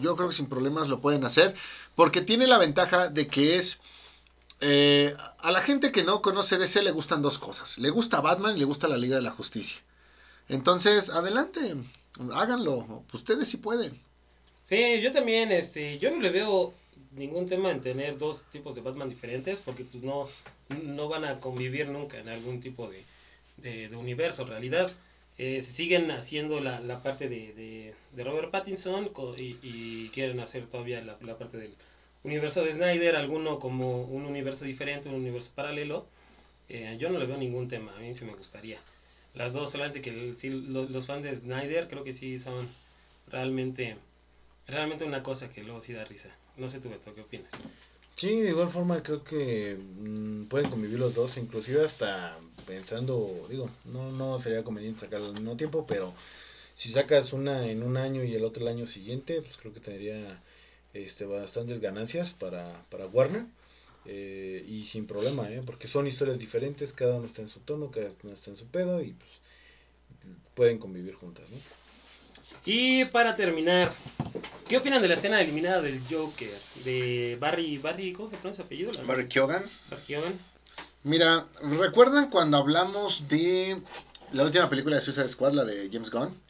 Yo 0.00 0.16
creo 0.16 0.28
que 0.28 0.34
sin 0.34 0.46
problemas 0.46 0.88
lo 0.88 1.00
pueden 1.00 1.24
hacer. 1.24 1.54
Porque 1.94 2.20
tiene 2.20 2.46
la 2.46 2.58
ventaja 2.58 3.08
de 3.08 3.28
que 3.28 3.56
es 3.56 3.78
eh, 4.60 5.14
a 5.38 5.50
la 5.50 5.60
gente 5.60 5.90
que 5.90 6.04
no 6.04 6.22
conoce 6.22 6.58
DC 6.58 6.82
le 6.82 6.90
gustan 6.92 7.22
dos 7.22 7.38
cosas. 7.38 7.78
Le 7.78 7.90
gusta 7.90 8.20
Batman 8.20 8.56
y 8.56 8.60
le 8.60 8.64
gusta 8.64 8.88
la 8.88 8.96
Liga 8.96 9.16
de 9.16 9.22
la 9.22 9.30
Justicia. 9.30 9.82
Entonces, 10.48 11.10
adelante, 11.10 11.76
háganlo. 12.34 13.04
Ustedes 13.12 13.48
sí 13.48 13.56
pueden. 13.56 14.00
Sí, 14.62 15.00
yo 15.00 15.12
también, 15.12 15.50
este, 15.52 15.98
yo 15.98 16.10
no 16.10 16.20
le 16.20 16.30
veo 16.30 16.72
ningún 17.12 17.46
tema 17.48 17.70
en 17.72 17.80
tener 17.80 18.16
dos 18.18 18.44
tipos 18.50 18.74
de 18.74 18.80
Batman 18.80 19.08
diferentes 19.10 19.60
porque 19.60 19.84
pues 19.84 20.02
no, 20.02 20.26
no 20.84 21.08
van 21.08 21.24
a 21.24 21.38
convivir 21.38 21.88
nunca 21.88 22.18
en 22.18 22.28
algún 22.28 22.60
tipo 22.60 22.88
de, 22.88 23.04
de, 23.56 23.88
de 23.88 23.96
universo, 23.96 24.44
realidad. 24.44 24.90
Eh, 25.38 25.60
si 25.62 25.72
siguen 25.72 26.10
haciendo 26.10 26.60
la, 26.60 26.80
la 26.80 27.02
parte 27.02 27.28
de, 27.28 27.52
de, 27.54 27.94
de 28.12 28.24
Robert 28.24 28.50
Pattinson 28.50 29.10
y, 29.36 29.56
y 29.62 30.10
quieren 30.10 30.38
hacer 30.40 30.66
todavía 30.66 31.02
la, 31.02 31.16
la 31.22 31.36
parte 31.38 31.56
del 31.58 31.74
universo 32.22 32.62
de 32.64 32.72
Snyder, 32.74 33.16
alguno 33.16 33.58
como 33.58 34.02
un 34.04 34.24
universo 34.26 34.64
diferente, 34.64 35.08
un 35.08 35.16
universo 35.16 35.50
paralelo, 35.54 36.06
eh, 36.68 36.96
yo 36.98 37.10
no 37.10 37.18
le 37.18 37.26
veo 37.26 37.36
ningún 37.38 37.68
tema, 37.68 37.94
a 37.96 38.00
mí 38.00 38.14
sí 38.14 38.24
me 38.24 38.34
gustaría. 38.34 38.78
Las 39.34 39.52
dos, 39.54 39.70
solamente 39.72 40.02
que 40.02 40.10
el- 40.10 40.36
sí, 40.36 40.50
lo- 40.50 40.84
los 40.88 41.06
fans 41.06 41.24
de 41.24 41.34
Snyder 41.34 41.88
creo 41.88 42.04
que 42.04 42.12
sí 42.12 42.38
son 42.38 42.68
realmente 43.28 43.96
realmente 44.72 45.04
una 45.04 45.22
cosa 45.22 45.50
que 45.50 45.62
luego 45.62 45.80
sí 45.80 45.92
da 45.92 46.04
risa. 46.04 46.30
No 46.56 46.68
sé 46.68 46.80
tú, 46.80 46.88
Beto, 46.90 47.14
¿qué 47.14 47.20
opinas? 47.22 47.52
Sí, 48.16 48.40
de 48.40 48.50
igual 48.50 48.68
forma 48.68 49.02
creo 49.02 49.24
que 49.24 49.76
mm, 49.76 50.44
pueden 50.46 50.70
convivir 50.70 50.98
los 50.98 51.14
dos, 51.14 51.36
inclusive 51.38 51.84
hasta 51.84 52.38
pensando, 52.66 53.46
digo, 53.48 53.70
no, 53.84 54.10
no 54.12 54.38
sería 54.40 54.62
conveniente 54.64 55.00
sacarlo 55.00 55.28
al 55.28 55.34
mismo 55.34 55.56
tiempo, 55.56 55.86
pero 55.86 56.14
si 56.74 56.90
sacas 56.90 57.32
una 57.32 57.66
en 57.68 57.82
un 57.82 57.96
año 57.96 58.22
y 58.24 58.34
el 58.34 58.44
otro 58.44 58.62
el 58.62 58.68
año 58.68 58.86
siguiente, 58.86 59.40
pues 59.42 59.56
creo 59.56 59.72
que 59.72 59.80
tendría 59.80 60.40
este, 60.94 61.24
bastantes 61.24 61.80
ganancias 61.80 62.32
para, 62.32 62.84
para 62.90 63.06
Warner. 63.06 63.44
eh, 64.04 64.64
y 64.68 64.84
sin 64.84 65.06
problema, 65.06 65.50
¿eh? 65.50 65.62
porque 65.64 65.86
son 65.88 66.06
historias 66.06 66.38
diferentes, 66.38 66.92
cada 66.92 67.16
uno 67.16 67.26
está 67.26 67.42
en 67.42 67.48
su 67.48 67.60
tono, 67.60 67.90
cada 67.90 68.10
uno 68.24 68.34
está 68.34 68.50
en 68.50 68.56
su 68.56 68.66
pedo 68.66 69.00
y 69.02 69.12
pues 69.12 69.30
pueden 70.54 70.78
convivir 70.78 71.14
juntas, 71.14 71.50
¿no? 71.50 71.81
Y 72.64 73.04
para 73.06 73.34
terminar, 73.34 73.92
¿qué 74.68 74.76
opinan 74.76 75.02
de 75.02 75.08
la 75.08 75.14
escena 75.14 75.40
eliminada 75.40 75.80
del 75.80 76.00
Joker? 76.08 76.56
De 76.84 77.36
Barry, 77.40 77.78
Barry, 77.78 78.12
¿cómo 78.12 78.28
se 78.28 78.36
pronuncia 78.36 78.62
su 78.62 78.66
apellido? 78.66 78.92
Barry 79.04 79.28
Keoghan. 79.28 79.64
Barry 79.90 80.02
Keoghan. 80.06 80.38
Mira, 81.04 81.48
¿recuerdan 81.80 82.30
cuando 82.30 82.58
hablamos 82.58 83.26
de 83.26 83.82
la 84.32 84.44
última 84.44 84.68
película 84.68 84.96
de 84.96 85.02
Suicide 85.02 85.28
Squad, 85.28 85.52
la 85.52 85.64
de 85.64 85.90
James 85.92 86.10
Gunn? 86.10 86.40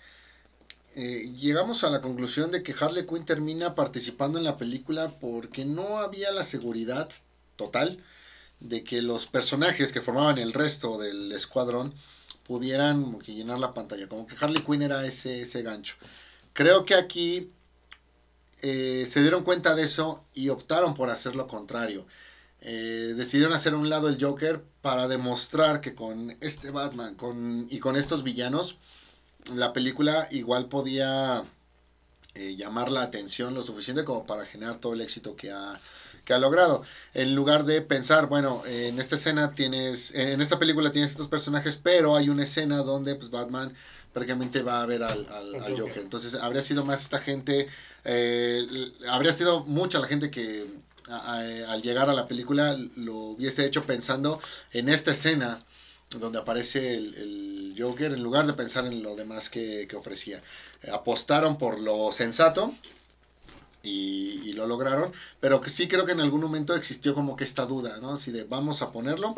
Eh, 0.94 1.32
llegamos 1.34 1.84
a 1.84 1.90
la 1.90 2.02
conclusión 2.02 2.50
de 2.50 2.62
que 2.62 2.74
Harley 2.78 3.06
Quinn 3.06 3.24
termina 3.24 3.74
participando 3.74 4.36
en 4.36 4.44
la 4.44 4.58
película 4.58 5.18
porque 5.18 5.64
no 5.64 5.98
había 5.98 6.30
la 6.32 6.44
seguridad 6.44 7.08
total 7.56 8.04
de 8.60 8.84
que 8.84 9.00
los 9.00 9.24
personajes 9.24 9.90
que 9.90 10.02
formaban 10.02 10.36
el 10.36 10.52
resto 10.52 10.98
del 10.98 11.32
escuadrón 11.32 11.94
pudieran 12.44 13.18
que 13.20 13.34
llenar 13.34 13.58
la 13.58 13.72
pantalla, 13.72 14.08
como 14.08 14.26
que 14.26 14.36
Harley 14.38 14.62
Quinn 14.62 14.82
era 14.82 15.04
ese, 15.06 15.42
ese 15.42 15.62
gancho. 15.62 15.96
Creo 16.52 16.84
que 16.84 16.94
aquí 16.94 17.50
eh, 18.62 19.06
se 19.08 19.20
dieron 19.20 19.44
cuenta 19.44 19.74
de 19.74 19.84
eso 19.84 20.24
y 20.34 20.48
optaron 20.48 20.94
por 20.94 21.10
hacer 21.10 21.36
lo 21.36 21.48
contrario. 21.48 22.06
Eh, 22.60 23.14
decidieron 23.16 23.52
hacer 23.54 23.74
a 23.74 23.76
un 23.76 23.90
lado 23.90 24.08
el 24.08 24.22
Joker 24.22 24.62
para 24.82 25.08
demostrar 25.08 25.80
que 25.80 25.94
con 25.94 26.36
este 26.40 26.70
Batman 26.70 27.16
con, 27.16 27.66
y 27.70 27.80
con 27.80 27.96
estos 27.96 28.22
villanos, 28.22 28.76
la 29.54 29.72
película 29.72 30.28
igual 30.30 30.68
podía 30.68 31.42
eh, 32.34 32.54
llamar 32.56 32.92
la 32.92 33.02
atención 33.02 33.54
lo 33.54 33.62
suficiente 33.62 34.04
como 34.04 34.26
para 34.26 34.46
generar 34.46 34.78
todo 34.78 34.94
el 34.94 35.00
éxito 35.00 35.34
que 35.34 35.50
ha, 35.50 35.80
que 36.24 36.32
ha 36.34 36.38
logrado. 36.38 36.82
En 37.14 37.34
lugar 37.34 37.64
de 37.64 37.80
pensar, 37.82 38.26
bueno, 38.26 38.62
en 38.66 38.98
esta 38.98 39.16
escena 39.16 39.54
tienes, 39.54 40.12
en 40.14 40.40
esta 40.40 40.58
película 40.58 40.92
tienes 40.92 41.10
estos 41.10 41.28
personajes, 41.28 41.76
pero 41.76 42.16
hay 42.16 42.28
una 42.28 42.44
escena 42.44 42.78
donde 42.78 43.14
pues 43.16 43.30
Batman 43.30 43.74
prácticamente 44.12 44.62
va 44.62 44.82
a 44.82 44.86
ver 44.86 45.02
al, 45.02 45.26
al- 45.30 45.54
Joker. 45.78 46.02
Entonces 46.02 46.34
habría 46.34 46.62
sido 46.62 46.84
más 46.84 47.02
esta 47.02 47.18
gente, 47.18 47.66
eh, 48.04 48.66
habría 49.08 49.32
sido 49.32 49.64
mucha 49.64 49.98
la 49.98 50.06
gente 50.06 50.30
que 50.30 50.66
a- 51.08 51.34
a- 51.38 51.72
al 51.72 51.82
llegar 51.82 52.08
a 52.10 52.14
la 52.14 52.26
película 52.28 52.76
lo 52.96 53.14
hubiese 53.14 53.64
hecho 53.64 53.82
pensando 53.82 54.40
en 54.72 54.88
esta 54.88 55.12
escena 55.12 55.64
donde 56.18 56.38
aparece 56.38 56.94
el, 56.94 57.14
el 57.14 57.74
Joker 57.78 58.12
en 58.12 58.22
lugar 58.22 58.46
de 58.46 58.52
pensar 58.52 58.84
en 58.86 59.02
lo 59.02 59.16
demás 59.16 59.48
que, 59.48 59.86
que 59.88 59.96
ofrecía. 59.96 60.42
Eh, 60.82 60.90
apostaron 60.90 61.56
por 61.56 61.80
lo 61.80 62.12
sensato 62.12 62.74
y, 63.82 64.52
lo 64.52 64.66
lograron, 64.66 65.12
pero 65.40 65.60
que 65.60 65.70
sí 65.70 65.88
creo 65.88 66.04
que 66.04 66.12
en 66.12 66.20
algún 66.20 66.42
momento 66.42 66.76
existió 66.76 67.14
como 67.14 67.36
que 67.36 67.44
esta 67.44 67.64
duda, 67.64 67.98
¿no? 68.00 68.18
Si 68.18 68.30
de 68.30 68.44
vamos 68.44 68.82
a 68.82 68.92
ponerlo 68.92 69.34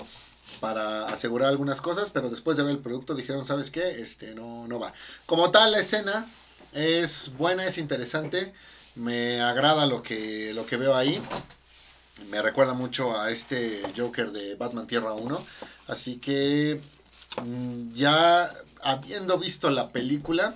para 0.60 1.06
asegurar 1.06 1.48
algunas 1.48 1.80
cosas, 1.80 2.10
pero 2.10 2.28
después 2.28 2.56
de 2.56 2.64
ver 2.64 2.72
el 2.72 2.78
producto 2.80 3.14
dijeron, 3.14 3.44
¿sabes 3.44 3.70
qué? 3.70 4.00
Este 4.00 4.34
no, 4.34 4.66
no 4.66 4.80
va. 4.80 4.92
Como 5.24 5.50
tal, 5.50 5.72
la 5.72 5.78
escena 5.78 6.26
es 6.72 7.30
buena, 7.38 7.64
es 7.64 7.78
interesante, 7.78 8.52
me 8.96 9.40
agrada 9.40 9.86
lo 9.86 10.02
que, 10.02 10.52
lo 10.52 10.66
que 10.66 10.76
veo 10.76 10.94
ahí. 10.94 11.22
Me 12.28 12.42
recuerda 12.42 12.74
mucho 12.74 13.18
a 13.18 13.30
este 13.30 13.82
Joker 13.96 14.30
de 14.30 14.54
Batman 14.56 14.86
Tierra 14.86 15.14
1. 15.14 15.44
Así 15.88 16.16
que 16.16 16.80
mm, 17.42 17.94
ya 17.94 18.52
habiendo 18.82 19.38
visto 19.38 19.70
la 19.70 19.90
película 19.90 20.54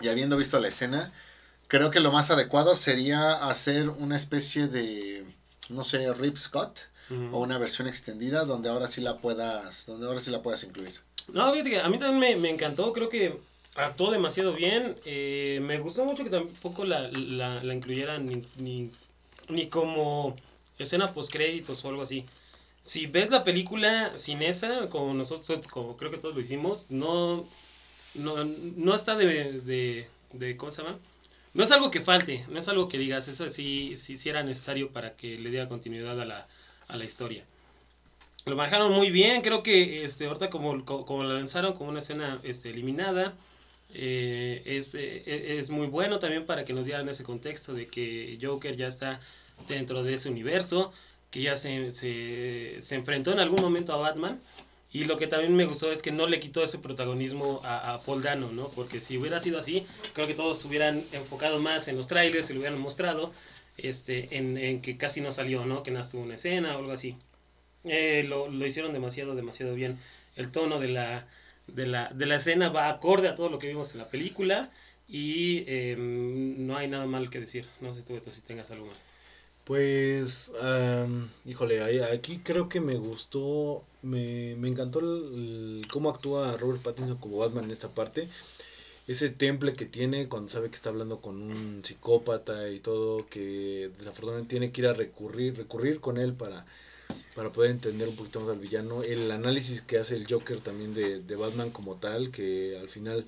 y 0.00 0.08
habiendo 0.08 0.36
visto 0.36 0.58
la 0.60 0.68
escena, 0.68 1.12
creo 1.68 1.90
que 1.90 2.00
lo 2.00 2.12
más 2.12 2.30
adecuado 2.30 2.74
sería 2.74 3.32
hacer 3.34 3.88
una 3.90 4.16
especie 4.16 4.68
de, 4.68 5.26
no 5.68 5.84
sé, 5.84 6.12
Rip 6.14 6.36
Scott 6.36 6.78
o 7.30 7.40
una 7.40 7.58
versión 7.58 7.88
extendida 7.88 8.44
donde 8.44 8.68
ahora 8.70 8.88
sí 8.88 9.00
la 9.00 9.18
puedas, 9.20 9.86
donde 9.86 10.06
ahora 10.06 10.20
sí 10.20 10.30
la 10.30 10.42
puedas 10.42 10.62
incluir. 10.64 11.00
No, 11.32 11.50
fíjate 11.52 11.70
que 11.70 11.80
a 11.80 11.88
mí 11.88 11.98
también 11.98 12.18
me, 12.18 12.36
me 12.40 12.50
encantó, 12.50 12.92
creo 12.92 13.08
que 13.08 13.40
actuó 13.74 14.10
demasiado 14.10 14.54
bien. 14.54 14.96
eh, 15.04 15.60
me 15.62 15.78
gustó 15.78 16.04
mucho 16.04 16.24
que 16.24 16.30
tampoco 16.30 16.84
la, 16.84 17.08
la, 17.08 17.62
la 17.62 17.74
incluyeran 17.74 18.26
ni, 18.26 18.46
ni, 18.56 18.90
ni 19.48 19.68
como 19.68 20.36
escena 20.78 21.12
post 21.12 21.32
créditos 21.32 21.84
o 21.84 21.88
algo 21.88 22.02
así. 22.02 22.26
Si 22.84 23.06
ves 23.06 23.30
la 23.30 23.44
película 23.44 24.16
sin 24.18 24.42
esa, 24.42 24.88
como 24.88 25.14
nosotros, 25.14 25.66
como 25.68 25.96
creo 25.96 26.10
que 26.10 26.18
todos 26.18 26.34
lo 26.34 26.40
hicimos, 26.40 26.86
no, 26.90 27.48
no, 28.14 28.44
no 28.44 28.94
está 28.94 29.16
de, 29.16 29.60
de, 29.60 30.10
de, 30.32 30.56
¿cómo 30.56 30.72
se 30.72 30.82
llama? 30.82 30.98
No 31.58 31.64
es 31.64 31.72
algo 31.72 31.90
que 31.90 32.00
falte, 32.00 32.44
no 32.50 32.60
es 32.60 32.68
algo 32.68 32.88
que 32.88 32.98
digas, 32.98 33.26
eso 33.26 33.48
sí, 33.48 33.96
sí, 33.96 34.16
era 34.28 34.44
necesario 34.44 34.92
para 34.92 35.16
que 35.16 35.36
le 35.36 35.50
diera 35.50 35.66
continuidad 35.66 36.20
a 36.20 36.24
la, 36.24 36.46
a 36.86 36.96
la 36.96 37.04
historia. 37.04 37.42
Lo 38.46 38.54
manejaron 38.54 38.92
muy 38.92 39.10
bien, 39.10 39.42
creo 39.42 39.64
que 39.64 40.04
este, 40.04 40.26
ahorita 40.26 40.50
como, 40.50 40.84
como, 40.84 41.04
como 41.04 41.24
la 41.24 41.34
lanzaron 41.34 41.72
como 41.72 41.90
una 41.90 41.98
escena 41.98 42.38
este, 42.44 42.70
eliminada, 42.70 43.34
eh, 43.92 44.62
es, 44.66 44.94
eh, 44.94 45.58
es 45.58 45.68
muy 45.68 45.88
bueno 45.88 46.20
también 46.20 46.46
para 46.46 46.64
que 46.64 46.72
nos 46.72 46.84
dieran 46.84 47.08
ese 47.08 47.24
contexto 47.24 47.74
de 47.74 47.88
que 47.88 48.38
Joker 48.40 48.76
ya 48.76 48.86
está 48.86 49.20
dentro 49.66 50.04
de 50.04 50.14
ese 50.14 50.30
universo, 50.30 50.92
que 51.32 51.42
ya 51.42 51.56
se, 51.56 51.90
se, 51.90 52.76
se 52.80 52.94
enfrentó 52.94 53.32
en 53.32 53.40
algún 53.40 53.60
momento 53.60 53.92
a 53.94 53.96
Batman. 53.96 54.40
Y 54.92 55.04
lo 55.04 55.18
que 55.18 55.26
también 55.26 55.54
me 55.54 55.66
gustó 55.66 55.92
es 55.92 56.02
que 56.02 56.12
no 56.12 56.26
le 56.26 56.40
quitó 56.40 56.62
ese 56.64 56.78
protagonismo 56.78 57.60
a, 57.64 57.94
a 57.94 58.00
Paul 58.00 58.22
Dano, 58.22 58.50
¿no? 58.52 58.70
Porque 58.70 59.00
si 59.00 59.18
hubiera 59.18 59.38
sido 59.40 59.58
así, 59.58 59.86
creo 60.14 60.26
que 60.26 60.34
todos 60.34 60.64
hubieran 60.64 61.04
enfocado 61.12 61.60
más 61.60 61.88
en 61.88 61.96
los 61.96 62.06
trailers 62.08 62.48
y 62.50 62.54
lo 62.54 62.60
hubieran 62.60 62.78
mostrado 62.80 63.32
este, 63.76 64.36
en, 64.36 64.56
en 64.56 64.80
que 64.82 64.96
casi 64.96 65.20
no 65.20 65.32
salió, 65.32 65.66
¿no? 65.66 65.82
Que 65.82 65.90
no 65.90 66.00
estuvo 66.00 66.22
una 66.22 66.34
escena 66.36 66.74
o 66.76 66.78
algo 66.78 66.92
así. 66.92 67.16
Eh, 67.84 68.24
lo, 68.28 68.48
lo 68.48 68.66
hicieron 68.66 68.92
demasiado, 68.92 69.34
demasiado 69.34 69.74
bien. 69.74 69.98
El 70.36 70.50
tono 70.50 70.80
de 70.80 70.88
la, 70.88 71.26
de, 71.66 71.86
la, 71.86 72.10
de 72.14 72.26
la 72.26 72.36
escena 72.36 72.68
va 72.70 72.88
acorde 72.88 73.28
a 73.28 73.34
todo 73.34 73.48
lo 73.50 73.58
que 73.58 73.68
vimos 73.68 73.92
en 73.92 73.98
la 73.98 74.08
película 74.08 74.70
y 75.08 75.64
eh, 75.66 75.96
no 75.98 76.76
hay 76.76 76.88
nada 76.88 77.06
mal 77.06 77.30
que 77.30 77.40
decir. 77.40 77.66
No 77.80 77.92
sé 77.94 78.02
tú, 78.02 78.20
si 78.30 78.42
tengas 78.42 78.70
algo 78.70 78.86
mal. 78.86 78.96
Pues, 79.64 80.50
am, 80.60 81.30
híjole, 81.44 82.02
aquí 82.04 82.38
creo 82.42 82.68
que 82.68 82.80
me 82.80 82.94
gustó, 82.96 83.87
me, 84.02 84.54
me 84.56 84.68
encantó 84.68 85.00
el- 85.00 85.78
el 85.80 85.88
cómo 85.90 86.10
actúa 86.10 86.56
Robert 86.56 86.82
Pattinson 86.82 87.18
como 87.18 87.38
Batman 87.38 87.64
en 87.64 87.70
esta 87.72 87.88
parte. 87.94 88.28
Ese 89.06 89.30
temple 89.30 89.74
que 89.74 89.86
tiene 89.86 90.28
cuando 90.28 90.50
sabe 90.50 90.68
que 90.70 90.76
está 90.76 90.90
hablando 90.90 91.20
con 91.20 91.42
un 91.42 91.82
psicópata 91.84 92.68
y 92.70 92.80
todo, 92.80 93.26
que 93.28 93.90
desafortunadamente 93.98 94.50
tiene 94.50 94.72
que 94.72 94.82
ir 94.82 94.86
a 94.88 94.92
recurrir, 94.94 95.56
recurrir 95.56 96.00
con 96.00 96.18
él 96.18 96.34
para, 96.34 96.66
para 97.34 97.52
poder 97.52 97.70
entender 97.72 98.08
un 98.08 98.16
poquito 98.16 98.40
más 98.40 98.50
al 98.50 98.58
villano. 98.58 99.02
El 99.02 99.30
análisis 99.30 99.82
que 99.82 99.98
hace 99.98 100.16
el 100.16 100.26
Joker 100.30 100.60
también 100.60 100.94
de, 100.94 101.20
de 101.20 101.36
Batman 101.36 101.70
como 101.70 101.96
tal, 101.96 102.30
que 102.30 102.78
al 102.78 102.88
final 102.90 103.26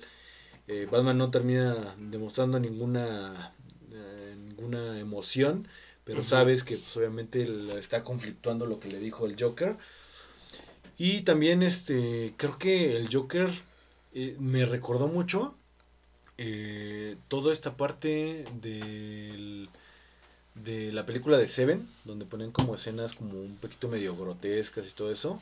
eh, 0.67 0.87
Batman 0.91 1.17
no 1.17 1.31
termina 1.31 1.95
demostrando 1.99 2.59
ninguna, 2.59 3.53
eh, 3.91 4.35
ninguna 4.37 4.99
emoción 4.99 5.67
pero 6.03 6.23
sabes 6.23 6.63
que 6.63 6.77
pues, 6.77 6.97
obviamente 6.97 7.47
está 7.77 8.03
conflictuando 8.03 8.65
lo 8.65 8.79
que 8.79 8.89
le 8.89 8.99
dijo 8.99 9.27
el 9.27 9.35
Joker. 9.39 9.77
Y 10.97 11.21
también 11.21 11.63
este 11.63 12.33
creo 12.37 12.57
que 12.57 12.95
el 12.95 13.13
Joker 13.13 13.49
eh, 14.13 14.35
me 14.39 14.65
recordó 14.65 15.07
mucho 15.07 15.55
eh, 16.37 17.17
toda 17.27 17.53
esta 17.53 17.75
parte 17.77 18.45
del, 18.61 19.69
de 20.55 20.91
la 20.91 21.05
película 21.05 21.37
de 21.37 21.47
Seven, 21.47 21.87
donde 22.03 22.25
ponen 22.25 22.51
como 22.51 22.75
escenas 22.75 23.13
como 23.13 23.39
un 23.39 23.57
poquito 23.57 23.87
medio 23.87 24.15
grotescas 24.15 24.87
y 24.87 24.93
todo 24.93 25.11
eso. 25.11 25.39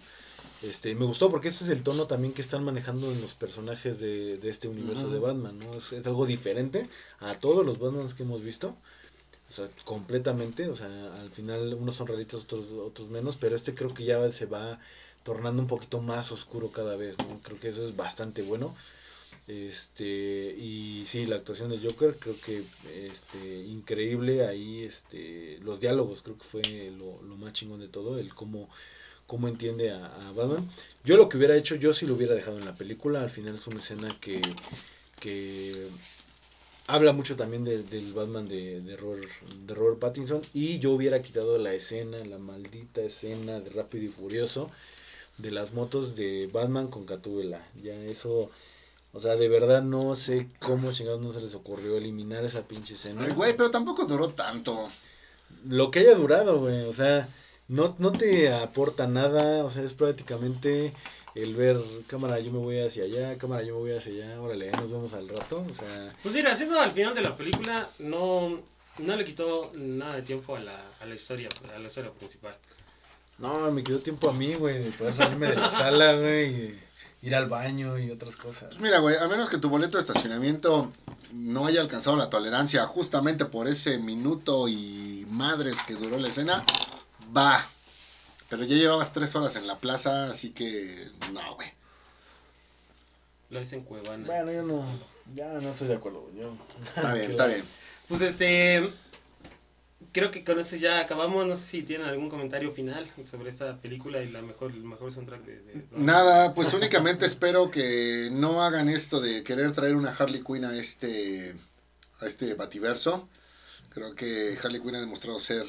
Este, 0.61 0.95
me 0.95 1.05
gustó 1.05 1.29
porque 1.29 1.49
ese 1.49 1.65
es 1.65 1.69
el 1.69 1.83
tono 1.83 2.05
también 2.07 2.33
que 2.33 2.41
están 2.41 2.63
manejando 2.63 3.11
en 3.11 3.21
los 3.21 3.33
personajes 3.33 3.99
de, 3.99 4.37
de 4.37 4.49
este 4.49 4.67
universo 4.67 5.09
de 5.09 5.19
Batman, 5.19 5.59
¿no? 5.59 5.73
Es, 5.75 5.91
es 5.91 6.05
algo 6.05 6.25
diferente 6.25 6.89
a 7.19 7.35
todos 7.35 7.65
los 7.65 7.79
Batmans 7.79 8.13
que 8.13 8.23
hemos 8.23 8.43
visto. 8.43 8.75
O 9.49 9.53
sea, 9.53 9.67
completamente, 9.83 10.69
o 10.69 10.75
sea, 10.75 10.87
al 11.15 11.31
final 11.31 11.73
unos 11.73 11.95
son 11.95 12.07
realistas, 12.07 12.43
otros, 12.43 12.65
otros 12.71 13.09
menos, 13.09 13.35
pero 13.35 13.55
este 13.55 13.73
creo 13.73 13.89
que 13.89 14.05
ya 14.05 14.29
se 14.31 14.45
va 14.45 14.79
tornando 15.23 15.61
un 15.61 15.67
poquito 15.67 16.01
más 16.01 16.31
oscuro 16.31 16.71
cada 16.71 16.95
vez, 16.95 17.19
¿no? 17.19 17.41
Creo 17.43 17.59
que 17.59 17.69
eso 17.69 17.85
es 17.87 17.95
bastante 17.95 18.41
bueno. 18.41 18.75
Este, 19.47 20.55
y 20.57 21.05
sí, 21.07 21.25
la 21.25 21.37
actuación 21.37 21.71
de 21.71 21.79
Joker 21.83 22.19
creo 22.19 22.39
que 22.39 22.67
este, 22.83 23.59
increíble 23.65 24.45
ahí, 24.45 24.83
este, 24.83 25.57
los 25.61 25.79
diálogos 25.79 26.21
creo 26.21 26.37
que 26.37 26.43
fue 26.45 26.91
lo, 26.91 27.21
lo 27.23 27.35
más 27.37 27.53
chingón 27.53 27.79
de 27.79 27.87
todo, 27.87 28.19
el 28.19 28.35
cómo, 28.35 28.69
cómo 29.27 29.47
entiende 29.47 29.91
a, 29.91 30.31
Batman. 30.33 30.69
Yo 31.03 31.17
lo 31.17 31.29
que 31.29 31.37
hubiera 31.37 31.57
hecho, 31.57 31.75
yo 31.75 31.93
sí 31.93 32.07
lo 32.07 32.15
hubiera 32.15 32.35
dejado 32.35 32.59
en 32.59 32.65
la 32.65 32.77
película, 32.77 33.23
al 33.23 33.29
final 33.31 33.55
es 33.55 33.67
una 33.67 33.79
escena 33.79 34.17
que, 34.19 34.59
que 35.19 35.89
habla 36.87 37.13
mucho 37.13 37.35
también 37.37 37.63
de- 37.63 37.83
del 37.83 38.13
Batman 38.13 38.47
de, 38.47 38.81
de, 38.81 38.97
de 38.97 39.73
Robert 39.75 39.99
Pattinson 39.99 40.41
y 40.53 40.79
yo 40.79 40.91
hubiera 40.91 41.21
quitado 41.21 41.57
la 41.57 41.73
escena, 41.73 42.23
la 42.25 42.37
maldita 42.37 43.01
escena 43.01 43.59
de 43.61 43.69
Rápido 43.69 44.05
y 44.05 44.09
Furioso 44.09 44.71
de 45.39 45.51
las 45.51 45.73
motos 45.73 46.15
de 46.15 46.47
Batman 46.51 46.87
con 46.87 47.05
Gatúbela. 47.05 47.65
Ya 47.81 47.95
eso, 47.95 48.49
o 49.13 49.19
sea, 49.19 49.35
de 49.35 49.47
verdad 49.47 49.81
no 49.81 50.15
sé 50.15 50.47
cómo 50.59 50.91
chingados 50.93 51.21
no 51.21 51.33
se 51.33 51.41
les 51.41 51.55
ocurrió 51.55 51.97
eliminar 51.97 52.45
esa 52.45 52.67
pinche 52.67 52.93
escena. 52.93 53.23
Ay, 53.23 53.33
güey, 53.33 53.55
pero 53.57 53.71
tampoco 53.71 54.05
duró 54.05 54.29
tanto. 54.29 54.89
Lo 55.67 55.89
que 55.91 55.99
haya 55.99 56.15
durado, 56.15 56.59
güey, 56.59 56.83
o 56.85 56.93
sea, 56.93 57.27
no, 57.67 57.95
no 57.99 58.11
te 58.11 58.53
aporta 58.53 59.07
nada, 59.07 59.63
o 59.63 59.69
sea, 59.69 59.83
es 59.83 59.93
prácticamente 59.93 60.93
el 61.35 61.55
ver, 61.55 61.77
cámara, 62.07 62.39
yo 62.39 62.51
me 62.51 62.59
voy 62.59 62.79
hacia 62.79 63.03
allá, 63.03 63.37
cámara, 63.37 63.63
yo 63.63 63.75
me 63.75 63.79
voy 63.79 63.91
hacia 63.93 64.13
allá, 64.13 64.41
órale, 64.41 64.71
nos 64.71 64.91
vemos 64.91 65.13
al 65.13 65.29
rato, 65.29 65.65
o 65.69 65.73
sea... 65.73 66.13
Pues 66.21 66.33
mira, 66.33 66.51
eso 66.51 66.79
al 66.79 66.91
final 66.91 67.15
de 67.15 67.21
la 67.21 67.35
película 67.35 67.89
no, 67.99 68.61
no 68.97 69.15
le 69.15 69.25
quitó 69.25 69.71
nada 69.73 70.15
de 70.15 70.21
tiempo 70.23 70.55
a 70.55 70.59
la, 70.59 70.83
a 70.99 71.05
la 71.05 71.15
historia, 71.15 71.49
a 71.73 71.79
la 71.79 71.87
historia 71.87 72.11
principal. 72.11 72.55
No, 73.39 73.71
me 73.71 73.83
quedó 73.83 73.99
tiempo 73.99 74.29
a 74.29 74.33
mí, 74.33 74.53
güey, 74.55 74.83
de 74.83 74.91
poder 74.91 75.15
salirme 75.15 75.47
de 75.47 75.55
la 75.55 75.71
sala, 75.71 76.13
güey, 76.15 76.53
y 76.53 76.79
ir 77.21 77.35
al 77.35 77.47
baño 77.47 77.97
y 77.97 78.11
otras 78.11 78.35
cosas. 78.35 78.69
Pues 78.69 78.79
mira, 78.79 78.99
güey, 78.99 79.15
a 79.17 79.27
menos 79.27 79.49
que 79.49 79.57
tu 79.57 79.69
boleto 79.69 79.97
de 79.97 80.03
estacionamiento 80.03 80.91
no 81.33 81.65
haya 81.65 81.81
alcanzado 81.81 82.17
la 82.17 82.29
tolerancia 82.29 82.85
justamente 82.85 83.45
por 83.45 83.67
ese 83.67 83.97
minuto 83.97 84.67
y 84.67 85.25
madres 85.29 85.77
que 85.85 85.95
duró 85.95 86.17
la 86.17 86.27
escena, 86.27 86.65
va. 87.35 87.65
Pero 88.49 88.63
ya 88.63 88.75
llevabas 88.75 89.13
tres 89.13 89.35
horas 89.35 89.55
en 89.55 89.67
la 89.67 89.77
plaza, 89.77 90.29
así 90.29 90.49
que 90.51 90.95
no, 91.31 91.55
güey. 91.55 91.71
Lo 93.49 93.61
hice 93.61 93.77
en 93.77 93.83
Cuevana. 93.83 94.25
Bueno, 94.25 94.51
yo 94.51 94.63
no, 94.63 94.83
ya 95.35 95.47
no 95.53 95.69
estoy 95.69 95.87
de 95.87 95.95
acuerdo, 95.95 96.21
güey, 96.21 96.37
yo... 96.37 96.53
Está 96.95 97.13
bien, 97.13 97.31
está 97.31 97.47
bien. 97.47 97.63
Pues 98.07 98.21
este. 98.21 98.89
Creo 100.11 100.31
que 100.31 100.43
con 100.43 100.59
eso 100.59 100.75
ya 100.75 100.99
acabamos. 100.99 101.45
No 101.45 101.55
sé 101.55 101.63
si 101.63 101.83
tienen 101.83 102.07
algún 102.07 102.29
comentario 102.29 102.71
final 102.71 103.07
sobre 103.25 103.49
esta 103.49 103.75
película 103.77 104.21
y 104.21 104.27
la 104.29 104.41
mejor, 104.41 104.71
el 104.71 104.83
mejor 104.83 105.11
soundtrack 105.11 105.43
de. 105.43 105.61
de- 105.61 105.85
Nada, 105.91 106.53
pues 106.53 106.73
únicamente 106.73 107.25
espero 107.25 107.69
que 107.69 108.29
no 108.31 108.63
hagan 108.63 108.89
esto 108.89 109.19
de 109.19 109.43
querer 109.43 109.71
traer 109.71 109.95
una 109.95 110.09
Harley 110.09 110.41
Quinn 110.41 110.63
a 110.65 110.75
este 110.77 111.55
a 112.21 112.25
este 112.27 112.53
bativerso. 112.53 113.25
Creo 113.89 114.15
que 114.15 114.57
Harley 114.63 114.79
Quinn 114.81 114.95
ha 114.95 114.99
demostrado 115.01 115.39
ser 115.39 115.65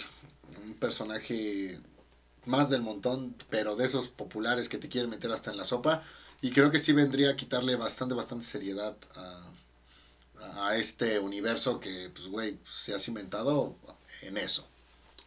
un 0.62 0.74
personaje 0.74 1.78
más 2.46 2.68
del 2.70 2.82
montón, 2.82 3.36
pero 3.50 3.76
de 3.76 3.86
esos 3.86 4.08
populares 4.08 4.68
que 4.68 4.78
te 4.78 4.88
quieren 4.88 5.10
meter 5.10 5.30
hasta 5.32 5.50
en 5.50 5.56
la 5.56 5.64
sopa. 5.64 6.00
Y 6.42 6.50
creo 6.52 6.70
que 6.70 6.78
sí 6.78 6.92
vendría 6.92 7.30
a 7.30 7.36
quitarle 7.36 7.76
bastante, 7.76 8.14
bastante 8.14 8.46
seriedad 8.46 8.96
a, 9.14 9.50
a 10.56 10.76
este 10.76 11.18
universo 11.18 11.80
que, 11.80 12.10
pues, 12.14 12.26
güey, 12.28 12.58
se 12.68 12.94
ha 12.94 12.98
cimentado 12.98 13.76
en 14.22 14.36
eso. 14.36 14.66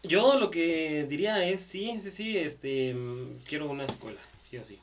Yo 0.03 0.37
lo 0.39 0.51
que 0.51 1.05
diría 1.09 1.43
es: 1.45 1.61
sí, 1.61 1.99
sí, 2.01 2.11
sí. 2.11 2.37
Este. 2.37 2.93
mm, 2.93 3.39
Quiero 3.47 3.69
una 3.69 3.85
escuela, 3.85 4.19
sí 4.49 4.57
o 4.57 4.65
sí. 4.65 4.79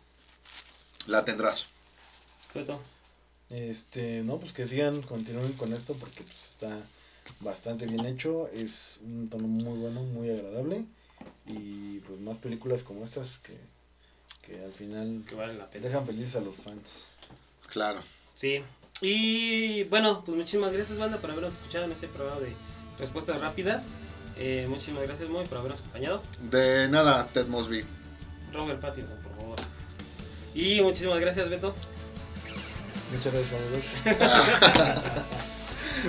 La 1.06 1.24
tendrás. 1.24 1.66
Fue 2.52 2.64
todo. 2.64 2.80
Este, 3.50 4.22
no, 4.22 4.38
pues 4.38 4.52
que 4.52 4.68
sigan, 4.68 5.02
continúen 5.02 5.52
con 5.54 5.72
esto 5.72 5.94
porque 5.94 6.22
pues, 6.22 6.36
está 6.52 6.80
bastante 7.40 7.86
bien 7.86 8.06
hecho, 8.06 8.48
es 8.48 8.98
un 9.02 9.28
tono 9.28 9.48
muy 9.48 9.76
bueno, 9.78 10.02
muy 10.04 10.30
agradable 10.30 10.84
y 11.46 11.98
pues 12.00 12.20
más 12.20 12.38
películas 12.38 12.82
como 12.82 13.04
estas 13.04 13.38
que, 13.38 13.56
que 14.42 14.62
al 14.64 14.72
final 14.72 15.24
Que 15.28 15.34
vale 15.34 15.54
la 15.54 15.68
pena. 15.68 15.86
dejan 15.88 16.06
felices 16.06 16.36
a 16.36 16.40
los 16.40 16.56
fans. 16.56 17.08
Claro. 17.68 18.00
Sí. 18.36 18.62
Y 19.02 19.84
bueno, 19.84 20.22
pues 20.24 20.36
muchísimas 20.36 20.72
gracias, 20.72 20.98
banda, 20.98 21.18
por 21.18 21.30
habernos 21.30 21.54
escuchado 21.54 21.84
en 21.84 21.92
este 21.92 22.08
programa 22.08 22.40
de 22.40 22.54
respuestas 22.98 23.40
rápidas. 23.40 23.96
Eh, 24.36 24.66
muchísimas 24.68 25.02
gracias, 25.02 25.28
Moy, 25.28 25.46
por 25.46 25.58
habernos 25.58 25.80
acompañado. 25.80 26.22
De 26.50 26.88
nada, 26.88 27.26
Ted 27.28 27.46
Mosby. 27.46 27.84
Robert 28.52 28.80
Pattinson, 28.80 29.16
por 29.22 29.36
favor. 29.36 29.58
Y 30.54 30.80
muchísimas 30.80 31.20
gracias, 31.20 31.48
Beto. 31.48 31.74
Muchas 33.12 33.32
gracias 33.32 33.60
amigos. 33.60 33.96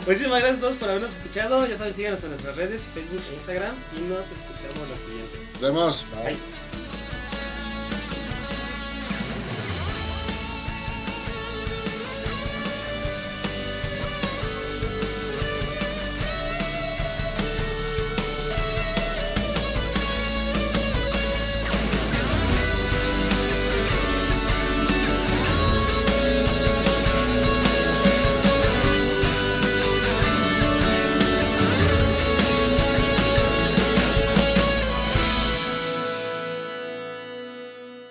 Muchísimas 0.08 0.40
gracias 0.40 0.58
a 0.58 0.62
todos 0.62 0.76
por 0.78 0.90
habernos 0.90 1.12
escuchado. 1.14 1.66
Ya 1.68 1.76
saben, 1.76 1.94
síganos 1.94 2.24
en 2.24 2.30
nuestras 2.30 2.56
redes, 2.56 2.84
Facebook 2.94 3.22
e 3.32 3.34
Instagram. 3.36 3.76
Y 3.98 4.02
nos 4.02 4.26
escuchamos 4.26 4.90
la 4.90 4.98
siguiente. 4.98 5.50
Nos 5.54 5.62
vemos. 5.62 6.06
Bye. 6.16 6.24
Bye. 6.24 6.61